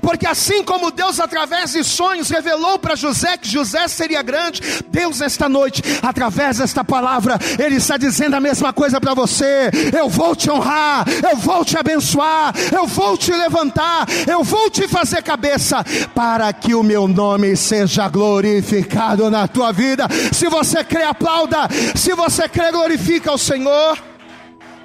Porque 0.00 0.26
assim 0.26 0.62
como 0.64 0.90
Deus, 0.90 1.20
através 1.20 1.72
de 1.72 1.84
sonhos, 1.84 2.28
revelou 2.28 2.78
para 2.78 2.96
José 2.96 3.36
que 3.36 3.48
José 3.48 3.86
seria 3.88 4.22
grande, 4.22 4.60
Deus, 4.88 5.20
esta 5.20 5.48
noite, 5.48 5.82
através 6.02 6.58
desta 6.58 6.84
palavra, 6.84 7.38
Ele 7.58 7.76
está 7.76 7.96
dizendo 7.96 8.34
a 8.34 8.40
mesma 8.40 8.72
coisa 8.72 9.00
para 9.00 9.14
você: 9.14 9.70
eu 9.96 10.08
vou 10.08 10.34
te 10.34 10.50
honrar, 10.50 11.06
eu 11.30 11.36
vou 11.36 11.64
te 11.64 11.78
abençoar, 11.78 12.54
eu 12.72 12.86
vou 12.86 13.16
te 13.16 13.32
levantar, 13.32 14.06
eu 14.26 14.42
vou 14.42 14.68
te 14.70 14.86
fazer 14.88 15.22
cabeça, 15.22 15.84
para 16.14 16.52
que 16.52 16.74
o 16.74 16.82
meu 16.82 17.06
nome 17.06 17.56
seja 17.56 18.08
glorificado 18.08 19.30
na 19.30 19.46
tua 19.46 19.72
vida. 19.72 20.06
Se 20.32 20.48
você 20.48 20.82
crê, 20.84 21.04
aplauda, 21.04 21.68
se 21.94 22.14
você 22.14 22.48
crê, 22.48 22.70
glorifica 22.72 23.32
o 23.32 23.38
Senhor. 23.38 23.98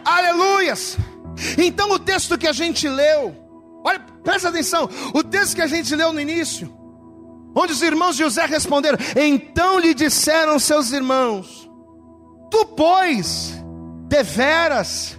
Aleluias. 0.06 0.98
Então, 1.58 1.92
o 1.92 2.00
texto 2.00 2.38
que 2.38 2.48
a 2.48 2.54
gente 2.54 2.88
leu, 2.88 3.43
Presta 4.24 4.50
atenção, 4.50 4.90
o 5.14 5.24
texto 5.24 5.56
que 5.56 5.62
a 5.62 5.68
gente 5.68 5.96
leu 5.96 6.14
no 6.14 6.20
início, 6.20 6.74
onde 7.56 7.74
os 7.74 7.82
irmãos 7.82 8.16
de 8.16 8.24
José 8.24 8.46
responderam: 8.46 8.98
Então 9.16 9.80
lhe 9.80 9.94
disseram 9.94 10.58
seus 10.60 10.92
irmãos: 10.92 11.70
Tu, 12.50 12.66
pois, 12.78 13.54
deveras 14.08 15.18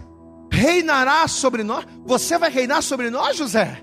reinarás 0.50 1.32
sobre 1.32 1.62
nós? 1.62 1.84
Você 2.06 2.38
vai 2.38 2.50
reinar 2.50 2.82
sobre 2.82 3.10
nós, 3.10 3.36
José? 3.36 3.82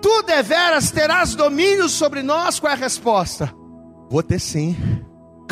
Tu 0.00 0.22
deveras 0.22 0.90
terás 0.90 1.34
domínio 1.34 1.88
sobre 1.88 2.22
nós? 2.22 2.60
Qual 2.60 2.70
é 2.70 2.74
a 2.74 2.78
resposta? 2.78 3.52
Vou 4.08 4.22
ter 4.22 4.38
sim. 4.38 4.76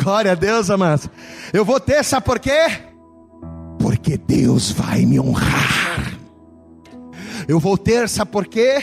Glória 0.01 0.31
a 0.31 0.35
Deus, 0.35 0.69
amados. 0.69 1.09
Eu 1.51 1.65
vou 1.65 1.79
ter, 1.79 2.03
sabe 2.03 2.25
por 2.25 2.39
quê? 2.39 2.67
Porque 3.79 4.17
Deus 4.17 4.71
vai 4.71 5.05
me 5.05 5.19
honrar. 5.19 6.10
Eu 7.51 7.59
vou 7.59 7.77
ter, 7.77 8.07
sabe 8.07 8.31
por 8.31 8.47
quê? 8.47 8.81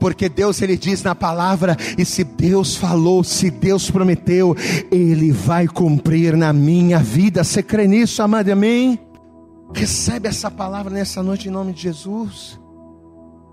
Porque 0.00 0.28
Deus 0.28 0.60
ele 0.60 0.76
diz 0.76 1.00
na 1.04 1.14
palavra, 1.14 1.76
e 1.96 2.04
se 2.04 2.24
Deus 2.24 2.74
falou, 2.74 3.22
se 3.22 3.52
Deus 3.52 3.88
prometeu, 3.88 4.56
ele 4.90 5.30
vai 5.30 5.68
cumprir 5.68 6.36
na 6.36 6.52
minha 6.52 6.98
vida. 6.98 7.44
Você 7.44 7.62
crê 7.62 7.86
nisso, 7.86 8.20
amado? 8.20 8.50
Amém? 8.50 8.98
Recebe 9.72 10.26
essa 10.26 10.50
palavra 10.50 10.92
nessa 10.92 11.22
noite 11.22 11.46
em 11.46 11.52
nome 11.52 11.72
de 11.72 11.82
Jesus. 11.82 12.58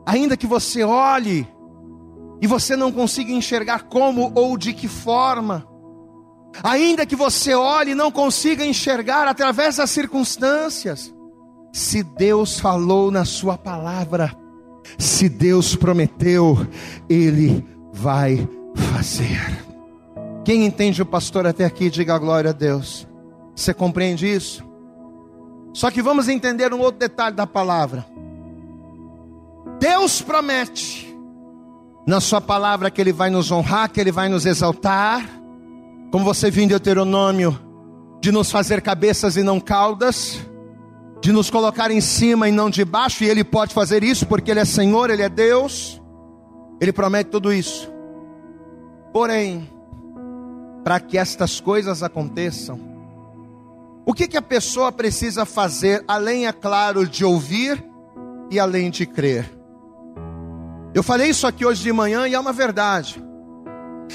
Ainda 0.07 0.35
que 0.35 0.47
você 0.47 0.83
olhe 0.83 1.47
e 2.41 2.47
você 2.47 2.75
não 2.75 2.91
consiga 2.91 3.31
enxergar 3.31 3.83
como 3.83 4.31
ou 4.33 4.57
de 4.57 4.73
que 4.73 4.87
forma, 4.87 5.67
ainda 6.63 7.05
que 7.05 7.15
você 7.15 7.53
olhe 7.53 7.91
e 7.91 7.95
não 7.95 8.11
consiga 8.11 8.65
enxergar 8.65 9.27
através 9.27 9.75
das 9.75 9.91
circunstâncias, 9.91 11.13
se 11.75 12.01
Deus 12.03 12.57
falou 12.57 13.11
na 13.11 13.25
Sua 13.25 13.57
palavra, 13.57 14.33
se 14.97 15.27
Deus 15.27 15.75
prometeu, 15.75 16.57
Ele 17.09 17.67
vai 17.91 18.47
fazer. 18.93 19.61
Quem 20.45 20.65
entende 20.65 21.01
o 21.01 21.05
pastor 21.05 21.45
até 21.45 21.65
aqui, 21.65 21.89
diga 21.89 22.17
glória 22.17 22.51
a 22.51 22.53
Deus. 22.53 23.05
Você 23.53 23.73
compreende 23.73 24.25
isso? 24.25 24.63
Só 25.73 25.91
que 25.91 26.01
vamos 26.01 26.29
entender 26.29 26.73
um 26.73 26.79
outro 26.79 26.99
detalhe 26.99 27.35
da 27.35 27.45
palavra. 27.45 28.05
Deus 29.77 30.21
promete 30.21 31.13
na 32.07 32.21
Sua 32.21 32.39
palavra 32.39 32.89
que 32.89 33.01
Ele 33.01 33.11
vai 33.11 33.29
nos 33.29 33.51
honrar, 33.51 33.91
que 33.91 33.99
Ele 33.99 34.13
vai 34.13 34.29
nos 34.29 34.45
exaltar, 34.45 35.29
como 36.09 36.23
você 36.23 36.49
viu 36.49 36.63
em 36.63 36.69
Deuteronômio, 36.69 37.59
de 38.21 38.31
nos 38.31 38.49
fazer 38.49 38.81
cabeças 38.81 39.35
e 39.35 39.43
não 39.43 39.59
caudas 39.59 40.39
de 41.21 41.31
nos 41.31 41.49
colocar 41.49 41.91
em 41.91 42.01
cima 42.01 42.47
e 42.47 42.51
não 42.51 42.69
debaixo, 42.69 43.23
e 43.23 43.29
Ele 43.29 43.43
pode 43.43 43.73
fazer 43.73 44.03
isso 44.03 44.25
porque 44.25 44.51
Ele 44.51 44.59
é 44.59 44.65
Senhor, 44.65 45.09
Ele 45.09 45.21
é 45.21 45.29
Deus, 45.29 46.01
Ele 46.79 46.91
promete 46.91 47.29
tudo 47.29 47.51
isso. 47.51 47.91
Porém, 49.11 49.69
para 50.83 50.99
que 50.99 51.17
estas 51.17 51.59
coisas 51.59 52.03
aconteçam, 52.03 52.79
o 54.05 54.13
que, 54.13 54.27
que 54.27 54.37
a 54.37 54.41
pessoa 54.41 54.91
precisa 54.91 55.45
fazer, 55.45 56.03
além, 56.07 56.45
é 56.45 56.51
claro, 56.51 57.07
de 57.07 57.25
ouvir 57.25 57.83
e 58.51 58.59
além 58.59 58.91
de 58.91 59.05
crer? 59.05 59.51
Eu 60.93 61.01
falei 61.01 61.29
isso 61.29 61.47
aqui 61.47 61.65
hoje 61.65 61.81
de 61.81 61.91
manhã 61.91 62.27
e 62.27 62.35
é 62.35 62.39
uma 62.39 62.53
verdade. 62.53 63.21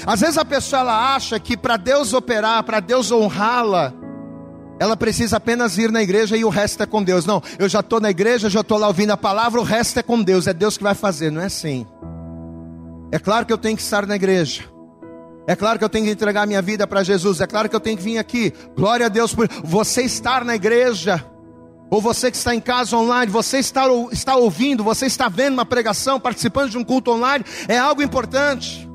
Às 0.05 0.21
vezes 0.21 0.37
a 0.37 0.45
pessoa 0.45 0.79
ela 0.79 1.15
acha 1.15 1.39
que 1.39 1.57
para 1.57 1.77
Deus 1.77 2.13
operar, 2.13 2.63
para 2.63 2.79
Deus 2.79 3.11
honrá-la, 3.11 3.93
ela 4.81 4.97
precisa 4.97 5.37
apenas 5.37 5.77
ir 5.77 5.91
na 5.91 6.01
igreja 6.01 6.35
e 6.35 6.43
o 6.43 6.49
resto 6.49 6.81
é 6.81 6.87
com 6.87 7.03
Deus. 7.03 7.23
Não, 7.23 7.39
eu 7.59 7.69
já 7.69 7.81
estou 7.81 8.01
na 8.01 8.09
igreja, 8.09 8.49
já 8.49 8.61
estou 8.61 8.79
lá 8.79 8.87
ouvindo 8.87 9.11
a 9.11 9.17
palavra, 9.17 9.61
o 9.61 9.63
resto 9.63 9.99
é 9.99 10.01
com 10.01 10.23
Deus, 10.23 10.47
é 10.47 10.55
Deus 10.55 10.75
que 10.75 10.81
vai 10.81 10.95
fazer, 10.95 11.31
não 11.31 11.39
é 11.39 11.45
assim. 11.45 11.85
É 13.11 13.19
claro 13.19 13.45
que 13.45 13.53
eu 13.53 13.59
tenho 13.59 13.77
que 13.77 13.83
estar 13.83 14.07
na 14.07 14.15
igreja. 14.15 14.63
É 15.45 15.55
claro 15.55 15.77
que 15.77 15.85
eu 15.85 15.89
tenho 15.89 16.05
que 16.05 16.11
entregar 16.11 16.47
minha 16.47 16.63
vida 16.63 16.87
para 16.87 17.03
Jesus. 17.03 17.39
É 17.41 17.45
claro 17.45 17.69
que 17.69 17.75
eu 17.75 17.79
tenho 17.79 17.95
que 17.95 18.01
vir 18.01 18.17
aqui. 18.17 18.51
Glória 18.75 19.05
a 19.05 19.09
Deus 19.09 19.35
por 19.35 19.47
você 19.63 20.01
estar 20.01 20.43
na 20.43 20.55
igreja. 20.55 21.23
Ou 21.91 22.01
você 22.01 22.31
que 22.31 22.37
está 22.37 22.55
em 22.55 22.59
casa 22.59 22.97
online, 22.97 23.31
você 23.31 23.59
está, 23.59 23.83
está 24.11 24.35
ouvindo, 24.35 24.83
você 24.83 25.05
está 25.05 25.29
vendo 25.29 25.53
uma 25.53 25.65
pregação, 25.65 26.19
participando 26.19 26.71
de 26.71 26.79
um 26.79 26.83
culto 26.83 27.11
online, 27.11 27.45
é 27.67 27.77
algo 27.77 28.01
importante. 28.01 28.89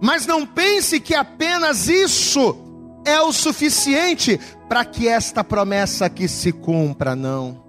Mas 0.00 0.24
não 0.24 0.46
pense 0.46 0.98
que 0.98 1.14
apenas 1.14 1.88
isso 1.88 2.65
é 3.06 3.20
o 3.22 3.32
suficiente 3.32 4.38
para 4.68 4.84
que 4.84 5.08
esta 5.08 5.44
promessa 5.44 6.06
aqui 6.06 6.26
se 6.26 6.52
cumpra, 6.52 7.14
não. 7.14 7.64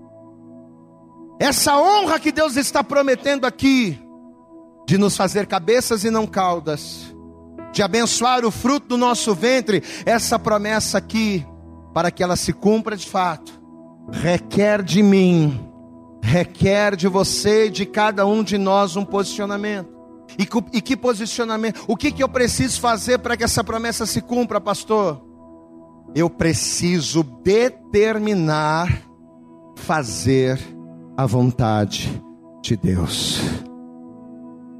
Essa 1.39 1.78
honra 1.78 2.19
que 2.19 2.32
Deus 2.32 2.58
está 2.58 2.84
prometendo 2.84 3.45
aqui, 3.45 4.00
de 4.88 4.97
nos 4.97 5.15
fazer 5.15 5.45
cabeças 5.45 6.04
e 6.04 6.10
não 6.10 6.26
caudas, 6.26 7.15
de 7.71 7.84
abençoar 7.84 8.43
o 8.43 8.50
fruto 8.50 8.88
do 8.88 8.97
nosso 8.97 9.36
ventre, 9.36 9.84
essa 10.06 10.39
promessa 10.39 10.97
aqui, 10.97 11.45
para 11.93 12.10
que 12.10 12.23
ela 12.23 12.36
se 12.36 12.52
cumpra 12.52 12.97
de 12.97 13.08
fato, 13.08 13.52
requer 14.12 14.82
de 14.82 15.04
mim, 15.04 15.69
requer 16.23 16.95
de 16.95 17.08
você, 17.08 17.69
de 17.69 17.86
cada 17.86 18.26
um 18.26 18.43
de 18.43 18.58
nós, 18.58 18.95
um 18.95 19.06
posicionamento. 19.06 19.95
E, 20.39 20.47
e 20.78 20.82
que 20.82 20.97
posicionamento? 20.97 21.84
O 21.88 21.95
que, 21.95 22.12
que 22.12 22.23
eu 22.23 22.30
preciso 22.30 22.82
fazer 22.82 23.19
para 23.19 23.38
que 23.38 23.43
essa 23.43 23.63
promessa 23.63 24.06
se 24.06 24.21
cumpra, 24.21 24.60
pastor? 24.60 25.27
Eu 26.17 26.32
preciso 26.32 27.21
determinar 27.21 29.03
fazer 29.75 30.60
a 31.15 31.27
vontade 31.27 32.10
de 32.63 32.75
Deus. 32.75 33.39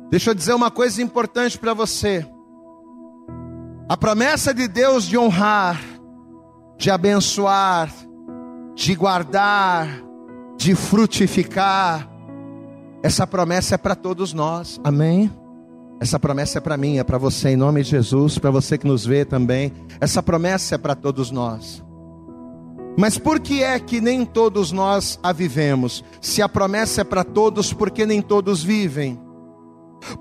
Deixa 0.10 0.32
eu 0.32 0.34
dizer 0.34 0.54
uma 0.54 0.72
coisa 0.72 1.00
importante 1.00 1.56
para 1.56 1.76
você. 1.76 2.28
A 3.88 3.96
promessa 3.96 4.52
de 4.52 4.68
Deus 4.68 5.06
de 5.06 5.16
honrar, 5.16 5.80
de 6.76 6.90
abençoar, 6.90 7.94
de 8.74 8.96
guardar, 8.96 9.88
de 10.58 10.74
frutificar, 10.74 12.10
essa 13.04 13.28
promessa 13.28 13.76
é 13.76 13.78
para 13.78 13.96
todos 13.96 14.34
nós. 14.34 14.82
Amém? 14.84 15.32
Essa 16.00 16.20
promessa 16.20 16.60
é 16.60 16.62
para 16.62 16.78
mim, 16.78 16.98
é 16.98 17.04
para 17.04 17.18
você, 17.18 17.50
em 17.50 17.56
nome 17.56 17.82
de 17.84 17.90
Jesus, 17.90 18.38
para 18.38 18.52
você 18.52 18.78
que 18.78 18.86
nos 18.86 19.06
vê 19.06 19.26
também. 19.26 19.74
Essa 20.00 20.22
promessa 20.22 20.76
é 20.76 20.78
para 20.78 20.96
todos 20.96 21.32
nós. 21.32 21.84
Mas 23.00 23.18
por 23.18 23.40
que 23.40 23.64
é 23.64 23.80
que 23.80 24.00
nem 24.00 24.26
todos 24.26 24.72
nós 24.72 25.20
a 25.22 25.32
vivemos? 25.32 26.04
Se 26.22 26.42
a 26.42 26.50
promessa 26.50 27.02
é 27.02 27.04
para 27.04 27.24
todos, 27.24 27.74
por 27.74 27.92
que 27.92 28.06
nem 28.06 28.22
todos 28.22 28.64
vivem? 28.64 29.20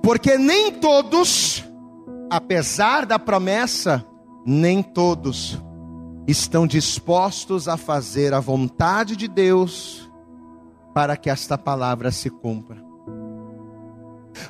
Porque 0.03 0.39
nem 0.39 0.73
todos, 0.73 1.65
apesar 2.31 3.05
da 3.07 3.19
promessa, 3.19 4.05
nem 4.47 4.83
todos 4.83 5.59
estão 6.27 6.67
dispostos 6.67 7.69
a 7.69 7.77
fazer 7.77 8.35
a 8.35 8.41
vontade 8.41 9.15
de 9.17 9.29
Deus 9.29 10.11
para 10.95 11.17
que 11.17 11.31
esta 11.31 11.57
palavra 11.57 12.11
se 12.11 12.31
cumpra. 12.31 12.86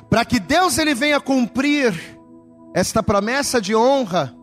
Para 0.09 0.25
que 0.25 0.39
Deus 0.39 0.77
ele 0.77 0.93
venha 0.93 1.19
cumprir 1.19 1.93
esta 2.73 3.01
promessa 3.01 3.61
de 3.61 3.75
honra, 3.75 4.33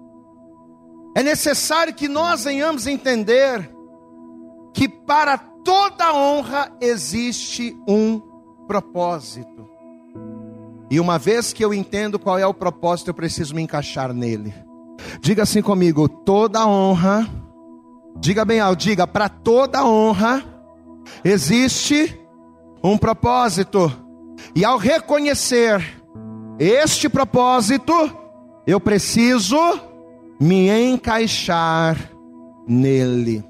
é 1.17 1.23
necessário 1.23 1.95
que 1.95 2.09
nós 2.09 2.45
venhamos 2.45 2.87
entender 2.87 3.71
que 4.73 4.89
para 4.89 5.39
toda 5.39 6.13
honra 6.13 6.73
existe 6.81 7.77
um 7.89 8.21
propósito. 8.67 9.69
E 10.91 11.01
uma 11.01 11.19
vez 11.19 11.53
que 11.53 11.65
eu 11.65 11.73
entendo 11.73 12.19
qual 12.19 12.39
é 12.39 12.47
o 12.47 12.55
propósito, 12.55 13.11
eu 13.11 13.15
preciso 13.15 13.55
me 13.55 13.63
encaixar 13.63 14.13
nele. 14.13 14.55
Diga 15.21 15.45
assim 15.45 15.63
comigo: 15.63 16.09
toda 16.09 16.67
honra, 16.67 17.29
diga 18.19 18.45
bem 18.45 18.61
alto, 18.61 18.81
diga, 18.81 19.07
para 19.07 19.29
toda 19.29 19.85
honra 19.85 20.45
existe 21.25 22.21
um 22.83 22.99
propósito. 22.99 24.04
E 24.55 24.65
ao 24.65 24.79
reconhecer 24.79 25.83
este 26.59 27.09
propósito, 27.09 27.93
eu 28.67 28.81
preciso 28.81 29.59
me 30.41 30.69
encaixar 30.69 31.97
nele. 32.67 33.45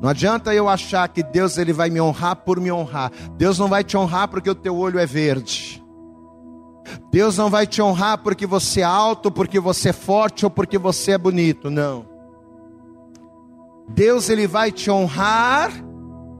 Não 0.00 0.08
adianta 0.08 0.54
eu 0.54 0.68
achar 0.68 1.08
que 1.08 1.22
Deus 1.22 1.58
ele 1.58 1.72
vai 1.72 1.90
me 1.90 2.00
honrar 2.00 2.36
por 2.36 2.60
me 2.60 2.70
honrar. 2.70 3.10
Deus 3.36 3.58
não 3.58 3.68
vai 3.68 3.82
te 3.82 3.96
honrar 3.96 4.28
porque 4.28 4.48
o 4.48 4.54
teu 4.54 4.76
olho 4.76 4.98
é 4.98 5.06
verde. 5.06 5.82
Deus 7.10 7.36
não 7.36 7.50
vai 7.50 7.66
te 7.66 7.82
honrar 7.82 8.18
porque 8.18 8.46
você 8.46 8.80
é 8.80 8.84
alto, 8.84 9.30
porque 9.30 9.58
você 9.58 9.90
é 9.90 9.92
forte 9.92 10.44
ou 10.44 10.50
porque 10.50 10.78
você 10.78 11.12
é 11.12 11.18
bonito, 11.18 11.68
não. 11.68 12.06
Deus 13.88 14.28
ele 14.28 14.46
vai 14.46 14.70
te 14.70 14.90
honrar 14.90 15.72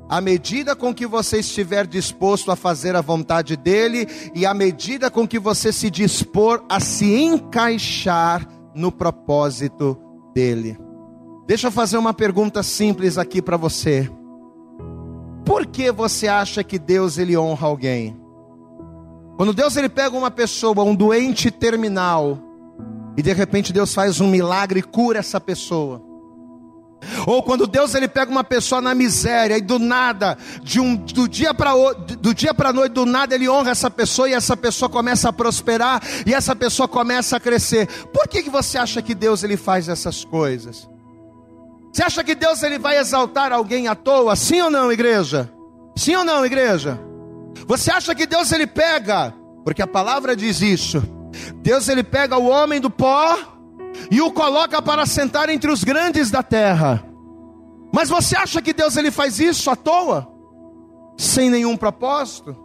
à 0.09 0.21
medida 0.21 0.75
com 0.75 0.95
que 0.95 1.07
você 1.07 1.41
estiver 1.41 1.87
disposto 1.87 2.51
a 2.51 2.57
fazer 2.57 2.97
a 2.97 3.01
vontade 3.01 3.57
dele 3.57 4.07
e 4.35 4.47
à 4.47 4.55
medida 4.55 5.11
com 5.11 5.29
que 5.29 5.39
você 5.39 5.73
se 5.73 5.91
dispor 5.91 6.65
a 6.69 6.81
se 6.81 7.15
encaixar 7.15 8.49
no 8.75 8.91
propósito 8.91 9.99
dele. 10.35 10.79
Deixa 11.47 11.67
eu 11.67 11.73
fazer 11.73 11.99
uma 11.99 12.15
pergunta 12.15 12.63
simples 12.63 13.19
aqui 13.19 13.43
para 13.43 13.57
você. 13.57 14.11
Por 15.45 15.67
que 15.67 15.91
você 15.91 16.29
acha 16.29 16.63
que 16.63 16.79
Deus 16.79 17.19
ele 17.19 17.37
honra 17.37 17.67
alguém? 17.67 18.17
Quando 19.37 19.53
Deus 19.53 19.77
ele 19.77 19.89
pega 19.89 20.17
uma 20.17 20.31
pessoa, 20.31 20.83
um 20.83 20.95
doente 20.95 21.51
terminal, 21.51 22.39
e 23.17 23.23
de 23.23 23.33
repente 23.33 23.73
Deus 23.73 23.95
faz 23.95 24.21
um 24.21 24.29
milagre 24.29 24.81
e 24.81 24.83
cura 24.83 25.19
essa 25.19 25.41
pessoa. 25.41 26.08
Ou 27.29 27.43
quando 27.43 27.67
Deus 27.67 27.95
ele 27.95 28.09
pega 28.09 28.31
uma 28.31 28.43
pessoa 28.43 28.81
na 28.81 28.95
miséria 28.95 29.59
e 29.59 29.61
do 29.61 29.79
nada, 29.79 30.39
de 30.63 30.81
um, 30.81 30.97
do 30.97 31.29
dia 31.29 31.53
para 31.53 31.75
do 31.93 32.33
dia 32.33 32.55
para 32.55 32.73
noite, 32.73 32.95
do 32.95 33.05
nada 33.05 33.35
ele 33.35 33.47
honra 33.47 33.71
essa 33.71 33.91
pessoa 33.91 34.31
e 34.31 34.33
essa 34.33 34.57
pessoa 34.57 34.89
começa 34.89 35.29
a 35.29 35.33
prosperar 35.33 36.03
e 36.27 36.33
essa 36.33 36.57
pessoa 36.57 36.89
começa 36.89 37.37
a 37.37 37.41
crescer. 37.41 37.87
Por 38.15 38.27
que, 38.29 38.43
que 38.43 38.49
você 38.49 38.79
acha 38.79 39.03
que 39.03 39.15
Deus 39.15 39.45
ele 39.45 39.59
faz 39.59 39.91
essas 39.91 40.25
coisas? 40.25 40.89
Você 41.93 42.03
acha 42.03 42.25
que 42.25 42.35
Deus 42.35 42.63
ele 42.63 42.79
vai 42.79 42.97
exaltar 42.97 43.53
alguém 43.53 43.89
à 43.89 43.95
toa? 43.95 44.35
Sim 44.35 44.63
ou 44.63 44.71
não, 44.71 44.91
igreja? 44.91 45.53
Sim 45.97 46.17
ou 46.17 46.25
não, 46.25 46.47
igreja? 46.47 46.99
Você 47.67 47.91
acha 47.91 48.15
que 48.15 48.27
Deus 48.27 48.51
ele 48.53 48.67
pega? 48.67 49.35
Porque 49.67 49.83
a 49.83 49.87
palavra 49.87 50.35
diz 50.35 50.63
isso. 50.63 51.03
Deus 51.57 51.91
ele 51.91 52.03
pega 52.03 52.39
o 52.39 52.49
homem 52.49 52.81
do 52.81 52.89
pó 52.89 53.37
e 54.11 54.19
o 54.23 54.33
coloca 54.33 54.81
para 54.81 55.05
sentar 55.05 55.51
entre 55.51 55.71
os 55.71 55.85
grandes 55.85 56.31
da 56.31 56.43
terra. 56.43 57.05
Mas 57.99 58.11
você 58.11 58.37
acha 58.37 58.63
que 58.63 58.73
Deus 58.73 58.97
ele 58.97 59.11
faz 59.11 59.41
isso 59.41 59.69
à 59.69 59.75
toa? 59.75 60.33
Sem 61.17 61.51
nenhum 61.51 61.77
propósito? 61.77 62.57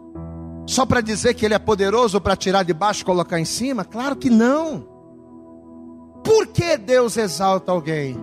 Só 0.64 0.86
para 0.86 1.00
dizer 1.00 1.34
que 1.34 1.44
ele 1.44 1.54
é 1.54 1.58
poderoso 1.58 2.20
para 2.20 2.36
tirar 2.36 2.62
de 2.62 2.72
baixo 2.72 3.02
e 3.02 3.04
colocar 3.04 3.40
em 3.40 3.44
cima? 3.44 3.84
Claro 3.84 4.14
que 4.14 4.30
não. 4.30 4.86
Por 6.22 6.46
que 6.46 6.76
Deus 6.76 7.16
exalta 7.16 7.72
alguém? 7.72 8.16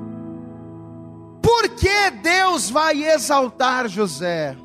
Por 1.42 1.68
que 1.76 2.12
Deus 2.24 2.70
vai 2.70 3.04
exaltar 3.04 3.90
José? 3.90 4.56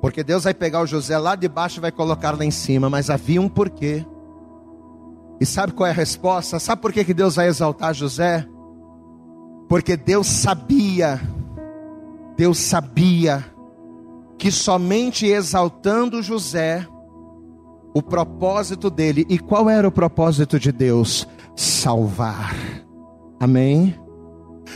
Porque 0.00 0.22
Deus 0.22 0.44
vai 0.44 0.54
pegar 0.54 0.80
o 0.80 0.86
José 0.86 1.18
lá 1.18 1.34
de 1.34 1.48
baixo 1.48 1.80
e 1.80 1.82
vai 1.82 1.90
colocar 1.90 2.38
lá 2.38 2.44
em 2.44 2.52
cima, 2.52 2.88
mas 2.88 3.10
havia 3.10 3.40
um 3.40 3.48
porquê. 3.48 4.06
E 5.40 5.44
sabe 5.44 5.72
qual 5.72 5.88
é 5.88 5.90
a 5.90 5.92
resposta? 5.92 6.60
Sabe 6.60 6.80
por 6.80 6.92
que, 6.92 7.12
Deus 7.12 7.34
vai 7.34 7.48
exaltar 7.48 7.92
José? 7.92 8.46
Porque 9.68 9.96
Deus 9.96 10.26
sabia, 10.26 11.20
Deus 12.36 12.58
sabia 12.58 13.44
que 14.38 14.50
somente 14.50 15.26
exaltando 15.26 16.22
José, 16.22 16.86
o 17.94 18.02
propósito 18.02 18.90
dele, 18.90 19.24
e 19.28 19.38
qual 19.38 19.70
era 19.70 19.88
o 19.88 19.92
propósito 19.92 20.58
de 20.60 20.70
Deus? 20.70 21.26
Salvar. 21.56 22.54
Amém? 23.40 23.98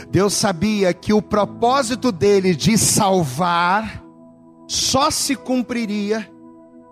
Deus 0.09 0.33
sabia 0.33 0.93
que 0.93 1.13
o 1.13 1.21
propósito 1.21 2.11
dele 2.11 2.55
de 2.55 2.77
salvar 2.77 4.03
só 4.67 5.11
se 5.11 5.35
cumpriria 5.35 6.27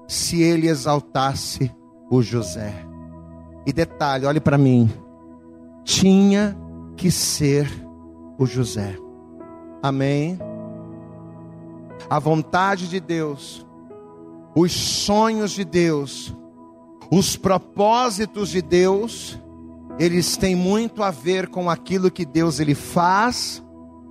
se 0.07 0.41
ele 0.41 0.67
exaltasse 0.67 1.71
o 2.09 2.21
José. 2.21 2.73
E 3.65 3.73
detalhe, 3.73 4.25
olhe 4.25 4.39
para 4.39 4.57
mim. 4.57 4.89
Tinha 5.83 6.57
que 6.95 7.09
ser 7.09 7.69
o 8.39 8.45
José. 8.45 8.95
Amém. 9.83 10.39
A 12.09 12.17
vontade 12.17 12.87
de 12.87 12.99
Deus, 12.99 13.67
os 14.55 14.71
sonhos 14.71 15.51
de 15.51 15.65
Deus, 15.65 16.33
os 17.11 17.35
propósitos 17.35 18.49
de 18.49 18.61
Deus, 18.61 19.37
eles 19.99 20.37
têm 20.37 20.55
muito 20.55 21.03
a 21.03 21.11
ver 21.11 21.49
com 21.49 21.69
aquilo 21.69 22.09
que 22.09 22.25
Deus 22.25 22.61
ele 22.61 22.73
faz 22.73 23.61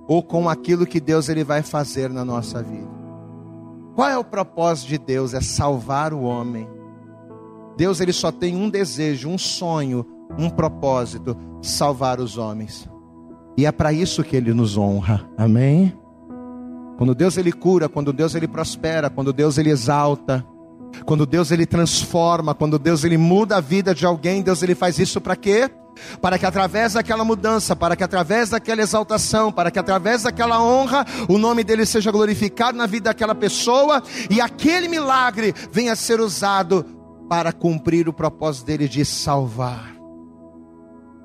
ou 0.07 0.21
com 0.21 0.47
aquilo 0.47 0.85
que 0.85 0.99
Deus 0.99 1.27
ele 1.27 1.43
vai 1.43 1.63
fazer 1.63 2.09
na 2.11 2.23
nossa 2.23 2.61
vida. 2.61 2.99
Qual 3.95 4.07
é 4.07 4.17
o 4.17 4.23
propósito 4.23 4.89
de 4.89 4.97
Deus? 4.99 5.33
É 5.33 5.41
salvar 5.41 6.13
o 6.13 6.21
homem. 6.21 6.69
Deus 7.75 7.99
ele 7.99 8.13
só 8.13 8.31
tem 8.31 8.55
um 8.55 8.69
desejo, 8.69 9.27
um 9.27 9.37
sonho, 9.37 10.05
um 10.37 10.49
propósito: 10.49 11.35
salvar 11.61 12.19
os 12.19 12.37
homens. 12.37 12.87
E 13.59 13.65
é 13.65 13.73
para 13.73 13.91
isso 13.91 14.23
que 14.23 14.37
ele 14.37 14.53
nos 14.53 14.77
honra. 14.77 15.29
Amém? 15.37 15.93
Quando 16.97 17.13
Deus 17.13 17.35
ele 17.35 17.51
cura, 17.51 17.89
quando 17.89 18.13
Deus 18.13 18.33
ele 18.33 18.47
prospera, 18.47 19.09
quando 19.09 19.33
Deus 19.33 19.57
ele 19.57 19.69
exalta, 19.69 20.45
quando 21.05 21.25
Deus 21.25 21.51
ele 21.51 21.65
transforma, 21.65 22.55
quando 22.55 22.79
Deus 22.79 23.03
ele 23.03 23.17
muda 23.17 23.57
a 23.57 23.59
vida 23.59 23.93
de 23.93 24.05
alguém, 24.05 24.41
Deus 24.41 24.63
ele 24.63 24.75
faz 24.75 24.97
isso 24.97 25.19
para 25.19 25.35
quê? 25.35 25.69
Para 26.21 26.39
que 26.39 26.45
através 26.45 26.93
daquela 26.93 27.25
mudança, 27.25 27.75
para 27.75 27.97
que 27.97 28.03
através 28.05 28.49
daquela 28.49 28.81
exaltação, 28.81 29.51
para 29.51 29.69
que 29.69 29.77
através 29.77 30.23
daquela 30.23 30.63
honra, 30.63 31.05
o 31.27 31.37
nome 31.37 31.61
dele 31.61 31.85
seja 31.85 32.11
glorificado 32.11 32.77
na 32.77 32.85
vida 32.85 33.09
daquela 33.09 33.35
pessoa 33.35 34.01
e 34.29 34.39
aquele 34.39 34.87
milagre 34.87 35.53
venha 35.69 35.91
a 35.91 35.97
ser 35.97 36.21
usado 36.21 36.85
para 37.27 37.51
cumprir 37.51 38.07
o 38.07 38.13
propósito 38.13 38.67
dele 38.67 38.87
de 38.87 39.03
salvar. 39.03 39.97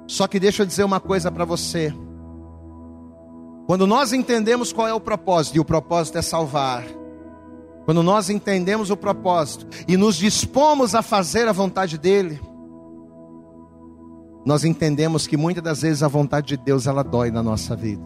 Só 0.09 0.27
que 0.27 0.40
deixa 0.40 0.62
eu 0.62 0.66
dizer 0.66 0.83
uma 0.83 0.99
coisa 0.99 1.31
para 1.31 1.44
você. 1.44 1.94
Quando 3.66 3.87
nós 3.87 4.12
entendemos 4.12 4.72
qual 4.72 4.87
é 4.87 4.92
o 4.92 5.00
propósito, 5.00 5.57
e 5.57 5.61
o 5.61 5.64
propósito 5.64 6.18
é 6.18 6.22
salvar, 6.22 6.85
quando 7.85 8.03
nós 8.03 8.31
entendemos 8.31 8.90
o 8.90 8.96
propósito 8.96 9.66
e 9.87 9.96
nos 9.96 10.16
dispomos 10.16 10.94
a 10.94 11.03
fazer 11.03 11.48
a 11.48 11.53
vontade 11.53 11.98
dele, 11.98 12.40
nós 14.44 14.64
entendemos 14.64 15.27
que 15.27 15.37
muitas 15.37 15.62
das 15.62 15.83
vezes 15.83 16.03
a 16.03 16.09
vontade 16.09 16.48
de 16.48 16.57
Deus 16.57 16.87
ela 16.87 17.03
dói 17.03 17.31
na 17.31 17.42
nossa 17.42 17.74
vida. 17.74 18.03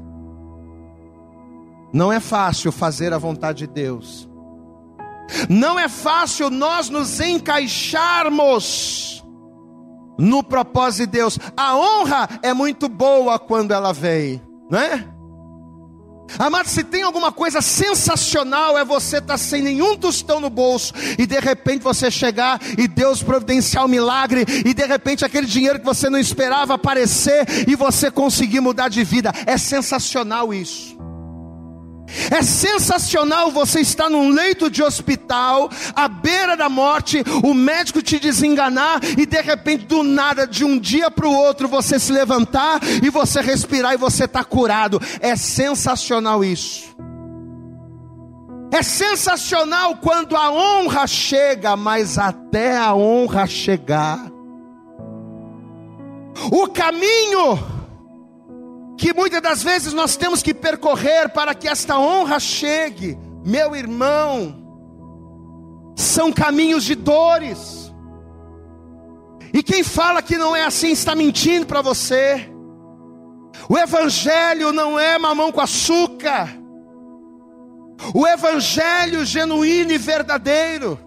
Não 1.92 2.12
é 2.12 2.20
fácil 2.20 2.70
fazer 2.70 3.12
a 3.12 3.18
vontade 3.18 3.66
de 3.66 3.72
Deus. 3.72 4.28
Não 5.48 5.78
é 5.78 5.88
fácil 5.88 6.50
nós 6.50 6.90
nos 6.90 7.20
encaixarmos 7.20 9.24
no 10.18 10.42
propósito 10.42 11.06
de 11.06 11.18
Deus. 11.18 11.38
A 11.56 11.76
honra 11.76 12.28
é 12.42 12.52
muito 12.52 12.88
boa 12.88 13.38
quando 13.38 13.72
ela 13.72 13.92
vem, 13.92 14.40
não 14.70 14.78
é? 14.78 15.17
Amado, 16.38 16.68
se 16.68 16.82
tem 16.82 17.02
alguma 17.02 17.30
coisa 17.30 17.62
sensacional 17.62 18.76
é 18.76 18.84
você 18.84 19.18
estar 19.18 19.34
tá 19.34 19.38
sem 19.38 19.62
nenhum 19.62 19.96
tostão 19.96 20.40
no 20.40 20.50
bolso 20.50 20.92
e 21.16 21.26
de 21.26 21.38
repente 21.38 21.82
você 21.82 22.10
chegar 22.10 22.60
e 22.76 22.88
Deus 22.88 23.22
providenciar 23.22 23.84
um 23.84 23.88
milagre 23.88 24.44
e 24.64 24.74
de 24.74 24.84
repente 24.84 25.24
aquele 25.24 25.46
dinheiro 25.46 25.78
que 25.78 25.84
você 25.84 26.10
não 26.10 26.18
esperava 26.18 26.74
aparecer 26.74 27.46
e 27.68 27.76
você 27.76 28.10
conseguir 28.10 28.60
mudar 28.60 28.88
de 28.88 29.04
vida. 29.04 29.32
É 29.46 29.56
sensacional 29.56 30.52
isso. 30.52 30.97
É 32.30 32.42
sensacional 32.42 33.50
você 33.50 33.80
estar 33.80 34.08
num 34.08 34.30
leito 34.30 34.70
de 34.70 34.82
hospital, 34.82 35.70
à 35.94 36.08
beira 36.08 36.56
da 36.56 36.68
morte, 36.68 37.22
o 37.42 37.52
médico 37.52 38.02
te 38.02 38.18
desenganar 38.18 39.00
e 39.16 39.26
de 39.26 39.40
repente, 39.40 39.84
do 39.84 40.02
nada, 40.02 40.46
de 40.46 40.64
um 40.64 40.78
dia 40.78 41.10
para 41.10 41.26
o 41.26 41.34
outro, 41.34 41.68
você 41.68 41.98
se 41.98 42.12
levantar 42.12 42.80
e 43.02 43.10
você 43.10 43.40
respirar 43.40 43.94
e 43.94 43.98
você 43.98 44.24
está 44.24 44.42
curado. 44.42 45.00
É 45.20 45.36
sensacional 45.36 46.44
isso. 46.44 46.96
É 48.70 48.82
sensacional 48.82 49.96
quando 49.96 50.36
a 50.36 50.50
honra 50.50 51.06
chega, 51.06 51.74
mas 51.74 52.18
até 52.18 52.76
a 52.76 52.94
honra 52.94 53.46
chegar, 53.46 54.30
o 56.52 56.68
caminho 56.68 57.77
que 58.98 59.14
muitas 59.14 59.40
das 59.40 59.62
vezes 59.62 59.92
nós 59.92 60.16
temos 60.16 60.42
que 60.42 60.52
percorrer 60.52 61.28
para 61.28 61.54
que 61.54 61.68
esta 61.68 61.96
honra 61.96 62.40
chegue, 62.40 63.16
meu 63.44 63.76
irmão, 63.76 64.60
são 65.94 66.32
caminhos 66.32 66.82
de 66.82 66.96
dores. 66.96 67.94
E 69.54 69.62
quem 69.62 69.84
fala 69.84 70.20
que 70.20 70.36
não 70.36 70.54
é 70.54 70.64
assim 70.64 70.90
está 70.90 71.14
mentindo 71.14 71.64
para 71.64 71.80
você. 71.80 72.50
O 73.68 73.78
Evangelho 73.78 74.72
não 74.72 74.98
é 74.98 75.16
mamão 75.16 75.52
com 75.52 75.60
açúcar. 75.60 76.48
O 78.12 78.26
Evangelho 78.26 79.24
genuíno 79.24 79.92
e 79.92 79.98
verdadeiro, 79.98 80.98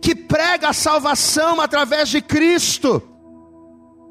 que 0.00 0.14
prega 0.14 0.68
a 0.68 0.72
salvação 0.72 1.60
através 1.60 2.08
de 2.08 2.22
Cristo, 2.22 3.02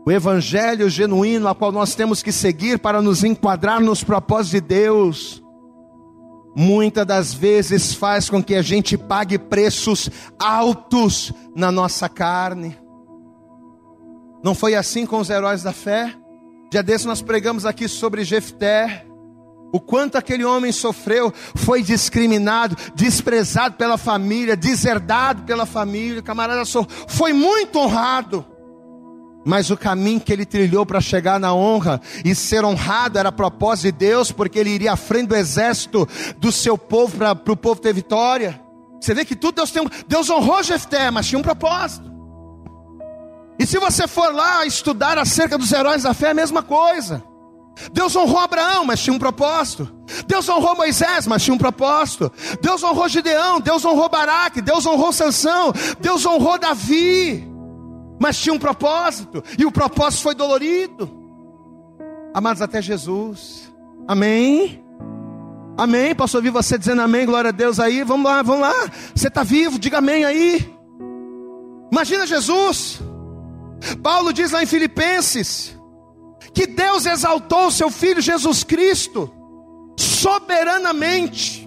o 0.10 0.12
evangelho 0.12 0.90
genuíno 0.90 1.48
a 1.48 1.54
qual 1.54 1.72
nós 1.72 1.94
temos 1.94 2.24
que 2.24 2.32
seguir 2.32 2.80
para 2.80 3.00
nos 3.00 3.24
enquadrar 3.24 3.80
nos 3.80 4.04
propósitos 4.04 4.50
de 4.50 4.62
Deus, 4.62 5.44
muitas 6.56 7.06
das 7.06 7.32
vezes 7.32 7.94
faz 7.94 8.28
com 8.28 8.44
que 8.44 8.56
a 8.56 8.64
gente 8.64 8.98
pague 8.98 9.38
preços 9.38 10.10
altos 10.40 11.32
na 11.56 11.72
nossa 11.72 12.10
carne. 12.10 12.76
Não 14.44 14.56
foi 14.56 14.74
assim 14.74 15.06
com 15.06 15.20
os 15.20 15.30
heróis 15.30 15.62
da 15.62 15.72
fé? 15.72 16.16
Dia 16.72 16.82
desse 16.82 17.06
nós 17.06 17.22
pregamos 17.22 17.64
aqui 17.64 17.88
sobre 17.88 18.24
Jefté, 18.24 19.06
o 19.72 19.80
quanto 19.80 20.18
aquele 20.18 20.44
homem 20.44 20.72
sofreu, 20.72 21.32
foi 21.54 21.84
discriminado, 21.84 22.76
desprezado 22.96 23.76
pela 23.76 23.96
família, 23.96 24.58
deserdado 24.58 25.44
pela 25.44 25.68
família, 25.68 26.22
o 26.22 26.24
camarada 26.24 26.64
foi 27.08 27.32
muito 27.32 27.78
honrado. 27.78 28.44
Mas 29.46 29.70
o 29.70 29.78
caminho 29.78 30.20
que 30.20 30.34
ele 30.34 30.46
trilhou 30.46 30.86
para 30.86 31.00
chegar 31.00 31.40
na 31.40 31.54
honra 31.54 32.02
e 32.26 32.36
ser 32.36 32.66
honrado 32.66 33.18
era 33.18 33.32
propósito 33.32 33.86
de 33.86 33.92
Deus, 33.94 34.32
porque 34.32 34.60
ele 34.60 34.70
iria 34.70 34.94
à 34.94 34.98
frente 34.98 35.28
do 35.28 35.36
exército 35.36 36.08
do 36.38 36.52
seu 36.52 36.78
povo 36.78 37.18
para 37.18 37.54
o 37.54 37.58
povo 37.58 37.80
ter 37.80 37.94
vitória. 37.94 38.62
Você 39.00 39.14
vê 39.14 39.24
que 39.24 39.36
tudo 39.36 39.56
Deus 39.56 39.72
tem 39.72 39.82
um, 39.82 39.90
Deus 40.08 40.30
honrou 40.30 40.62
Jefté, 40.62 41.10
mas 41.10 41.28
tinha 41.28 41.40
um 41.40 41.44
propósito. 41.44 42.10
E 43.58 43.66
se 43.66 43.78
você 43.78 44.08
for 44.08 44.34
lá 44.34 44.66
estudar 44.66 45.18
acerca 45.18 45.58
dos 45.58 45.72
heróis 45.72 46.04
da 46.04 46.14
fé, 46.14 46.28
é 46.28 46.32
a 46.32 46.34
mesma 46.34 46.62
coisa. 46.62 47.24
Deus 47.94 48.14
honrou 48.16 48.40
Abraão, 48.40 48.84
mas 48.84 49.02
tinha 49.02 49.14
um 49.14 49.20
propósito. 49.20 49.90
Deus 50.28 50.50
honrou 50.50 50.76
Moisés, 50.76 51.26
mas 51.28 51.44
tinha 51.44 51.54
um 51.54 51.58
propósito. 51.58 52.32
Deus 52.62 52.84
honrou 52.84 53.08
Gideão, 53.08 53.62
Deus 53.62 53.86
honrou 53.86 54.10
Baraque, 54.10 54.62
Deus 54.62 54.86
honrou 54.86 55.14
Sansão, 55.14 55.74
Deus 56.02 56.26
honrou 56.26 56.60
Davi 56.60 57.49
mas 58.20 58.38
tinha 58.38 58.54
um 58.54 58.60
propósito, 58.60 59.44
e 59.58 59.66
o 59.66 59.72
propósito 59.72 60.24
foi 60.24 60.36
dolorido. 60.36 61.10
Amados, 62.34 62.62
até 62.62 62.82
Jesus, 62.82 63.74
amém? 64.08 64.84
Amém? 65.78 66.14
Posso 66.14 66.38
ouvir 66.38 66.50
você 66.50 66.78
dizendo 66.78 67.02
amém, 67.02 67.26
glória 67.26 67.50
a 67.50 67.54
Deus 67.54 67.80
aí? 67.80 68.04
Vamos 68.04 68.30
lá, 68.30 68.42
vamos 68.42 68.62
lá. 68.62 68.92
Você 69.16 69.30
está 69.30 69.44
vivo, 69.44 69.80
diga 69.80 70.00
amém 70.00 70.26
aí. 70.26 70.76
Imagina 71.90 72.28
Jesus. 72.28 73.02
Paulo 74.04 74.34
diz 74.34 74.52
lá 74.52 74.62
em 74.62 74.66
Filipenses 74.66 75.78
que 76.54 76.68
Deus 76.68 77.06
exaltou 77.06 77.68
o 77.68 77.72
seu 77.72 77.90
filho 77.90 78.22
Jesus 78.22 78.64
Cristo 78.64 79.32
soberanamente 79.98 81.59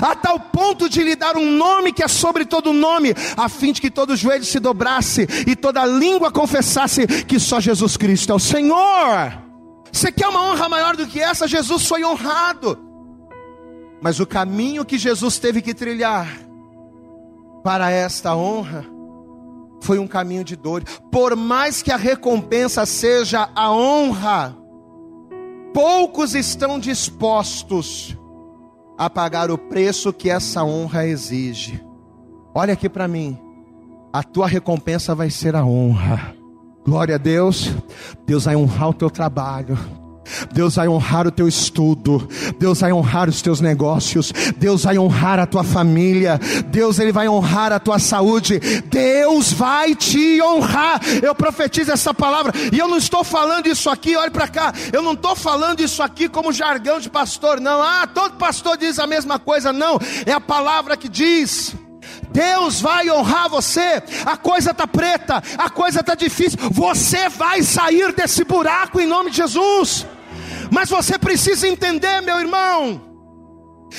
a 0.00 0.14
tal 0.14 0.38
ponto 0.38 0.88
de 0.88 1.02
lhe 1.02 1.16
dar 1.16 1.36
um 1.36 1.50
nome 1.50 1.92
que 1.92 2.02
é 2.02 2.08
sobre 2.08 2.44
todo 2.44 2.72
nome, 2.72 3.14
a 3.36 3.48
fim 3.48 3.72
de 3.72 3.80
que 3.80 3.90
todo 3.90 4.16
joelho 4.16 4.44
se 4.44 4.60
dobrasse 4.60 5.26
e 5.46 5.56
toda 5.56 5.84
língua 5.86 6.30
confessasse 6.30 7.06
que 7.06 7.38
só 7.38 7.60
Jesus 7.60 7.96
Cristo 7.96 8.32
é 8.32 8.34
o 8.34 8.38
Senhor. 8.38 9.50
Você 9.92 10.12
quer 10.12 10.28
uma 10.28 10.50
honra 10.50 10.68
maior 10.68 10.96
do 10.96 11.06
que 11.06 11.20
essa? 11.20 11.48
Jesus 11.48 11.86
foi 11.86 12.04
honrado. 12.04 12.78
Mas 14.00 14.20
o 14.20 14.26
caminho 14.26 14.84
que 14.84 14.96
Jesus 14.96 15.38
teve 15.38 15.60
que 15.60 15.74
trilhar 15.74 16.28
para 17.62 17.90
esta 17.90 18.34
honra 18.34 18.86
foi 19.82 19.98
um 19.98 20.06
caminho 20.06 20.44
de 20.44 20.56
dor. 20.56 20.84
Por 21.10 21.34
mais 21.36 21.82
que 21.82 21.90
a 21.90 21.96
recompensa 21.96 22.86
seja 22.86 23.50
a 23.54 23.72
honra, 23.72 24.56
poucos 25.74 26.34
estão 26.34 26.78
dispostos 26.78 28.16
a 29.00 29.08
pagar 29.08 29.50
o 29.50 29.56
preço 29.56 30.12
que 30.12 30.28
essa 30.28 30.62
honra 30.62 31.06
exige. 31.06 31.82
Olha 32.54 32.74
aqui 32.74 32.86
para 32.86 33.08
mim, 33.08 33.38
a 34.12 34.22
tua 34.22 34.46
recompensa 34.46 35.14
vai 35.14 35.30
ser 35.30 35.56
a 35.56 35.64
honra. 35.64 36.36
Glória 36.84 37.14
a 37.14 37.18
Deus, 37.18 37.74
Deus 38.26 38.44
vai 38.44 38.54
honrar 38.54 38.90
o 38.90 38.92
teu 38.92 39.08
trabalho. 39.08 39.78
Deus 40.52 40.76
vai 40.76 40.88
honrar 40.88 41.26
o 41.26 41.30
teu 41.30 41.48
estudo, 41.48 42.28
Deus 42.58 42.80
vai 42.80 42.92
honrar 42.92 43.28
os 43.28 43.42
teus 43.42 43.60
negócios, 43.60 44.32
Deus 44.56 44.84
vai 44.84 44.98
honrar 44.98 45.38
a 45.38 45.46
tua 45.46 45.64
família, 45.64 46.38
Deus 46.66 46.98
ele 46.98 47.12
vai 47.12 47.28
honrar 47.28 47.72
a 47.72 47.78
tua 47.78 47.98
saúde, 47.98 48.58
Deus 48.86 49.52
vai 49.52 49.94
te 49.94 50.40
honrar. 50.42 51.00
Eu 51.22 51.34
profetizo 51.34 51.92
essa 51.92 52.14
palavra 52.14 52.52
e 52.72 52.78
eu 52.78 52.88
não 52.88 52.96
estou 52.96 53.24
falando 53.24 53.66
isso 53.66 53.90
aqui, 53.90 54.16
olhe 54.16 54.30
para 54.30 54.48
cá, 54.48 54.72
eu 54.92 55.02
não 55.02 55.12
estou 55.12 55.34
falando 55.34 55.80
isso 55.80 56.02
aqui 56.02 56.28
como 56.28 56.52
jargão 56.52 57.00
de 57.00 57.10
pastor, 57.10 57.60
não. 57.60 57.82
Ah, 57.82 58.06
todo 58.06 58.36
pastor 58.36 58.76
diz 58.76 58.98
a 58.98 59.06
mesma 59.06 59.38
coisa, 59.38 59.72
não. 59.72 59.98
É 60.26 60.32
a 60.32 60.40
palavra 60.40 60.96
que 60.96 61.08
diz. 61.08 61.74
Deus 62.40 62.80
vai 62.80 63.10
honrar 63.10 63.50
você. 63.50 64.02
A 64.24 64.36
coisa 64.36 64.70
está 64.70 64.86
preta, 64.86 65.42
a 65.58 65.68
coisa 65.68 66.00
está 66.00 66.14
difícil. 66.14 66.58
Você 66.70 67.28
vai 67.28 67.62
sair 67.62 68.12
desse 68.14 68.44
buraco 68.44 68.98
em 68.98 69.06
nome 69.06 69.30
de 69.30 69.36
Jesus. 69.36 70.06
Mas 70.70 70.88
você 70.88 71.18
precisa 71.18 71.68
entender, 71.68 72.22
meu 72.22 72.40
irmão, 72.40 73.00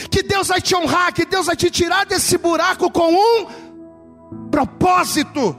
que 0.09 0.23
Deus 0.23 0.47
vai 0.47 0.59
te 0.59 0.75
honrar, 0.75 1.13
que 1.13 1.25
Deus 1.25 1.45
vai 1.45 1.55
te 1.55 1.69
tirar 1.69 2.05
desse 2.05 2.35
buraco 2.37 2.89
com 2.89 3.13
um 3.13 4.49
propósito. 4.49 5.55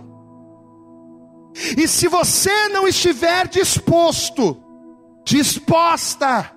E 1.76 1.86
se 1.86 2.08
você 2.08 2.68
não 2.70 2.88
estiver 2.88 3.46
disposto, 3.46 4.60
disposta 5.24 6.50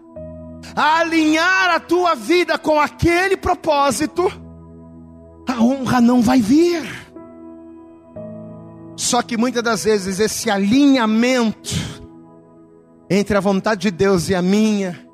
a 0.75 0.99
alinhar 0.99 1.69
a 1.69 1.79
tua 1.79 2.15
vida 2.15 2.57
com 2.57 2.79
aquele 2.79 3.37
propósito, 3.37 4.44
a 5.47 5.61
honra 5.61 6.01
não 6.01 6.21
vai 6.21 6.41
vir. 6.41 6.83
Só 8.95 9.21
que 9.21 9.37
muitas 9.37 9.61
das 9.61 9.83
vezes 9.83 10.19
esse 10.19 10.49
alinhamento 10.49 11.73
entre 13.09 13.37
a 13.37 13.41
vontade 13.41 13.81
de 13.81 13.91
Deus 13.91 14.29
e 14.29 14.35
a 14.35 14.41
minha 14.41 15.05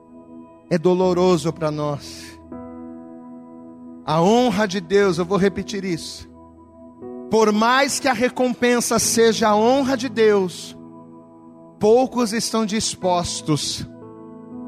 é 0.70 0.78
doloroso 0.78 1.52
para 1.52 1.72
nós. 1.72 2.40
A 4.06 4.22
honra 4.22 4.68
de 4.68 4.80
Deus, 4.80 5.18
eu 5.18 5.26
vou 5.26 5.38
repetir 5.38 5.84
isso. 5.84 6.30
Por 7.30 7.52
mais 7.52 8.00
que 8.00 8.08
a 8.08 8.14
recompensa 8.14 9.00
seja 9.00 9.50
a 9.50 9.56
honra 9.56 9.96
de 9.96 10.10
Deus, 10.10 10.78
poucos 11.80 12.34
estão 12.34 12.66
dispostos 12.66 13.88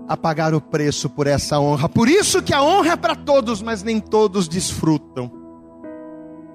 a 0.07 0.17
pagar 0.17 0.53
o 0.53 0.61
preço 0.61 1.09
por 1.09 1.27
essa 1.27 1.59
honra. 1.59 1.87
Por 1.87 2.09
isso 2.09 2.41
que 2.41 2.53
a 2.53 2.63
honra 2.63 2.93
é 2.93 2.95
para 2.95 3.15
todos, 3.15 3.61
mas 3.61 3.83
nem 3.83 3.99
todos 3.99 4.47
desfrutam. 4.47 5.42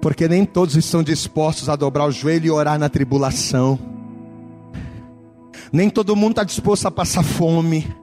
Porque 0.01 0.27
nem 0.27 0.45
todos 0.45 0.75
estão 0.75 1.03
dispostos 1.03 1.69
a 1.69 1.75
dobrar 1.75 2.05
o 2.07 2.11
joelho 2.11 2.45
e 2.45 2.51
orar 2.51 2.79
na 2.79 2.89
tribulação. 2.89 3.77
Nem 5.71 5.89
todo 5.89 6.15
mundo 6.15 6.31
está 6.31 6.43
disposto 6.43 6.87
a 6.87 6.91
passar 6.91 7.23
fome. 7.23 7.93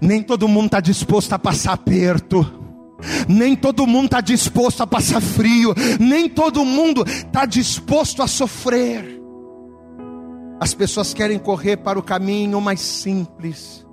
Nem 0.00 0.22
todo 0.22 0.48
mundo 0.48 0.66
está 0.66 0.80
disposto 0.80 1.32
a 1.32 1.38
passar 1.38 1.72
aperto. 1.72 2.46
Nem 3.28 3.54
todo 3.54 3.86
mundo 3.86 4.06
está 4.06 4.20
disposto 4.20 4.82
a 4.82 4.86
passar 4.86 5.20
frio. 5.20 5.74
Nem 6.00 6.28
todo 6.28 6.64
mundo 6.64 7.04
está 7.06 7.46
disposto 7.46 8.22
a 8.22 8.26
sofrer. 8.26 9.20
As 10.60 10.74
pessoas 10.74 11.14
querem 11.14 11.38
correr 11.38 11.76
para 11.78 11.98
o 11.98 12.02
caminho 12.02 12.60
mais 12.60 12.80
simples. 12.80 13.86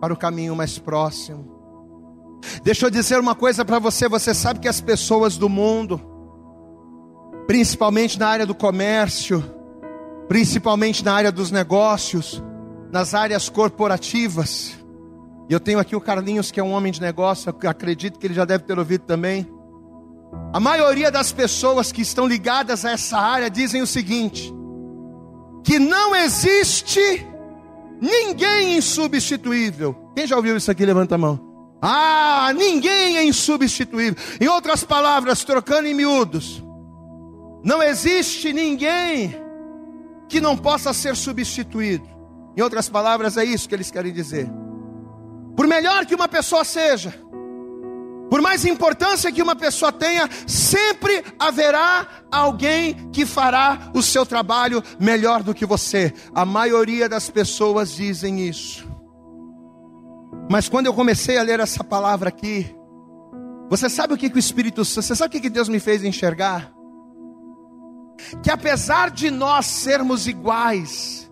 para 0.00 0.12
o 0.12 0.16
caminho 0.16 0.56
mais 0.56 0.80
próximo. 0.80 1.46
Deixa 2.64 2.86
eu 2.86 2.90
dizer 2.90 3.20
uma 3.20 3.36
coisa 3.36 3.64
para 3.64 3.78
você: 3.78 4.08
você 4.08 4.34
sabe 4.34 4.58
que 4.58 4.66
as 4.66 4.80
pessoas 4.80 5.36
do 5.36 5.48
mundo, 5.48 6.00
principalmente 7.46 8.18
na 8.18 8.28
área 8.28 8.46
do 8.46 8.54
comércio, 8.54 9.42
principalmente 10.28 11.04
na 11.04 11.12
área 11.12 11.32
dos 11.32 11.50
negócios, 11.50 12.42
nas 12.90 13.14
áreas 13.14 13.48
corporativas, 13.48 14.82
e 15.52 15.52
eu 15.52 15.60
tenho 15.60 15.78
aqui 15.78 15.94
o 15.94 16.00
Carlinhos, 16.00 16.50
que 16.50 16.60
é 16.60 16.62
um 16.62 16.72
homem 16.72 16.90
de 16.90 17.00
negócio, 17.00 17.54
acredito 17.68 18.18
que 18.18 18.26
ele 18.26 18.32
já 18.32 18.44
deve 18.44 18.64
ter 18.64 18.78
ouvido 18.78 19.04
também. 19.04 19.46
A 20.50 20.58
maioria 20.58 21.10
das 21.10 21.30
pessoas 21.30 21.92
que 21.92 22.00
estão 22.00 22.26
ligadas 22.26 22.86
a 22.86 22.92
essa 22.92 23.18
área 23.18 23.50
dizem 23.50 23.82
o 23.82 23.86
seguinte: 23.86 24.50
que 25.62 25.78
não 25.78 26.16
existe 26.16 27.26
ninguém 28.00 28.78
insubstituível. 28.78 29.94
Quem 30.16 30.26
já 30.26 30.36
ouviu 30.36 30.56
isso 30.56 30.70
aqui? 30.70 30.86
Levanta 30.86 31.16
a 31.16 31.18
mão. 31.18 31.38
Ah, 31.82 32.52
ninguém 32.56 33.18
é 33.18 33.24
insubstituível. 33.24 34.16
Em 34.40 34.48
outras 34.48 34.84
palavras, 34.84 35.44
trocando 35.44 35.86
em 35.86 35.92
miúdos, 35.92 36.64
não 37.64 37.82
existe 37.82 38.52
ninguém 38.52 39.34
que 40.28 40.40
não 40.40 40.56
possa 40.56 40.92
ser 40.92 41.14
substituído. 41.14 42.08
Em 42.56 42.60
outras 42.60 42.88
palavras, 42.88 43.36
é 43.36 43.44
isso 43.44 43.68
que 43.68 43.74
eles 43.74 43.90
querem 43.90 44.12
dizer. 44.12 44.48
Por 45.56 45.66
melhor 45.66 46.06
que 46.06 46.14
uma 46.14 46.28
pessoa 46.28 46.64
seja, 46.64 47.14
por 48.32 48.40
mais 48.40 48.64
importância 48.64 49.30
que 49.30 49.42
uma 49.42 49.54
pessoa 49.54 49.92
tenha, 49.92 50.26
sempre 50.46 51.22
haverá 51.38 52.08
alguém 52.30 53.10
que 53.10 53.26
fará 53.26 53.90
o 53.94 54.02
seu 54.02 54.24
trabalho 54.24 54.82
melhor 54.98 55.42
do 55.42 55.54
que 55.54 55.66
você. 55.66 56.14
A 56.34 56.42
maioria 56.44 57.10
das 57.10 57.28
pessoas 57.28 57.94
dizem 57.94 58.48
isso. 58.48 58.88
Mas 60.50 60.66
quando 60.66 60.86
eu 60.86 60.94
comecei 60.94 61.36
a 61.36 61.42
ler 61.42 61.60
essa 61.60 61.84
palavra 61.84 62.30
aqui, 62.30 62.74
você 63.68 63.90
sabe 63.90 64.14
o 64.14 64.16
que, 64.16 64.30
que 64.30 64.36
o 64.36 64.38
Espírito 64.38 64.82
Santo, 64.82 65.04
você 65.04 65.14
sabe 65.14 65.28
o 65.28 65.32
que, 65.32 65.40
que 65.42 65.50
Deus 65.50 65.68
me 65.68 65.78
fez 65.78 66.02
enxergar? 66.02 66.71
Que 68.42 68.50
apesar 68.50 69.10
de 69.10 69.30
nós 69.30 69.66
sermos 69.66 70.26
iguais, 70.26 71.30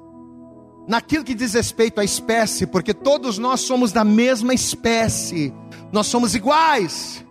naquilo 0.86 1.24
que 1.24 1.34
diz 1.34 1.54
respeito 1.54 2.00
à 2.00 2.04
espécie, 2.04 2.66
porque 2.66 2.92
todos 2.92 3.38
nós 3.38 3.60
somos 3.60 3.92
da 3.92 4.04
mesma 4.04 4.52
espécie, 4.52 5.54
nós 5.92 6.06
somos 6.06 6.34
iguais. 6.34 7.24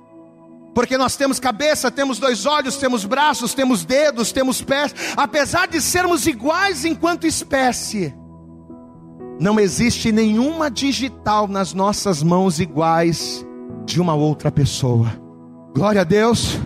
Porque 0.74 0.98
nós 0.98 1.16
temos 1.18 1.40
cabeça, 1.40 1.92
temos 1.92 2.20
dois 2.20 2.46
olhos, 2.46 2.78
temos 2.78 3.04
braços, 3.04 3.54
temos 3.54 3.84
dedos, 3.84 4.32
temos 4.32 4.62
pés. 4.62 4.94
Apesar 5.18 5.68
de 5.68 5.82
sermos 5.82 6.26
iguais 6.26 6.86
enquanto 6.86 7.28
espécie, 7.28 8.14
não 9.40 9.60
existe 9.60 10.12
nenhuma 10.12 10.70
digital 10.70 11.48
nas 11.48 11.74
nossas 11.74 12.22
mãos 12.22 12.60
iguais 12.60 13.46
de 13.86 14.00
uma 14.00 14.14
outra 14.14 14.52
pessoa. 14.52 15.12
Glória 15.74 16.02
a 16.02 16.04
Deus. 16.04 16.58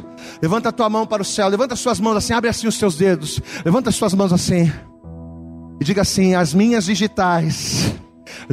Levanta 0.41 0.69
a 0.69 0.71
tua 0.71 0.89
mão 0.89 1.05
para 1.05 1.21
o 1.21 1.25
céu, 1.25 1.47
levanta 1.47 1.73
as 1.73 1.79
suas 1.79 1.99
mãos 1.99 2.17
assim, 2.17 2.33
abre 2.33 2.49
assim 2.49 2.67
os 2.67 2.77
teus 2.77 2.95
dedos. 2.95 3.39
Levanta 3.63 3.89
as 3.89 3.95
suas 3.95 4.13
mãos 4.13 4.33
assim. 4.33 4.71
E 5.79 5.85
diga 5.85 6.01
assim: 6.01 6.35
as 6.35 6.53
minhas 6.53 6.85
digitais. 6.85 7.93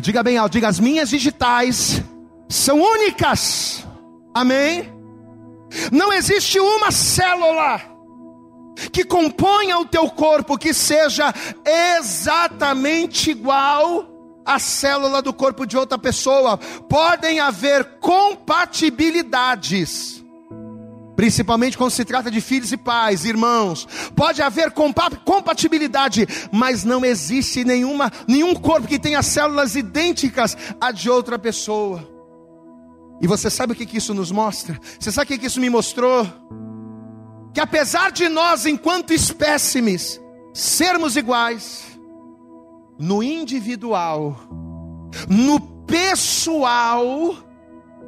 Diga 0.00 0.22
bem 0.22 0.36
alto, 0.36 0.52
diga 0.52 0.68
as 0.68 0.78
minhas 0.78 1.10
digitais 1.10 2.02
são 2.50 2.78
únicas. 2.80 3.86
Amém? 4.34 4.92
Não 5.92 6.12
existe 6.12 6.58
uma 6.58 6.90
célula 6.90 7.80
que 8.92 9.04
componha 9.04 9.78
o 9.78 9.86
teu 9.86 10.10
corpo 10.10 10.58
que 10.58 10.74
seja 10.74 11.32
exatamente 11.96 13.30
igual 13.30 14.10
à 14.44 14.58
célula 14.58 15.22
do 15.22 15.32
corpo 15.32 15.64
de 15.64 15.76
outra 15.76 15.96
pessoa. 15.96 16.58
Podem 16.58 17.38
haver 17.38 17.84
compatibilidades 18.00 20.19
principalmente 21.20 21.76
quando 21.76 21.90
se 21.90 22.02
trata 22.02 22.30
de 22.30 22.40
filhos 22.40 22.72
e 22.72 22.78
pais, 22.78 23.26
irmãos. 23.26 23.86
Pode 24.16 24.40
haver 24.40 24.72
compatibilidade, 24.72 26.26
mas 26.50 26.82
não 26.82 27.04
existe 27.04 27.62
nenhuma, 27.62 28.10
nenhum 28.26 28.54
corpo 28.54 28.88
que 28.88 28.98
tenha 28.98 29.22
células 29.22 29.76
idênticas 29.76 30.56
à 30.80 30.90
de 30.90 31.10
outra 31.10 31.38
pessoa. 31.38 32.08
E 33.20 33.26
você 33.26 33.50
sabe 33.50 33.74
o 33.74 33.76
que, 33.76 33.84
que 33.84 33.98
isso 33.98 34.14
nos 34.14 34.32
mostra? 34.32 34.80
Você 34.98 35.12
sabe 35.12 35.26
o 35.26 35.28
que, 35.28 35.38
que 35.40 35.46
isso 35.48 35.60
me 35.60 35.68
mostrou? 35.68 36.26
Que 37.52 37.60
apesar 37.60 38.10
de 38.12 38.26
nós, 38.26 38.64
enquanto 38.64 39.12
espécimes, 39.12 40.18
sermos 40.54 41.16
iguais, 41.16 41.84
no 42.98 43.22
individual, 43.22 44.40
no 45.28 45.60
pessoal, 45.84 47.36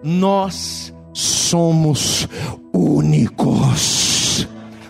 nós 0.02 0.94
somos 1.12 2.28
únicos. 2.72 4.48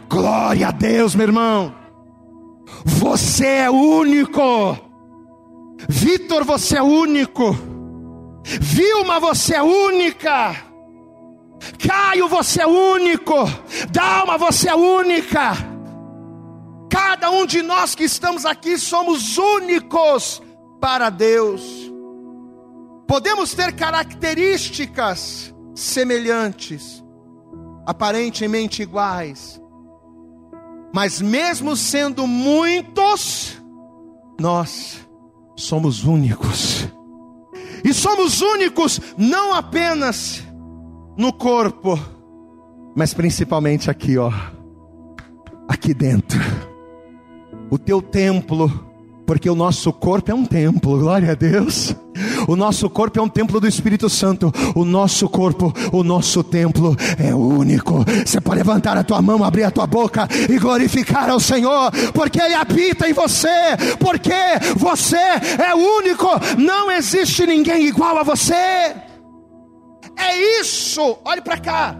Glória 0.08 0.68
a 0.68 0.70
Deus, 0.70 1.14
meu 1.14 1.26
irmão. 1.26 1.74
Você 2.84 3.46
é 3.46 3.70
único. 3.70 4.78
Vitor, 5.88 6.44
você 6.44 6.78
é 6.78 6.82
único. 6.82 7.56
Vilma, 8.44 9.18
você 9.20 9.54
é 9.56 9.62
única. 9.62 10.56
Caio, 11.78 12.28
você 12.28 12.62
é 12.62 12.66
único. 12.66 13.34
Dalma, 13.90 14.36
você 14.36 14.68
é 14.68 14.74
única. 14.74 15.54
Cada 16.90 17.30
um 17.30 17.46
de 17.46 17.62
nós 17.62 17.94
que 17.94 18.04
estamos 18.04 18.44
aqui 18.44 18.76
somos 18.78 19.38
únicos 19.38 20.42
para 20.80 21.08
Deus. 21.08 21.62
Podemos 23.06 23.54
ter 23.54 23.72
características 23.74 25.51
semelhantes, 25.74 27.02
aparentemente 27.86 28.82
iguais, 28.82 29.60
mas 30.94 31.20
mesmo 31.20 31.74
sendo 31.76 32.26
muitos, 32.26 33.60
nós 34.40 35.00
somos 35.56 36.04
únicos. 36.04 36.88
E 37.84 37.92
somos 37.92 38.40
únicos 38.40 39.00
não 39.16 39.54
apenas 39.54 40.42
no 41.16 41.32
corpo, 41.32 41.98
mas 42.94 43.12
principalmente 43.12 43.90
aqui, 43.90 44.18
ó. 44.18 44.30
Aqui 45.68 45.92
dentro. 45.94 46.38
O 47.70 47.78
teu 47.78 48.02
templo 48.02 48.92
porque 49.26 49.48
o 49.48 49.54
nosso 49.54 49.92
corpo 49.92 50.30
é 50.30 50.34
um 50.34 50.44
templo, 50.44 50.98
glória 50.98 51.32
a 51.32 51.34
Deus. 51.34 51.94
O 52.46 52.56
nosso 52.56 52.88
corpo 52.90 53.18
é 53.18 53.22
um 53.22 53.28
templo 53.28 53.60
do 53.60 53.66
Espírito 53.66 54.08
Santo. 54.08 54.52
O 54.74 54.84
nosso 54.84 55.28
corpo, 55.28 55.72
o 55.92 56.02
nosso 56.02 56.42
templo 56.42 56.96
é 57.18 57.34
único. 57.34 58.04
Você 58.24 58.40
pode 58.40 58.58
levantar 58.58 58.96
a 58.96 59.04
tua 59.04 59.22
mão, 59.22 59.44
abrir 59.44 59.64
a 59.64 59.70
tua 59.70 59.86
boca 59.86 60.28
e 60.48 60.58
glorificar 60.58 61.30
ao 61.30 61.40
Senhor, 61.40 61.90
porque 62.12 62.40
Ele 62.40 62.54
habita 62.54 63.08
em 63.08 63.12
você, 63.12 63.48
porque 63.98 64.32
você 64.76 65.16
é 65.16 65.74
único. 65.74 66.28
Não 66.58 66.90
existe 66.90 67.46
ninguém 67.46 67.86
igual 67.86 68.18
a 68.18 68.22
você. 68.22 68.54
É 68.54 70.60
isso, 70.60 71.18
olhe 71.24 71.40
para 71.40 71.58
cá. 71.58 71.96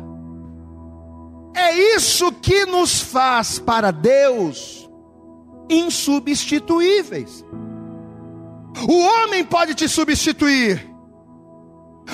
É 1.55 1.97
isso 1.97 2.33
que 2.33 2.65
nos 2.67 3.01
faz 3.01 3.59
para 3.59 3.91
Deus 3.91 4.89
insubstituíveis. 5.69 7.45
O 8.89 8.99
homem 8.99 9.45
pode 9.45 9.75
te 9.75 9.89
substituir. 9.89 10.93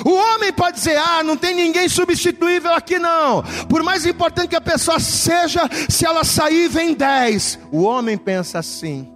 O 0.05 0.13
homem 0.13 0.53
pode 0.53 0.77
dizer: 0.77 0.97
Ah, 0.99 1.23
não 1.23 1.37
tem 1.37 1.55
ninguém 1.55 1.89
substituível 1.89 2.73
aqui, 2.75 2.99
não. 2.99 3.43
Por 3.69 3.83
mais 3.83 4.05
importante 4.05 4.49
que 4.49 4.57
a 4.57 4.61
pessoa 4.61 5.01
seja, 5.01 5.69
se 5.89 6.05
ela 6.05 6.25
sair, 6.25 6.69
vem 6.69 6.95
dez. 6.95 7.59
O 7.73 7.83
homem 7.83 8.17
pensa 8.17 8.59
assim. 8.59 9.11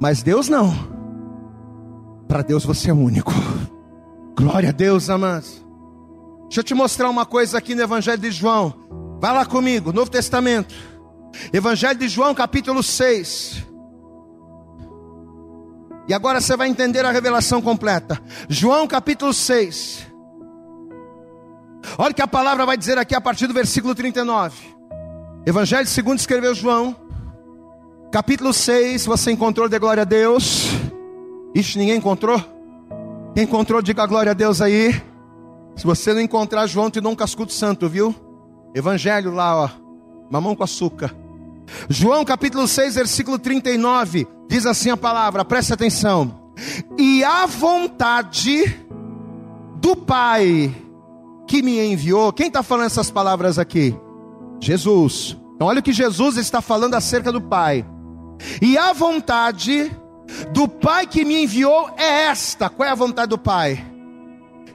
Mas 0.00 0.22
Deus 0.22 0.48
não. 0.48 0.72
Para 2.28 2.42
Deus 2.42 2.64
você 2.64 2.90
é 2.90 2.94
único. 2.94 3.32
Glória 4.36 4.70
a 4.70 4.72
Deus, 4.72 5.10
amados. 5.10 5.64
Deixa 6.44 6.60
eu 6.60 6.64
te 6.64 6.74
mostrar 6.74 7.08
uma 7.08 7.26
coisa 7.26 7.58
aqui 7.58 7.74
no 7.74 7.82
Evangelho 7.82 8.18
de 8.18 8.30
João. 8.30 8.74
Vai 9.20 9.32
lá 9.34 9.44
comigo, 9.44 9.92
Novo 9.92 10.10
Testamento. 10.10 10.74
Evangelho 11.52 11.98
de 11.98 12.08
João, 12.08 12.34
capítulo 12.34 12.82
6. 12.82 13.69
E 16.10 16.12
agora 16.12 16.40
você 16.40 16.56
vai 16.56 16.66
entender 16.66 17.04
a 17.04 17.12
revelação 17.12 17.62
completa. 17.62 18.20
João, 18.48 18.84
capítulo 18.88 19.32
6. 19.32 20.08
Olha 21.96 22.10
o 22.10 22.14
que 22.16 22.20
a 22.20 22.26
palavra 22.26 22.66
vai 22.66 22.76
dizer 22.76 22.98
aqui 22.98 23.14
a 23.14 23.20
partir 23.20 23.46
do 23.46 23.54
versículo 23.54 23.94
39. 23.94 24.56
Evangelho 25.46 25.86
segundo 25.86 26.18
escreveu 26.18 26.52
João, 26.52 26.96
capítulo 28.10 28.52
6. 28.52 29.06
Você 29.06 29.30
encontrou 29.30 29.68
de 29.68 29.78
glória 29.78 30.00
a 30.00 30.04
Deus? 30.04 30.66
Ixi, 31.54 31.78
ninguém 31.78 31.98
encontrou? 31.98 32.44
Quem 33.32 33.44
encontrou, 33.44 33.80
diga 33.80 34.04
glória 34.04 34.32
a 34.32 34.34
Deus 34.34 34.60
aí. 34.60 35.00
Se 35.76 35.84
você 35.84 36.12
não 36.12 36.20
encontrar, 36.20 36.66
João 36.66 36.90
te 36.90 37.00
dá 37.00 37.08
um 37.08 37.14
cascudo 37.14 37.52
santo, 37.52 37.88
viu? 37.88 38.12
Evangelho 38.74 39.32
lá, 39.32 39.56
ó. 39.56 39.70
Mamão 40.28 40.56
com 40.56 40.64
açúcar. 40.64 41.14
João 41.88 42.24
capítulo 42.24 42.66
6, 42.66 42.96
versículo 42.96 43.38
39, 43.38 44.26
diz 44.50 44.66
assim 44.66 44.90
a 44.90 44.96
palavra, 44.96 45.44
preste 45.44 45.72
atenção. 45.72 46.52
E 46.98 47.22
a 47.22 47.46
vontade 47.46 48.64
do 49.76 49.94
Pai 49.94 50.74
que 51.46 51.62
me 51.62 51.78
enviou, 51.80 52.32
quem 52.32 52.48
está 52.48 52.60
falando 52.60 52.86
essas 52.86 53.12
palavras 53.12 53.60
aqui? 53.60 53.94
Jesus. 54.60 55.36
Então, 55.54 55.68
olha 55.68 55.78
o 55.78 55.82
que 55.82 55.92
Jesus 55.92 56.36
está 56.36 56.60
falando 56.60 56.94
acerca 56.94 57.30
do 57.30 57.40
Pai. 57.40 57.86
E 58.60 58.76
a 58.76 58.92
vontade 58.92 59.90
do 60.52 60.66
Pai 60.66 61.06
que 61.06 61.24
me 61.24 61.44
enviou 61.44 61.88
é 61.96 62.24
esta: 62.24 62.68
qual 62.68 62.88
é 62.88 62.92
a 62.92 62.96
vontade 62.96 63.30
do 63.30 63.38
Pai? 63.38 63.84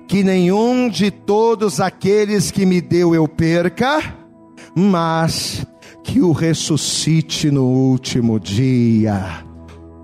Que 0.07 0.23
nenhum 0.23 0.87
de 0.87 1.11
todos 1.11 1.81
aqueles 1.81 2.49
que 2.49 2.65
me 2.65 2.79
deu 2.79 3.13
eu 3.13 3.27
perca, 3.27 4.01
mas 4.73 5.65
que 6.01 6.21
o 6.21 6.31
ressuscite 6.31 7.51
no 7.51 7.65
último 7.65 8.39
dia. 8.39 9.45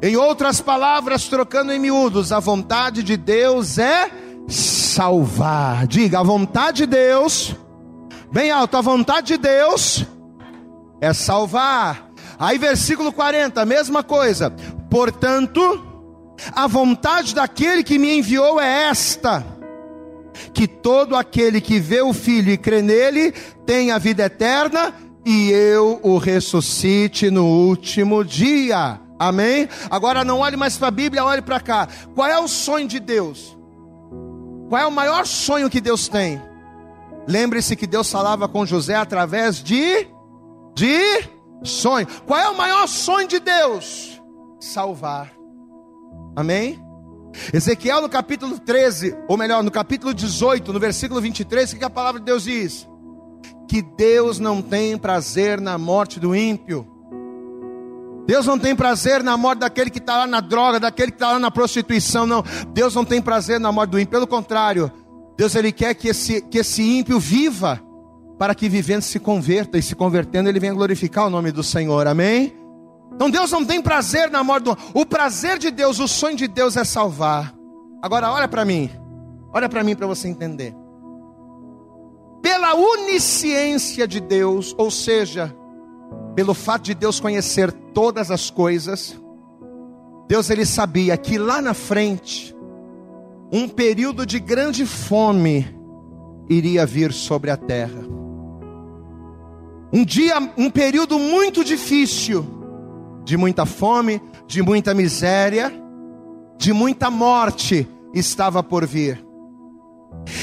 Em 0.03 0.15
outras 0.15 0.59
palavras, 0.59 1.27
trocando 1.27 1.71
em 1.71 1.77
miúdos, 1.77 2.31
a 2.31 2.39
vontade 2.39 3.03
de 3.03 3.15
Deus 3.15 3.77
é 3.77 4.09
salvar. 4.47 5.85
Diga, 5.85 6.19
a 6.19 6.23
vontade 6.23 6.77
de 6.77 6.85
Deus, 6.87 7.55
bem 8.31 8.49
alto, 8.49 8.77
a 8.77 8.81
vontade 8.81 9.27
de 9.27 9.37
Deus 9.37 10.03
é 10.99 11.13
salvar. 11.13 12.09
Aí, 12.39 12.57
versículo 12.57 13.13
40, 13.13 13.63
mesma 13.63 14.01
coisa. 14.01 14.51
Portanto, 14.89 15.85
a 16.51 16.65
vontade 16.65 17.35
daquele 17.35 17.83
que 17.83 17.99
me 17.99 18.17
enviou 18.17 18.59
é 18.59 18.89
esta: 18.89 19.45
que 20.51 20.65
todo 20.67 21.15
aquele 21.15 21.61
que 21.61 21.79
vê 21.79 22.01
o 22.01 22.11
Filho 22.11 22.51
e 22.51 22.57
crê 22.57 22.81
nele 22.81 23.33
tenha 23.67 23.99
vida 23.99 24.23
eterna 24.23 24.95
e 25.23 25.51
eu 25.51 25.99
o 26.01 26.17
ressuscite 26.17 27.29
no 27.29 27.45
último 27.45 28.25
dia. 28.25 28.99
Amém? 29.21 29.69
Agora 29.87 30.25
não 30.25 30.39
olhe 30.39 30.57
mais 30.57 30.77
para 30.77 30.87
a 30.87 30.91
Bíblia, 30.91 31.23
olhe 31.23 31.43
para 31.43 31.59
cá. 31.59 31.87
Qual 32.15 32.27
é 32.27 32.39
o 32.39 32.47
sonho 32.47 32.87
de 32.87 32.99
Deus? 32.99 33.55
Qual 34.67 34.81
é 34.81 34.87
o 34.87 34.91
maior 34.91 35.27
sonho 35.27 35.69
que 35.69 35.79
Deus 35.79 36.07
tem? 36.07 36.41
Lembre-se 37.27 37.75
que 37.75 37.85
Deus 37.85 38.09
falava 38.09 38.47
com 38.47 38.65
José 38.65 38.95
através 38.95 39.61
de 39.61 40.07
de 40.73 40.99
sonho. 41.63 42.07
Qual 42.25 42.39
é 42.39 42.49
o 42.49 42.57
maior 42.57 42.87
sonho 42.87 43.27
de 43.27 43.39
Deus? 43.39 44.19
Salvar. 44.59 45.31
Amém? 46.35 46.83
Ezequiel 47.53 48.01
no 48.01 48.09
capítulo 48.09 48.57
13, 48.57 49.15
ou 49.27 49.37
melhor, 49.37 49.61
no 49.61 49.69
capítulo 49.69 50.15
18, 50.15 50.73
no 50.73 50.79
versículo 50.79 51.21
23, 51.21 51.73
o 51.73 51.77
que 51.77 51.85
a 51.85 51.91
palavra 51.91 52.19
de 52.19 52.25
Deus 52.25 52.41
diz? 52.41 52.89
Que 53.69 53.83
Deus 53.83 54.39
não 54.39 54.63
tem 54.63 54.97
prazer 54.97 55.61
na 55.61 55.77
morte 55.77 56.19
do 56.19 56.35
ímpio. 56.35 56.90
Deus 58.31 58.45
não 58.45 58.57
tem 58.57 58.73
prazer 58.73 59.21
na 59.21 59.35
morte 59.35 59.59
daquele 59.59 59.89
que 59.89 59.97
está 59.97 60.19
lá 60.19 60.25
na 60.25 60.39
droga, 60.39 60.79
daquele 60.79 61.11
que 61.11 61.17
está 61.17 61.33
lá 61.33 61.37
na 61.37 61.51
prostituição, 61.51 62.25
não. 62.25 62.41
Deus 62.69 62.95
não 62.95 63.03
tem 63.03 63.21
prazer 63.21 63.59
na 63.59 63.73
morte 63.73 63.89
do 63.89 63.99
ímpio, 63.99 64.11
pelo 64.11 64.25
contrário, 64.25 64.89
Deus 65.37 65.53
ele 65.53 65.69
quer 65.69 65.93
que 65.95 66.07
esse, 66.07 66.39
que 66.43 66.59
esse 66.59 66.81
ímpio 66.81 67.19
viva, 67.19 67.81
para 68.39 68.55
que 68.55 68.69
vivendo 68.69 69.01
se 69.01 69.19
converta, 69.19 69.77
e 69.77 69.81
se 69.81 69.95
convertendo 69.95 70.47
ele 70.47 70.61
venha 70.61 70.73
glorificar 70.73 71.27
o 71.27 71.29
nome 71.29 71.51
do 71.51 71.61
Senhor, 71.61 72.07
amém? 72.07 72.55
Então 73.13 73.29
Deus 73.29 73.51
não 73.51 73.65
tem 73.65 73.81
prazer 73.81 74.31
na 74.31 74.41
morte 74.45 74.63
do 74.63 74.77
O 74.93 75.05
prazer 75.05 75.59
de 75.59 75.69
Deus, 75.69 75.99
o 75.99 76.07
sonho 76.07 76.37
de 76.37 76.47
Deus 76.47 76.77
é 76.77 76.85
salvar. 76.85 77.53
Agora 78.01 78.31
olha 78.31 78.47
para 78.47 78.63
mim, 78.63 78.89
olha 79.53 79.67
para 79.67 79.83
mim 79.83 79.93
para 79.93 80.07
você 80.07 80.29
entender. 80.29 80.73
Pela 82.41 82.75
onisciência 82.75 84.07
de 84.07 84.21
Deus, 84.21 84.73
ou 84.77 84.89
seja, 84.89 85.53
pelo 86.35 86.53
fato 86.53 86.83
de 86.83 86.93
Deus 86.93 87.19
conhecer 87.19 87.71
todas 87.71 88.31
as 88.31 88.49
coisas, 88.49 89.19
Deus 90.27 90.49
ele 90.49 90.65
sabia 90.65 91.17
que 91.17 91.37
lá 91.37 91.61
na 91.61 91.73
frente 91.73 92.55
um 93.51 93.67
período 93.67 94.25
de 94.25 94.39
grande 94.39 94.85
fome 94.85 95.67
iria 96.49 96.85
vir 96.85 97.11
sobre 97.11 97.51
a 97.51 97.57
terra. 97.57 98.01
Um 99.91 100.05
dia, 100.05 100.37
um 100.57 100.69
período 100.69 101.19
muito 101.19 101.65
difícil, 101.65 102.45
de 103.25 103.35
muita 103.35 103.65
fome, 103.65 104.21
de 104.47 104.61
muita 104.61 104.93
miséria, 104.93 105.71
de 106.57 106.71
muita 106.71 107.09
morte 107.09 107.85
estava 108.13 108.63
por 108.63 108.85
vir. 108.85 109.21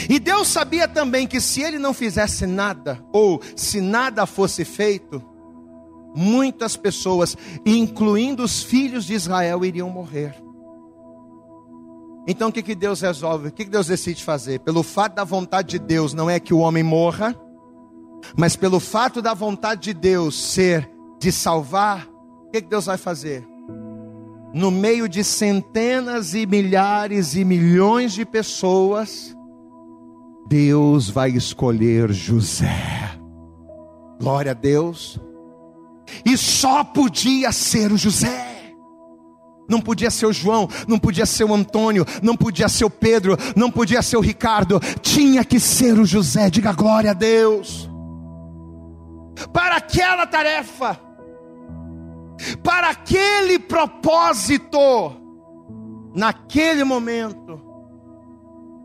E 0.09 0.19
Deus 0.19 0.49
sabia 0.49 0.87
também 0.87 1.27
que 1.27 1.41
se 1.41 1.63
ele 1.63 1.79
não 1.79 1.95
fizesse 1.95 2.47
nada, 2.47 3.03
ou 3.13 3.41
se 3.57 3.81
nada 3.81 4.27
fosse 4.27 4.65
feito, 4.65 5.23
muitas 6.19 6.77
pessoas, 6.77 7.37
incluindo 7.65 8.43
os 8.43 8.61
filhos 8.61 9.05
de 9.05 9.15
Israel, 9.15 9.65
iriam 9.65 9.89
morrer. 9.89 10.35
Então 12.27 12.49
o 12.49 12.53
que, 12.53 12.61
que 12.61 12.75
Deus 12.75 13.01
resolve? 13.01 13.49
O 13.49 13.53
que, 13.53 13.65
que 13.65 13.71
Deus 13.71 13.87
decide 13.87 14.25
fazer? 14.25 14.59
Pelo 14.61 14.83
fato 14.83 15.15
da 15.15 15.25
vontade 15.25 15.69
de 15.69 15.79
Deus 15.79 16.13
não 16.13 16.29
é 16.29 16.41
que 16.41 16.53
o 16.53 16.59
homem 16.59 16.83
morra, 16.83 17.35
mas 18.37 18.57
pelo 18.57 18.81
fato 18.81 19.23
da 19.23 19.33
vontade 19.33 19.83
de 19.83 19.95
Deus 19.95 20.35
ser 20.35 20.91
de 21.21 21.31
salvar, 21.31 22.07
o 22.47 22.51
que, 22.51 22.63
que 22.63 22.69
Deus 22.69 22.87
vai 22.87 22.99
fazer? 22.99 23.47
No 24.53 24.71
meio 24.71 25.09
de 25.09 25.23
centenas 25.23 26.35
e 26.35 26.47
milhares 26.47 27.37
e 27.37 27.45
milhões 27.45 28.13
de 28.13 28.25
pessoas, 28.25 29.37
Deus 30.49 31.09
vai 31.09 31.31
escolher 31.31 32.11
José. 32.13 33.19
Glória 34.19 34.51
a 34.51 34.55
Deus 34.55 35.21
e 36.25 36.37
só 36.37 36.85
podia 36.85 37.53
ser 37.53 37.93
o 37.93 37.97
José. 37.97 38.75
Não 39.69 39.81
podia 39.81 40.11
ser 40.11 40.27
o 40.27 40.33
João, 40.33 40.67
não 40.87 40.99
podia 40.99 41.27
ser 41.27 41.45
o 41.45 41.55
Antônio, 41.55 42.07
não 42.23 42.35
podia 42.35 42.69
ser 42.69 42.87
o 42.87 42.91
Pedro, 42.91 43.37
não 43.55 43.71
podia 43.71 44.01
ser 44.01 44.17
o 44.17 44.21
Ricardo, 44.21 44.81
tinha 45.03 45.45
que 45.45 45.61
ser 45.61 45.99
o 45.99 46.07
José, 46.07 46.49
diga 46.49 46.73
glória 46.73 47.11
a 47.11 47.15
Deus. 47.15 47.89
Para 49.53 49.77
aquela 49.77 50.27
tarefa, 50.27 50.99
para 52.63 52.89
aquele 52.89 53.59
propósito, 53.59 54.79
naquele 56.15 56.83
momento, 56.83 57.61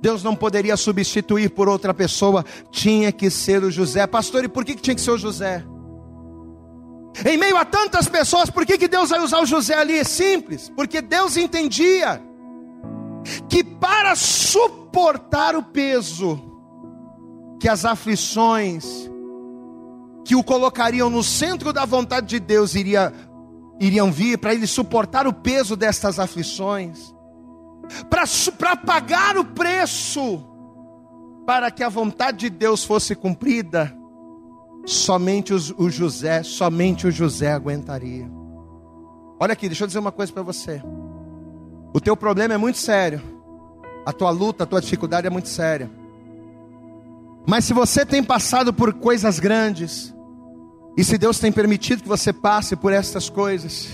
Deus 0.01 0.21
não 0.21 0.35
poderia 0.35 0.75
substituir 0.75 1.49
por 1.51 1.69
outra 1.69 1.93
pessoa, 1.93 2.43
tinha 2.69 3.09
que 3.09 3.29
ser 3.29 3.63
o 3.63 3.71
José. 3.71 4.05
Pastor, 4.05 4.43
e 4.43 4.49
por 4.49 4.65
que 4.65 4.75
tinha 4.75 4.95
que 4.95 5.01
ser 5.01 5.11
o 5.11 5.17
José? 5.17 5.63
Em 7.25 7.37
meio 7.37 7.57
a 7.57 7.63
tantas 7.63 8.07
pessoas, 8.07 8.49
por 8.49 8.65
que, 8.65 8.77
que 8.77 8.87
Deus 8.87 9.11
vai 9.11 9.19
usar 9.19 9.39
o 9.39 9.45
José 9.45 9.75
ali? 9.75 9.97
É 9.97 10.03
simples, 10.03 10.71
porque 10.75 11.01
Deus 11.01 11.37
entendia 11.37 12.21
que 13.47 13.63
para 13.63 14.15
suportar 14.15 15.55
o 15.55 15.63
peso 15.63 16.41
que 17.59 17.69
as 17.69 17.85
aflições 17.85 19.09
que 20.25 20.35
o 20.35 20.43
colocariam 20.43 21.09
no 21.09 21.23
centro 21.23 21.73
da 21.73 21.85
vontade 21.85 22.27
de 22.27 22.39
Deus 22.39 22.75
iria, 22.75 23.13
iriam 23.79 24.11
vir, 24.11 24.37
para 24.37 24.53
ele 24.53 24.65
suportar 24.65 25.27
o 25.27 25.33
peso 25.33 25.75
destas 25.75 26.17
aflições, 26.17 27.13
para 28.57 28.75
pagar 28.75 29.37
o 29.37 29.45
preço, 29.45 30.43
para 31.45 31.69
que 31.69 31.83
a 31.83 31.89
vontade 31.89 32.37
de 32.37 32.49
Deus 32.49 32.83
fosse 32.83 33.15
cumprida, 33.15 33.95
somente 34.85 35.53
os, 35.53 35.71
o 35.71 35.89
José, 35.89 36.43
somente 36.43 37.07
o 37.07 37.11
José 37.11 37.51
aguentaria. 37.51 38.29
Olha 39.39 39.53
aqui, 39.53 39.67
deixa 39.67 39.83
eu 39.83 39.87
dizer 39.87 39.99
uma 39.99 40.11
coisa 40.11 40.31
para 40.31 40.43
você. 40.43 40.81
O 41.93 41.99
teu 41.99 42.15
problema 42.15 42.53
é 42.53 42.57
muito 42.57 42.77
sério. 42.77 43.21
A 44.05 44.11
tua 44.11 44.29
luta, 44.29 44.63
a 44.63 44.67
tua 44.67 44.81
dificuldade 44.81 45.27
é 45.27 45.29
muito 45.29 45.49
séria. 45.49 45.89
Mas 47.45 47.65
se 47.65 47.73
você 47.73 48.05
tem 48.05 48.23
passado 48.23 48.73
por 48.73 48.93
coisas 48.93 49.39
grandes, 49.39 50.13
e 50.97 51.03
se 51.03 51.17
Deus 51.17 51.39
tem 51.39 51.51
permitido 51.51 52.03
que 52.03 52.07
você 52.07 52.31
passe 52.31 52.75
por 52.75 52.93
essas 52.93 53.29
coisas, 53.29 53.89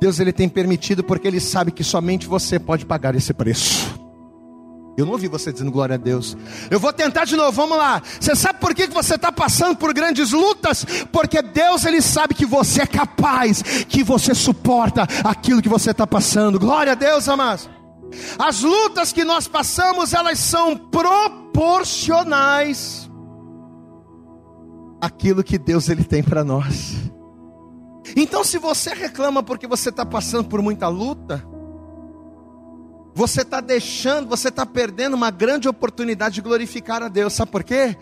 Deus 0.00 0.20
ele 0.20 0.32
tem 0.32 0.48
permitido 0.48 1.02
porque 1.02 1.26
ele 1.26 1.40
sabe 1.40 1.72
que 1.72 1.82
somente 1.82 2.26
você 2.26 2.58
pode 2.58 2.84
pagar 2.84 3.14
esse 3.14 3.32
preço. 3.32 3.91
Eu 4.96 5.04
não 5.06 5.12
ouvi 5.12 5.26
você 5.26 5.52
dizendo 5.52 5.70
glória 5.70 5.94
a 5.94 5.98
Deus. 5.98 6.36
Eu 6.70 6.78
vou 6.78 6.92
tentar 6.92 7.24
de 7.24 7.34
novo, 7.34 7.52
vamos 7.52 7.78
lá. 7.78 8.02
Você 8.20 8.36
sabe 8.36 8.60
por 8.60 8.74
que 8.74 8.86
você 8.88 9.14
está 9.14 9.32
passando 9.32 9.74
por 9.76 9.94
grandes 9.94 10.32
lutas? 10.32 10.84
Porque 11.10 11.40
Deus 11.40 11.86
ele 11.86 12.02
sabe 12.02 12.34
que 12.34 12.44
você 12.44 12.82
é 12.82 12.86
capaz, 12.86 13.62
que 13.88 14.04
você 14.04 14.34
suporta 14.34 15.08
aquilo 15.24 15.62
que 15.62 15.68
você 15.68 15.92
está 15.92 16.06
passando. 16.06 16.58
Glória 16.58 16.92
a 16.92 16.94
Deus, 16.94 17.26
amados. 17.26 17.70
As 18.38 18.60
lutas 18.60 19.10
que 19.12 19.24
nós 19.24 19.48
passamos, 19.48 20.12
elas 20.12 20.38
são 20.38 20.76
proporcionais 20.76 23.10
àquilo 25.00 25.42
que 25.42 25.56
Deus 25.58 25.88
ele 25.88 26.04
tem 26.04 26.22
para 26.22 26.44
nós. 26.44 26.96
Então, 28.14 28.44
se 28.44 28.58
você 28.58 28.92
reclama 28.92 29.42
porque 29.42 29.66
você 29.66 29.88
está 29.88 30.04
passando 30.04 30.48
por 30.48 30.60
muita 30.60 30.86
luta, 30.88 31.42
você 33.14 33.42
está 33.42 33.60
deixando, 33.60 34.28
você 34.28 34.48
está 34.48 34.64
perdendo 34.64 35.14
uma 35.14 35.30
grande 35.30 35.68
oportunidade 35.68 36.36
de 36.36 36.40
glorificar 36.40 37.02
a 37.02 37.08
Deus. 37.08 37.32
Sabe 37.34 37.50
por 37.50 37.62
quê? 37.62 37.96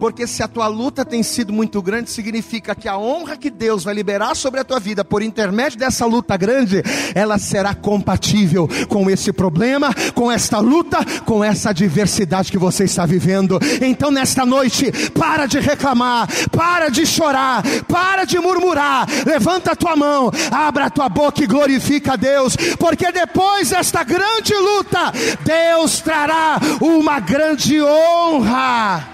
Porque 0.00 0.26
se 0.26 0.42
a 0.42 0.48
tua 0.48 0.66
luta 0.66 1.04
tem 1.04 1.22
sido 1.22 1.52
muito 1.52 1.80
grande, 1.80 2.10
significa 2.10 2.74
que 2.74 2.88
a 2.88 2.98
honra 2.98 3.36
que 3.36 3.50
Deus 3.50 3.84
vai 3.84 3.94
liberar 3.94 4.34
sobre 4.34 4.60
a 4.60 4.64
tua 4.64 4.80
vida 4.80 5.04
por 5.04 5.22
intermédio 5.22 5.78
dessa 5.78 6.04
luta 6.04 6.36
grande, 6.36 6.82
ela 7.14 7.38
será 7.38 7.74
compatível 7.74 8.68
com 8.88 9.08
esse 9.08 9.32
problema, 9.32 9.94
com 10.14 10.30
esta 10.30 10.58
luta, 10.58 10.98
com 11.24 11.44
essa 11.44 11.70
adversidade 11.70 12.50
que 12.50 12.58
você 12.58 12.84
está 12.84 13.06
vivendo. 13.06 13.58
Então, 13.80 14.10
nesta 14.10 14.44
noite, 14.44 14.90
para 15.10 15.46
de 15.46 15.60
reclamar, 15.60 16.28
para 16.50 16.88
de 16.88 17.06
chorar, 17.06 17.62
para 17.86 18.24
de 18.24 18.38
murmurar. 18.38 19.06
Levanta 19.24 19.72
a 19.72 19.76
tua 19.76 19.94
mão, 19.94 20.30
abra 20.50 20.86
a 20.86 20.90
tua 20.90 21.08
boca 21.08 21.42
e 21.42 21.46
glorifica 21.46 22.14
a 22.14 22.16
Deus, 22.16 22.56
porque 22.78 23.12
depois 23.12 23.70
desta 23.70 24.02
grande 24.02 24.55
luta, 24.60 25.12
Deus 25.44 26.00
trará 26.00 26.58
uma 26.80 27.20
grande 27.20 27.82
honra. 27.82 29.06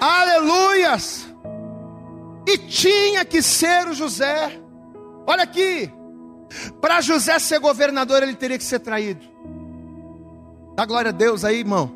Aleluias! 0.00 1.26
E 2.46 2.58
tinha 2.58 3.24
que 3.24 3.40
ser 3.40 3.88
o 3.88 3.94
José. 3.94 4.60
Olha 5.26 5.42
aqui. 5.44 5.90
Para 6.80 7.00
José 7.00 7.38
ser 7.38 7.58
governador, 7.58 8.22
ele 8.22 8.34
teria 8.34 8.58
que 8.58 8.64
ser 8.64 8.80
traído. 8.80 9.24
Dá 10.76 10.84
glória 10.84 11.08
a 11.08 11.12
Deus 11.12 11.44
aí, 11.44 11.60
irmão. 11.60 11.90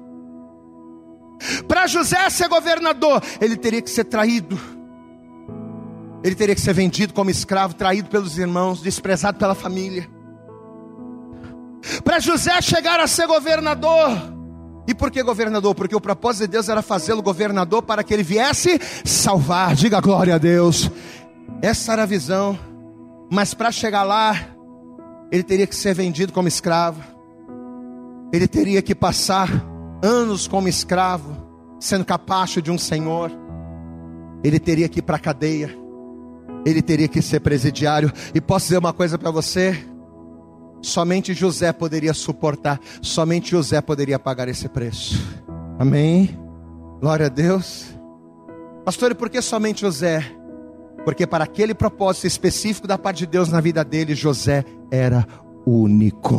Para 1.66 1.86
José 1.86 2.28
ser 2.30 2.48
governador, 2.48 3.22
ele 3.40 3.56
teria 3.56 3.82
que 3.82 3.90
ser 3.90 4.04
traído. 4.04 4.58
Ele 6.24 6.34
teria 6.34 6.54
que 6.54 6.60
ser 6.60 6.72
vendido 6.72 7.12
como 7.12 7.30
escravo, 7.30 7.74
traído 7.74 8.08
pelos 8.08 8.38
irmãos, 8.38 8.80
desprezado 8.80 9.38
pela 9.38 9.54
família. 9.54 10.08
Para 12.04 12.20
José 12.20 12.60
chegar 12.60 13.00
a 13.00 13.06
ser 13.06 13.26
governador. 13.26 14.10
E 14.86 14.94
por 14.94 15.10
que 15.10 15.22
governador? 15.22 15.74
Porque 15.74 15.94
o 15.94 16.00
propósito 16.00 16.42
de 16.42 16.52
Deus 16.52 16.68
era 16.68 16.80
fazê-lo 16.80 17.22
governador 17.22 17.82
para 17.82 18.02
que 18.02 18.14
ele 18.14 18.22
viesse 18.22 18.80
salvar. 19.04 19.74
Diga 19.74 20.00
glória 20.00 20.34
a 20.34 20.38
Deus. 20.38 20.90
Essa 21.60 21.92
era 21.92 22.04
a 22.04 22.06
visão. 22.06 22.58
Mas 23.30 23.52
para 23.52 23.70
chegar 23.70 24.02
lá, 24.02 24.34
ele 25.30 25.42
teria 25.42 25.66
que 25.66 25.76
ser 25.76 25.94
vendido 25.94 26.32
como 26.32 26.48
escravo. 26.48 27.02
Ele 28.32 28.48
teria 28.48 28.80
que 28.80 28.94
passar 28.94 29.48
anos 30.02 30.46
como 30.46 30.68
escravo, 30.68 31.36
sendo 31.78 32.04
capacho 32.04 32.62
de 32.62 32.70
um 32.70 32.78
senhor. 32.78 33.30
Ele 34.42 34.58
teria 34.58 34.88
que 34.88 35.00
ir 35.00 35.02
para 35.02 35.16
a 35.16 35.20
cadeia. 35.20 35.76
Ele 36.64 36.80
teria 36.80 37.08
que 37.08 37.20
ser 37.20 37.40
presidiário. 37.40 38.12
E 38.34 38.40
posso 38.40 38.66
dizer 38.66 38.78
uma 38.78 38.92
coisa 38.92 39.18
para 39.18 39.30
você? 39.30 39.87
Somente 40.80 41.34
José 41.34 41.72
poderia 41.72 42.14
suportar, 42.14 42.80
somente 43.02 43.50
José 43.50 43.80
poderia 43.80 44.18
pagar 44.18 44.48
esse 44.48 44.68
preço. 44.68 45.16
Amém? 45.78 46.38
Glória 47.00 47.26
a 47.26 47.28
Deus. 47.28 47.86
Pastor, 48.84 49.12
e 49.12 49.14
por 49.14 49.28
que 49.28 49.42
somente 49.42 49.82
José? 49.82 50.24
Porque 51.04 51.26
para 51.26 51.44
aquele 51.44 51.74
propósito 51.74 52.26
específico 52.26 52.86
da 52.86 52.98
parte 52.98 53.18
de 53.18 53.26
Deus 53.26 53.48
na 53.48 53.60
vida 53.60 53.84
dele, 53.84 54.14
José 54.14 54.64
era 54.90 55.26
único. 55.66 56.38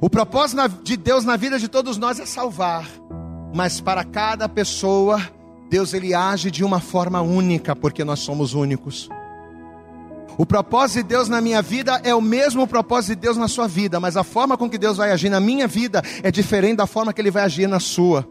O 0.00 0.08
propósito 0.08 0.68
de 0.82 0.96
Deus 0.96 1.24
na 1.24 1.36
vida 1.36 1.58
de 1.58 1.68
todos 1.68 1.98
nós 1.98 2.18
é 2.18 2.26
salvar, 2.26 2.88
mas 3.54 3.80
para 3.80 4.02
cada 4.02 4.48
pessoa, 4.48 5.20
Deus 5.68 5.92
ele 5.92 6.14
age 6.14 6.50
de 6.50 6.64
uma 6.64 6.80
forma 6.80 7.20
única, 7.20 7.76
porque 7.76 8.02
nós 8.02 8.20
somos 8.20 8.54
únicos. 8.54 9.08
O 10.40 10.46
propósito 10.46 11.02
de 11.02 11.08
Deus 11.10 11.28
na 11.28 11.38
minha 11.38 11.60
vida 11.60 12.00
é 12.02 12.14
o 12.14 12.20
mesmo 12.22 12.66
propósito 12.66 13.14
de 13.14 13.20
Deus 13.20 13.36
na 13.36 13.46
sua 13.46 13.68
vida, 13.68 14.00
mas 14.00 14.16
a 14.16 14.24
forma 14.24 14.56
com 14.56 14.70
que 14.70 14.78
Deus 14.78 14.96
vai 14.96 15.10
agir 15.10 15.28
na 15.28 15.38
minha 15.38 15.68
vida 15.68 16.02
é 16.22 16.30
diferente 16.30 16.78
da 16.78 16.86
forma 16.86 17.12
que 17.12 17.20
Ele 17.20 17.30
vai 17.30 17.42
agir 17.42 17.66
na 17.66 17.78
sua. 17.78 18.26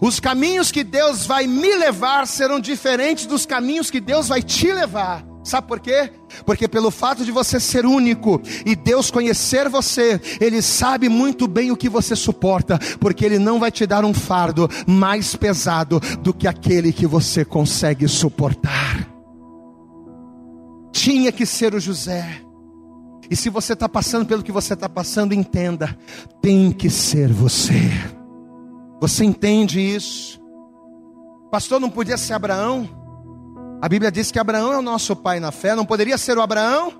Os 0.00 0.18
caminhos 0.18 0.72
que 0.72 0.82
Deus 0.82 1.26
vai 1.26 1.46
me 1.46 1.74
levar 1.74 2.26
serão 2.26 2.58
diferentes 2.58 3.26
dos 3.26 3.44
caminhos 3.44 3.90
que 3.90 4.00
Deus 4.00 4.28
vai 4.28 4.42
te 4.42 4.72
levar. 4.72 5.26
Sabe 5.44 5.68
por 5.68 5.78
quê? 5.78 6.10
Porque 6.46 6.66
pelo 6.66 6.90
fato 6.90 7.22
de 7.22 7.30
você 7.30 7.60
ser 7.60 7.84
único 7.84 8.40
e 8.64 8.74
Deus 8.74 9.10
conhecer 9.10 9.68
você, 9.68 10.18
Ele 10.40 10.62
sabe 10.62 11.06
muito 11.10 11.46
bem 11.46 11.70
o 11.70 11.76
que 11.76 11.90
você 11.90 12.16
suporta, 12.16 12.78
porque 12.98 13.26
Ele 13.26 13.38
não 13.38 13.60
vai 13.60 13.70
te 13.70 13.86
dar 13.86 14.06
um 14.06 14.14
fardo 14.14 14.70
mais 14.86 15.36
pesado 15.36 16.00
do 16.22 16.32
que 16.32 16.48
aquele 16.48 16.94
que 16.94 17.06
você 17.06 17.44
consegue 17.44 18.08
suportar 18.08 19.15
tinha 20.96 21.30
que 21.30 21.44
ser 21.44 21.74
o 21.74 21.80
José. 21.80 22.40
E 23.30 23.36
se 23.36 23.50
você 23.50 23.74
está 23.74 23.88
passando 23.88 24.24
pelo 24.24 24.42
que 24.42 24.50
você 24.50 24.72
está 24.72 24.88
passando, 24.88 25.34
entenda: 25.34 25.96
tem 26.40 26.72
que 26.72 26.88
ser 26.88 27.30
você. 27.30 27.74
Você 29.00 29.24
entende 29.24 29.78
isso? 29.78 30.40
Pastor, 31.50 31.78
não 31.78 31.90
podia 31.90 32.16
ser 32.16 32.32
Abraão? 32.32 32.88
A 33.82 33.88
Bíblia 33.88 34.10
diz 34.10 34.32
que 34.32 34.38
Abraão 34.38 34.72
é 34.72 34.78
o 34.78 34.82
nosso 34.82 35.14
pai 35.14 35.38
na 35.38 35.52
fé. 35.52 35.74
Não 35.74 35.84
poderia 35.84 36.16
ser 36.16 36.38
o 36.38 36.40
Abraão? 36.42 36.92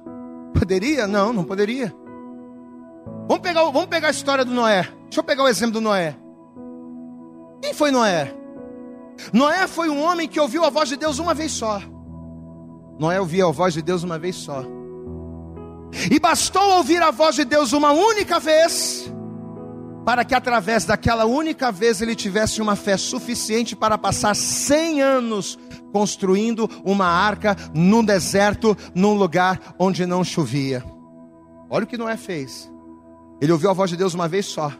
Poderia? 0.52 1.06
Não, 1.06 1.32
não 1.32 1.42
poderia. 1.42 1.94
Vamos 3.26 3.40
pegar, 3.40 3.62
vamos 3.64 3.86
pegar 3.86 4.08
a 4.08 4.10
história 4.10 4.44
do 4.44 4.52
Noé. 4.52 4.82
Deixa 5.04 5.20
eu 5.20 5.24
pegar 5.24 5.44
o 5.44 5.48
exemplo 5.48 5.74
do 5.74 5.80
Noé. 5.80 6.14
Quem 7.62 7.72
foi 7.72 7.90
Noé? 7.90 8.34
Noé 9.32 9.66
foi 9.66 9.88
um 9.88 10.02
homem 10.02 10.28
que 10.28 10.38
ouviu 10.38 10.64
a 10.64 10.70
voz 10.70 10.88
de 10.88 10.96
Deus 10.96 11.18
uma 11.18 11.32
vez 11.32 11.52
só. 11.52 11.80
Noé 12.98 13.20
ouvia 13.20 13.44
a 13.44 13.50
voz 13.50 13.74
de 13.74 13.82
Deus 13.82 14.02
uma 14.02 14.18
vez 14.18 14.36
só. 14.36 14.64
E 16.10 16.18
bastou 16.18 16.76
ouvir 16.76 17.02
a 17.02 17.10
voz 17.10 17.36
de 17.36 17.44
Deus 17.44 17.72
uma 17.72 17.92
única 17.92 18.38
vez, 18.40 19.10
para 20.04 20.24
que 20.24 20.34
através 20.34 20.84
daquela 20.84 21.24
única 21.24 21.70
vez 21.70 22.00
ele 22.00 22.14
tivesse 22.14 22.60
uma 22.60 22.76
fé 22.76 22.96
suficiente 22.96 23.74
para 23.74 23.98
passar 23.98 24.34
100 24.34 25.02
anos 25.02 25.58
construindo 25.92 26.68
uma 26.84 27.06
arca 27.06 27.56
no 27.74 28.02
deserto, 28.04 28.76
num 28.94 29.14
lugar 29.14 29.74
onde 29.78 30.06
não 30.06 30.22
chovia. 30.22 30.84
Olha 31.68 31.84
o 31.84 31.86
que 31.86 31.96
Noé 31.98 32.16
fez. 32.16 32.70
Ele 33.40 33.52
ouviu 33.52 33.70
a 33.70 33.72
voz 33.72 33.90
de 33.90 33.96
Deus 33.96 34.14
uma 34.14 34.28
vez 34.28 34.46
só. 34.46 34.72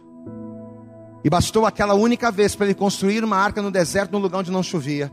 E 1.24 1.30
bastou 1.30 1.66
aquela 1.66 1.94
única 1.94 2.30
vez 2.30 2.54
para 2.54 2.66
ele 2.66 2.74
construir 2.74 3.24
uma 3.24 3.36
arca 3.36 3.60
no 3.60 3.70
deserto, 3.70 4.12
num 4.12 4.18
lugar 4.18 4.40
onde 4.40 4.50
não 4.50 4.62
chovia. 4.62 5.10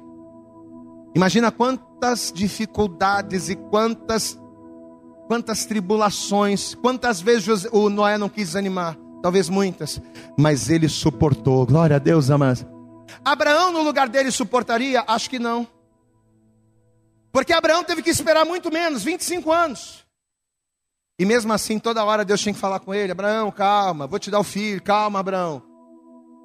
Imagina 1.15 1.51
quantas 1.51 2.31
dificuldades 2.33 3.49
e 3.49 3.55
quantas 3.55 4.39
quantas 5.27 5.65
tribulações, 5.65 6.75
quantas 6.75 7.21
vezes 7.21 7.65
o 7.71 7.89
Noé 7.89 8.17
não 8.17 8.29
quis 8.29 8.47
desanimar, 8.47 8.97
talvez 9.21 9.49
muitas, 9.49 10.01
mas 10.37 10.69
ele 10.69 10.89
suportou. 10.89 11.65
Glória 11.65 11.95
a 11.95 11.99
Deus, 11.99 12.29
amados. 12.29 12.65
Abraão 13.23 13.71
no 13.71 13.81
lugar 13.81 14.09
dele 14.09 14.31
suportaria? 14.31 15.03
Acho 15.07 15.29
que 15.29 15.39
não. 15.39 15.67
Porque 17.31 17.53
Abraão 17.53 17.83
teve 17.83 18.01
que 18.01 18.09
esperar 18.09 18.45
muito 18.45 18.71
menos, 18.71 19.03
25 19.03 19.51
anos. 19.51 20.05
E 21.17 21.25
mesmo 21.25 21.53
assim, 21.53 21.79
toda 21.79 22.03
hora 22.03 22.25
Deus 22.25 22.41
tinha 22.41 22.53
que 22.53 22.59
falar 22.59 22.79
com 22.79 22.93
ele: 22.93 23.11
Abraão, 23.11 23.51
calma, 23.51 24.07
vou 24.07 24.19
te 24.19 24.29
dar 24.29 24.39
o 24.39 24.43
filho, 24.43 24.81
calma, 24.81 25.19
Abraão. 25.19 25.63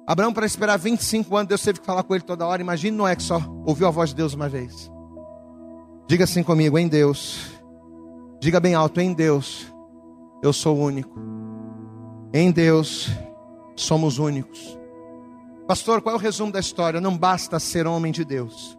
Abraão, 0.05 0.33
para 0.33 0.45
esperar 0.45 0.77
25 0.77 1.35
anos, 1.37 1.49
Deus 1.49 1.61
teve 1.61 1.79
que 1.79 1.85
falar 1.85 2.03
com 2.03 2.15
ele 2.15 2.23
toda 2.23 2.45
hora. 2.45 2.61
Imagine 2.61 2.97
Noé 2.97 3.15
que 3.15 3.23
só 3.23 3.41
ouviu 3.65 3.87
a 3.87 3.91
voz 3.91 4.09
de 4.09 4.15
Deus 4.15 4.33
uma 4.33 4.49
vez. 4.49 4.91
Diga 6.07 6.23
assim 6.23 6.41
comigo: 6.41 6.77
em 6.77 6.87
Deus. 6.87 7.51
Diga 8.39 8.59
bem 8.59 8.73
alto: 8.73 8.99
em 8.99 9.13
Deus, 9.13 9.67
eu 10.41 10.51
sou 10.51 10.77
único. 10.77 11.19
Em 12.33 12.51
Deus, 12.51 13.09
somos 13.75 14.17
únicos. 14.17 14.77
Pastor, 15.67 16.01
qual 16.01 16.15
é 16.15 16.17
o 16.17 16.21
resumo 16.21 16.51
da 16.51 16.59
história? 16.59 16.99
Não 16.99 17.15
basta 17.15 17.59
ser 17.59 17.85
homem 17.85 18.11
de 18.11 18.25
Deus, 18.25 18.75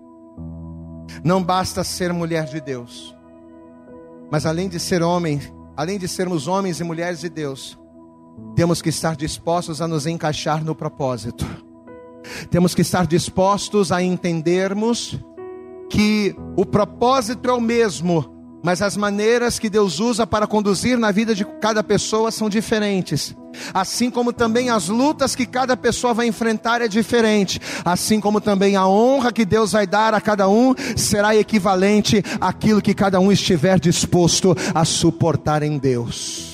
não 1.22 1.42
basta 1.42 1.84
ser 1.84 2.12
mulher 2.12 2.46
de 2.46 2.60
Deus, 2.60 3.16
mas 4.28 4.44
além 4.44 4.68
de 4.68 4.80
ser 4.80 5.00
homem, 5.00 5.40
além 5.76 5.98
de 5.98 6.08
sermos 6.08 6.48
homens 6.48 6.80
e 6.80 6.84
mulheres 6.84 7.20
de 7.20 7.28
Deus, 7.28 7.78
temos 8.54 8.82
que 8.82 8.88
estar 8.88 9.16
dispostos 9.16 9.80
a 9.80 9.88
nos 9.88 10.06
encaixar 10.06 10.64
no 10.64 10.74
propósito. 10.74 11.46
Temos 12.50 12.74
que 12.74 12.82
estar 12.82 13.06
dispostos 13.06 13.90
a 13.90 14.02
entendermos 14.02 15.18
que 15.88 16.36
o 16.56 16.64
propósito 16.64 17.48
é 17.48 17.52
o 17.52 17.60
mesmo, 17.60 18.40
mas 18.62 18.82
as 18.82 18.96
maneiras 18.96 19.58
que 19.58 19.70
Deus 19.70 19.98
usa 19.98 20.26
para 20.26 20.46
conduzir 20.46 20.98
na 20.98 21.10
vida 21.10 21.34
de 21.34 21.44
cada 21.44 21.82
pessoa 21.82 22.30
são 22.30 22.48
diferentes. 22.48 23.34
Assim 23.74 24.10
como 24.10 24.32
também 24.32 24.70
as 24.70 24.88
lutas 24.88 25.34
que 25.34 25.46
cada 25.46 25.76
pessoa 25.76 26.14
vai 26.14 26.26
enfrentar 26.26 26.80
é 26.80 26.86
diferente. 26.86 27.60
Assim 27.84 28.20
como 28.20 28.40
também 28.40 28.76
a 28.76 28.86
honra 28.86 29.32
que 29.32 29.44
Deus 29.44 29.72
vai 29.72 29.86
dar 29.86 30.14
a 30.14 30.20
cada 30.20 30.48
um 30.48 30.74
será 30.96 31.34
equivalente 31.34 32.22
àquilo 32.40 32.82
que 32.82 32.94
cada 32.94 33.18
um 33.18 33.32
estiver 33.32 33.80
disposto 33.80 34.54
a 34.74 34.84
suportar 34.84 35.62
em 35.62 35.78
Deus. 35.78 36.49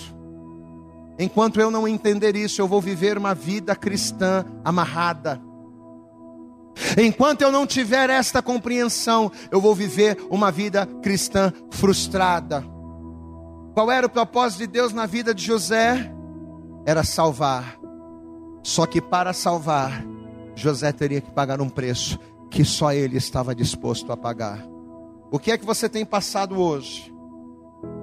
Enquanto 1.19 1.61
eu 1.61 1.71
não 1.71 1.89
entender 1.89 2.37
isso, 2.37 2.61
eu 2.61 2.69
vou 2.69 2.81
viver 2.81 3.17
uma 3.17 3.35
vida 3.35 3.75
cristã 3.75 4.45
amarrada. 4.64 5.41
Enquanto 6.99 7.43
eu 7.43 7.51
não 7.51 7.67
tiver 7.67 8.11
esta 8.11 8.43
compreensão, 8.43 9.33
eu 9.51 9.61
vou 9.61 9.75
viver 9.75 10.19
uma 10.29 10.51
vida 10.51 10.87
cristã 11.03 11.53
frustrada. 11.71 12.62
Qual 13.73 13.91
era 13.91 14.07
o 14.07 14.11
propósito 14.11 14.59
de 14.61 14.67
Deus 14.67 14.93
na 14.93 15.07
vida 15.07 15.35
de 15.35 15.45
José? 15.45 16.12
era 16.87 17.03
salvar. 17.03 17.77
Só 18.62 18.87
que 18.87 19.03
para 19.03 19.33
salvar, 19.33 20.07
José 20.55 20.93
teria 20.93 21.21
que 21.21 21.33
pagar 21.33 21.61
um 21.61 21.69
preço 21.69 22.19
que 22.49 22.64
só 22.64 22.93
ele 22.93 23.17
estava 23.17 23.55
disposto 23.55 24.11
a 24.12 24.17
pagar. 24.17 24.64
O 25.31 25.39
que 25.39 25.51
é 25.51 25.59
que 25.59 25.67
você 25.67 25.89
tem 25.89 26.07
passado 26.07 26.59
hoje? 26.59 27.12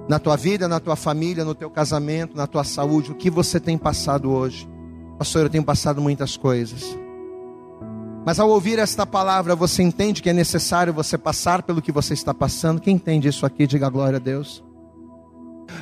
Na 0.08 0.18
tua 0.18 0.36
vida, 0.36 0.68
na 0.68 0.80
tua 0.80 0.96
família, 0.96 1.44
no 1.44 1.54
teu 1.54 1.70
casamento, 1.70 2.36
na 2.36 2.46
tua 2.46 2.64
saúde, 2.64 3.12
o 3.12 3.14
que 3.14 3.30
você 3.30 3.58
tem 3.58 3.78
passado 3.78 4.30
hoje? 4.30 4.68
Pastor, 5.18 5.42
eu 5.42 5.50
tenho 5.50 5.64
passado 5.64 6.00
muitas 6.00 6.36
coisas. 6.36 6.96
Mas 8.26 8.40
ao 8.40 8.48
ouvir 8.48 8.78
esta 8.78 9.06
palavra, 9.06 9.54
você 9.54 9.82
entende 9.82 10.22
que 10.22 10.30
é 10.30 10.32
necessário 10.32 10.92
você 10.92 11.16
passar 11.18 11.62
pelo 11.62 11.82
que 11.82 11.92
você 11.92 12.14
está 12.14 12.32
passando? 12.32 12.80
Quem 12.80 12.96
entende 12.96 13.28
isso 13.28 13.44
aqui, 13.44 13.66
diga 13.66 13.88
glória 13.88 14.16
a 14.16 14.20
Deus. 14.20 14.64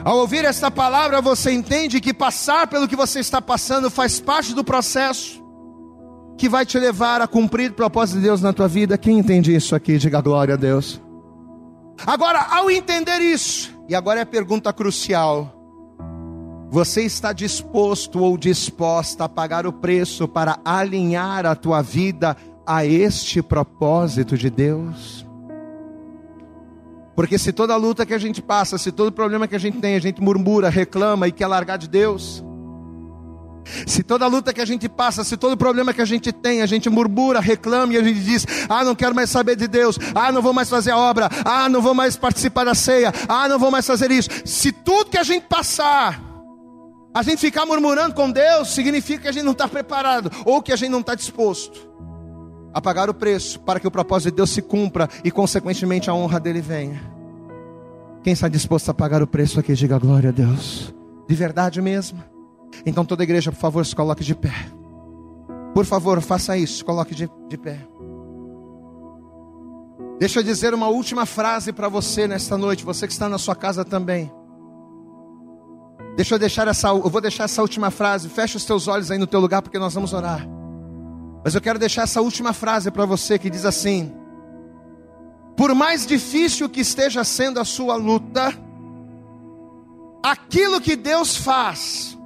Ao 0.05 0.19
ouvir 0.19 0.45
esta 0.45 0.71
palavra, 0.71 1.21
você 1.21 1.53
entende 1.53 2.01
que 2.01 2.13
passar 2.13 2.67
pelo 2.67 2.89
que 2.89 2.97
você 2.97 3.21
está 3.21 3.41
passando 3.41 3.91
faz 3.91 4.21
parte 4.21 4.55
do 4.55 4.65
processo 4.65 5.43
que 6.37 6.49
vai 6.49 6.67
te 6.67 6.79
levar 6.79 7.21
a 7.21 7.29
cumprir 7.29 7.71
o 7.71 7.75
propósito 7.75 8.17
de 8.17 8.23
Deus 8.23 8.43
na 8.43 8.53
tua 8.53 8.67
vida. 8.67 8.99
Quem 8.99 9.19
entende 9.19 9.55
isso 9.55 9.75
aqui, 9.75 9.99
diga 9.99 10.21
glória 10.21 10.55
a 10.55 10.57
Deus. 10.57 11.01
Agora, 12.05 12.47
ao 12.51 12.71
entender 12.71 13.21
isso, 13.21 13.72
e 13.89 13.95
agora 13.95 14.21
é 14.21 14.23
a 14.23 14.27
pergunta 14.27 14.73
crucial: 14.73 15.53
você 16.71 17.03
está 17.03 17.33
disposto 17.33 18.21
ou 18.21 18.37
disposta 18.39 19.25
a 19.25 19.29
pagar 19.29 19.67
o 19.67 19.73
preço 19.73 20.27
para 20.27 20.59
alinhar 20.65 21.45
a 21.47 21.55
tua 21.55 21.83
vida 21.83 22.37
a 22.67 22.85
este 22.85 23.43
propósito 23.43 24.39
de 24.39 24.49
Deus? 24.49 25.27
Porque 27.15 27.39
se 27.39 27.53
toda 27.53 27.77
luta 27.77 28.07
que 28.07 28.15
a 28.15 28.19
gente 28.19 28.41
passa, 28.41 28.79
se 28.79 28.91
todo 28.91 29.13
problema 29.13 29.47
que 29.47 29.55
a 29.55 29.59
gente 29.59 29.79
tem, 29.79 29.97
a 29.97 30.01
gente 30.01 30.23
murmura, 30.23 30.71
reclama 30.71 31.29
e 31.29 31.33
quer 31.33 31.47
largar 31.47 31.77
de 31.77 31.89
Deus, 31.89 32.43
se 33.87 34.03
toda 34.03 34.27
luta 34.27 34.53
que 34.53 34.61
a 34.61 34.65
gente 34.65 34.89
passa, 34.89 35.25
se 35.25 35.37
todo 35.37 35.57
problema 35.57 35.93
que 35.93 36.01
a 36.01 36.05
gente 36.05 36.33
tem, 36.33 36.63
a 36.63 36.67
gente 36.67 36.89
murmura, 36.91 37.41
reclama 37.41 37.93
e 37.95 37.97
a 37.97 38.03
gente 38.03 38.21
diz: 38.21 38.47
ah, 38.69 38.85
não 38.85 38.95
quero 38.95 39.15
mais 39.15 39.31
saber 39.31 39.57
de 39.57 39.67
Deus, 39.67 39.99
ah, 40.15 40.33
não 40.33 40.43
vou 40.43 40.53
mais 40.53 40.69
fazer 40.69 40.91
a 40.91 40.99
obra, 40.99 41.29
ah, 41.45 41.69
não 41.69 41.81
vou 41.81 41.95
mais 41.95 42.17
participar 42.17 42.65
da 42.65 42.75
ceia, 42.75 43.13
ah, 43.29 43.49
não 43.49 43.59
vou 43.59 43.71
mais 43.71 43.87
fazer 43.87 44.11
isso. 44.11 44.29
Se 44.45 44.73
tudo 44.73 45.11
que 45.11 45.19
a 45.19 45.23
gente 45.23 45.47
passar, 45.47 46.21
a 47.15 47.23
gente 47.23 47.39
ficar 47.39 47.67
murmurando 47.67 48.15
com 48.15 48.31
Deus, 48.31 48.75
significa 48.75 49.23
que 49.23 49.29
a 49.29 49.33
gente 49.33 49.45
não 49.45 49.53
está 49.53 49.69
preparado 49.69 50.31
ou 50.45 50.63
que 50.63 50.73
a 50.73 50.77
gente 50.77 50.91
não 50.91 51.01
está 51.01 51.15
disposto 51.15 51.93
a 52.73 52.81
pagar 52.81 53.11
o 53.11 53.15
preço 53.15 53.61
para 53.61 53.79
que 53.79 53.87
o 53.87 53.91
propósito 53.91 54.31
de 54.31 54.37
Deus 54.37 54.51
se 54.51 54.63
cumpra 54.63 55.09
e, 55.23 55.31
consequentemente, 55.31 56.09
a 56.09 56.15
honra 56.15 56.41
dele 56.41 56.61
venha. 56.61 57.01
Quem 58.23 58.33
está 58.33 58.49
disposto 58.49 58.89
a 58.91 58.95
pagar 58.95 59.23
o 59.23 59.27
preço 59.27 59.61
aqui, 59.61 59.75
diga 59.75 59.99
glória 59.99 60.31
a 60.31 60.33
Deus, 60.33 60.95
de 61.29 61.35
verdade 61.35 61.83
mesmo. 61.83 62.32
Então 62.85 63.05
toda 63.05 63.23
igreja, 63.23 63.53
por 63.53 63.59
favor, 63.59 63.85
se 63.85 63.95
coloque 63.95 64.25
de 64.25 64.35
pé. 64.35 64.55
Por 65.75 65.85
favor, 65.85 66.21
faça 66.21 66.57
isso, 66.57 66.85
coloque 66.85 67.15
de, 67.15 67.31
de 67.49 67.57
pé. 67.57 67.79
Deixa 70.19 70.41
eu 70.41 70.45
dizer 70.45 70.75
uma 70.75 70.89
última 70.89 71.27
frase 71.27 71.73
para 71.73 71.89
você 71.89 72.29
nesta 72.29 72.57
noite, 72.57 72.85
você 72.85 73.07
que 73.07 73.13
está 73.13 73.29
na 73.29 73.39
sua 73.39 73.57
casa 73.57 73.85
também. 73.85 74.31
Deixa 76.15 76.35
eu 76.35 76.39
deixar 76.39 76.69
essa, 76.69 76.89
eu 76.89 77.09
vou 77.09 77.21
deixar 77.21 77.45
essa 77.45 77.63
última 77.63 77.91
frase. 77.91 78.29
Fecha 78.29 78.57
os 78.57 78.65
teus 78.65 78.87
olhos 78.87 79.11
aí 79.11 79.19
no 79.19 79.27
teu 79.27 79.41
lugar 79.41 79.63
porque 79.63 79.79
nós 79.79 79.95
vamos 79.95 80.13
orar. 80.13 80.47
Mas 81.45 81.55
eu 81.55 81.61
quero 81.61 81.79
deixar 81.79 82.03
essa 82.03 82.21
última 82.21 82.53
frase 82.53 82.91
para 82.91 83.07
você 83.07 83.39
que 83.39 83.51
diz 83.51 83.65
assim: 83.65 84.13
Por 85.57 85.75
mais 85.75 86.07
difícil 86.07 86.69
que 86.69 86.81
esteja 86.81 87.25
sendo 87.25 87.59
a 87.59 87.65
sua 87.65 87.97
luta, 87.97 88.53
aquilo 90.23 90.81
que 90.81 90.95
Deus 90.95 91.37
faz 91.37 92.17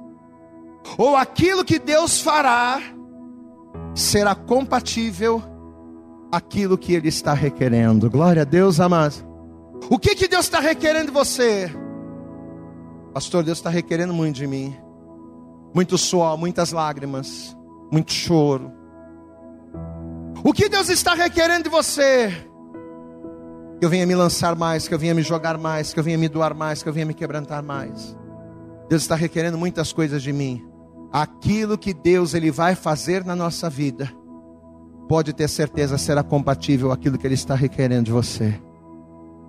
ou 0.97 1.15
aquilo 1.15 1.65
que 1.65 1.79
Deus 1.79 2.21
fará 2.21 2.79
será 3.95 4.35
compatível 4.35 5.41
aquilo 6.31 6.77
que 6.77 6.93
Ele 6.93 7.07
está 7.07 7.33
requerendo. 7.33 8.09
Glória 8.09 8.43
a 8.43 8.45
Deus, 8.45 8.79
amados. 8.79 9.25
O 9.89 9.97
que, 9.97 10.15
que 10.15 10.27
Deus 10.27 10.45
está 10.45 10.59
requerendo 10.59 11.07
de 11.07 11.11
você? 11.11 11.71
Pastor, 13.13 13.43
Deus 13.43 13.57
está 13.57 13.69
requerendo 13.69 14.13
muito 14.13 14.35
de 14.35 14.47
mim. 14.47 14.75
Muito 15.73 15.97
suor, 15.97 16.37
muitas 16.37 16.71
lágrimas, 16.71 17.55
muito 17.91 18.11
choro. 18.11 18.71
O 20.43 20.53
que 20.53 20.69
Deus 20.69 20.89
está 20.89 21.13
requerendo 21.13 21.63
de 21.63 21.69
você? 21.69 22.29
Que 23.79 23.85
eu 23.85 23.89
venha 23.89 24.05
me 24.05 24.15
lançar 24.15 24.55
mais, 24.55 24.87
que 24.87 24.93
eu 24.93 24.99
venha 24.99 25.13
me 25.13 25.21
jogar 25.21 25.57
mais, 25.57 25.93
que 25.93 25.99
eu 25.99 26.03
venha 26.03 26.17
me 26.17 26.27
doar 26.27 26.53
mais, 26.53 26.81
que 26.81 26.89
eu 26.89 26.93
venha 26.93 27.05
me 27.05 27.13
quebrantar 27.13 27.61
mais. 27.61 28.15
Deus 28.89 29.01
está 29.01 29.15
requerendo 29.15 29.57
muitas 29.57 29.91
coisas 29.91 30.23
de 30.23 30.31
mim 30.31 30.65
aquilo 31.11 31.77
que 31.77 31.93
Deus 31.93 32.33
ele 32.33 32.51
vai 32.51 32.75
fazer 32.75 33.25
na 33.25 33.35
nossa 33.35 33.69
vida, 33.69 34.11
pode 35.07 35.33
ter 35.33 35.47
certeza 35.47 35.97
será 35.97 36.23
compatível 36.23 36.91
aquilo 36.91 37.17
que 37.17 37.25
ele 37.25 37.33
está 37.33 37.55
requerendo 37.55 38.03
de 38.03 38.11
você. 38.11 38.59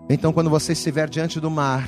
Então, 0.09 0.33
quando 0.33 0.49
você 0.49 0.73
estiver 0.73 1.09
diante 1.09 1.39
do 1.39 1.51
mar, 1.51 1.87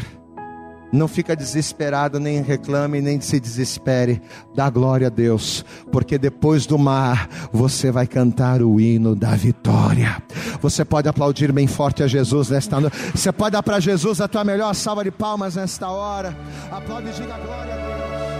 não 0.93 1.07
fica 1.07 1.37
desesperado, 1.37 2.18
nem 2.18 2.43
reclame, 2.43 3.01
nem 3.01 3.21
se 3.21 3.39
desespere. 3.39 4.21
Dá 4.55 4.68
glória 4.68 5.07
a 5.07 5.11
Deus, 5.11 5.64
porque 5.91 6.18
depois 6.18 6.66
do 6.66 6.79
mar 6.79 7.29
você 7.53 7.91
vai 7.91 8.07
cantar 8.07 8.61
o 8.61 8.81
hino 8.81 9.14
da 9.14 9.31
vitória. 9.31 10.21
Você 10.61 10.85
pode 10.85 11.09
aplaudir 11.09 11.53
bem 11.53 11.66
forte 11.66 12.03
a 12.03 12.07
Jesus 12.07 12.51
nesta 12.51 12.81
noite. 12.81 12.97
Você 13.14 13.31
pode 13.31 13.53
dar 13.53 13.62
para 13.62 13.81
Jesus 13.81 14.21
a 14.21 14.29
tua 14.29 14.45
melhor 14.45 14.75
salva 14.75 15.05
de 15.05 15.11
palmas 15.11 15.55
nesta 15.55 15.89
hora. 15.89 16.37
Aplaude 16.71 17.09
e 17.09 17.12
diga 17.12 17.39
glória 17.39 17.75
a 17.75 17.77
Deus. 17.77 18.39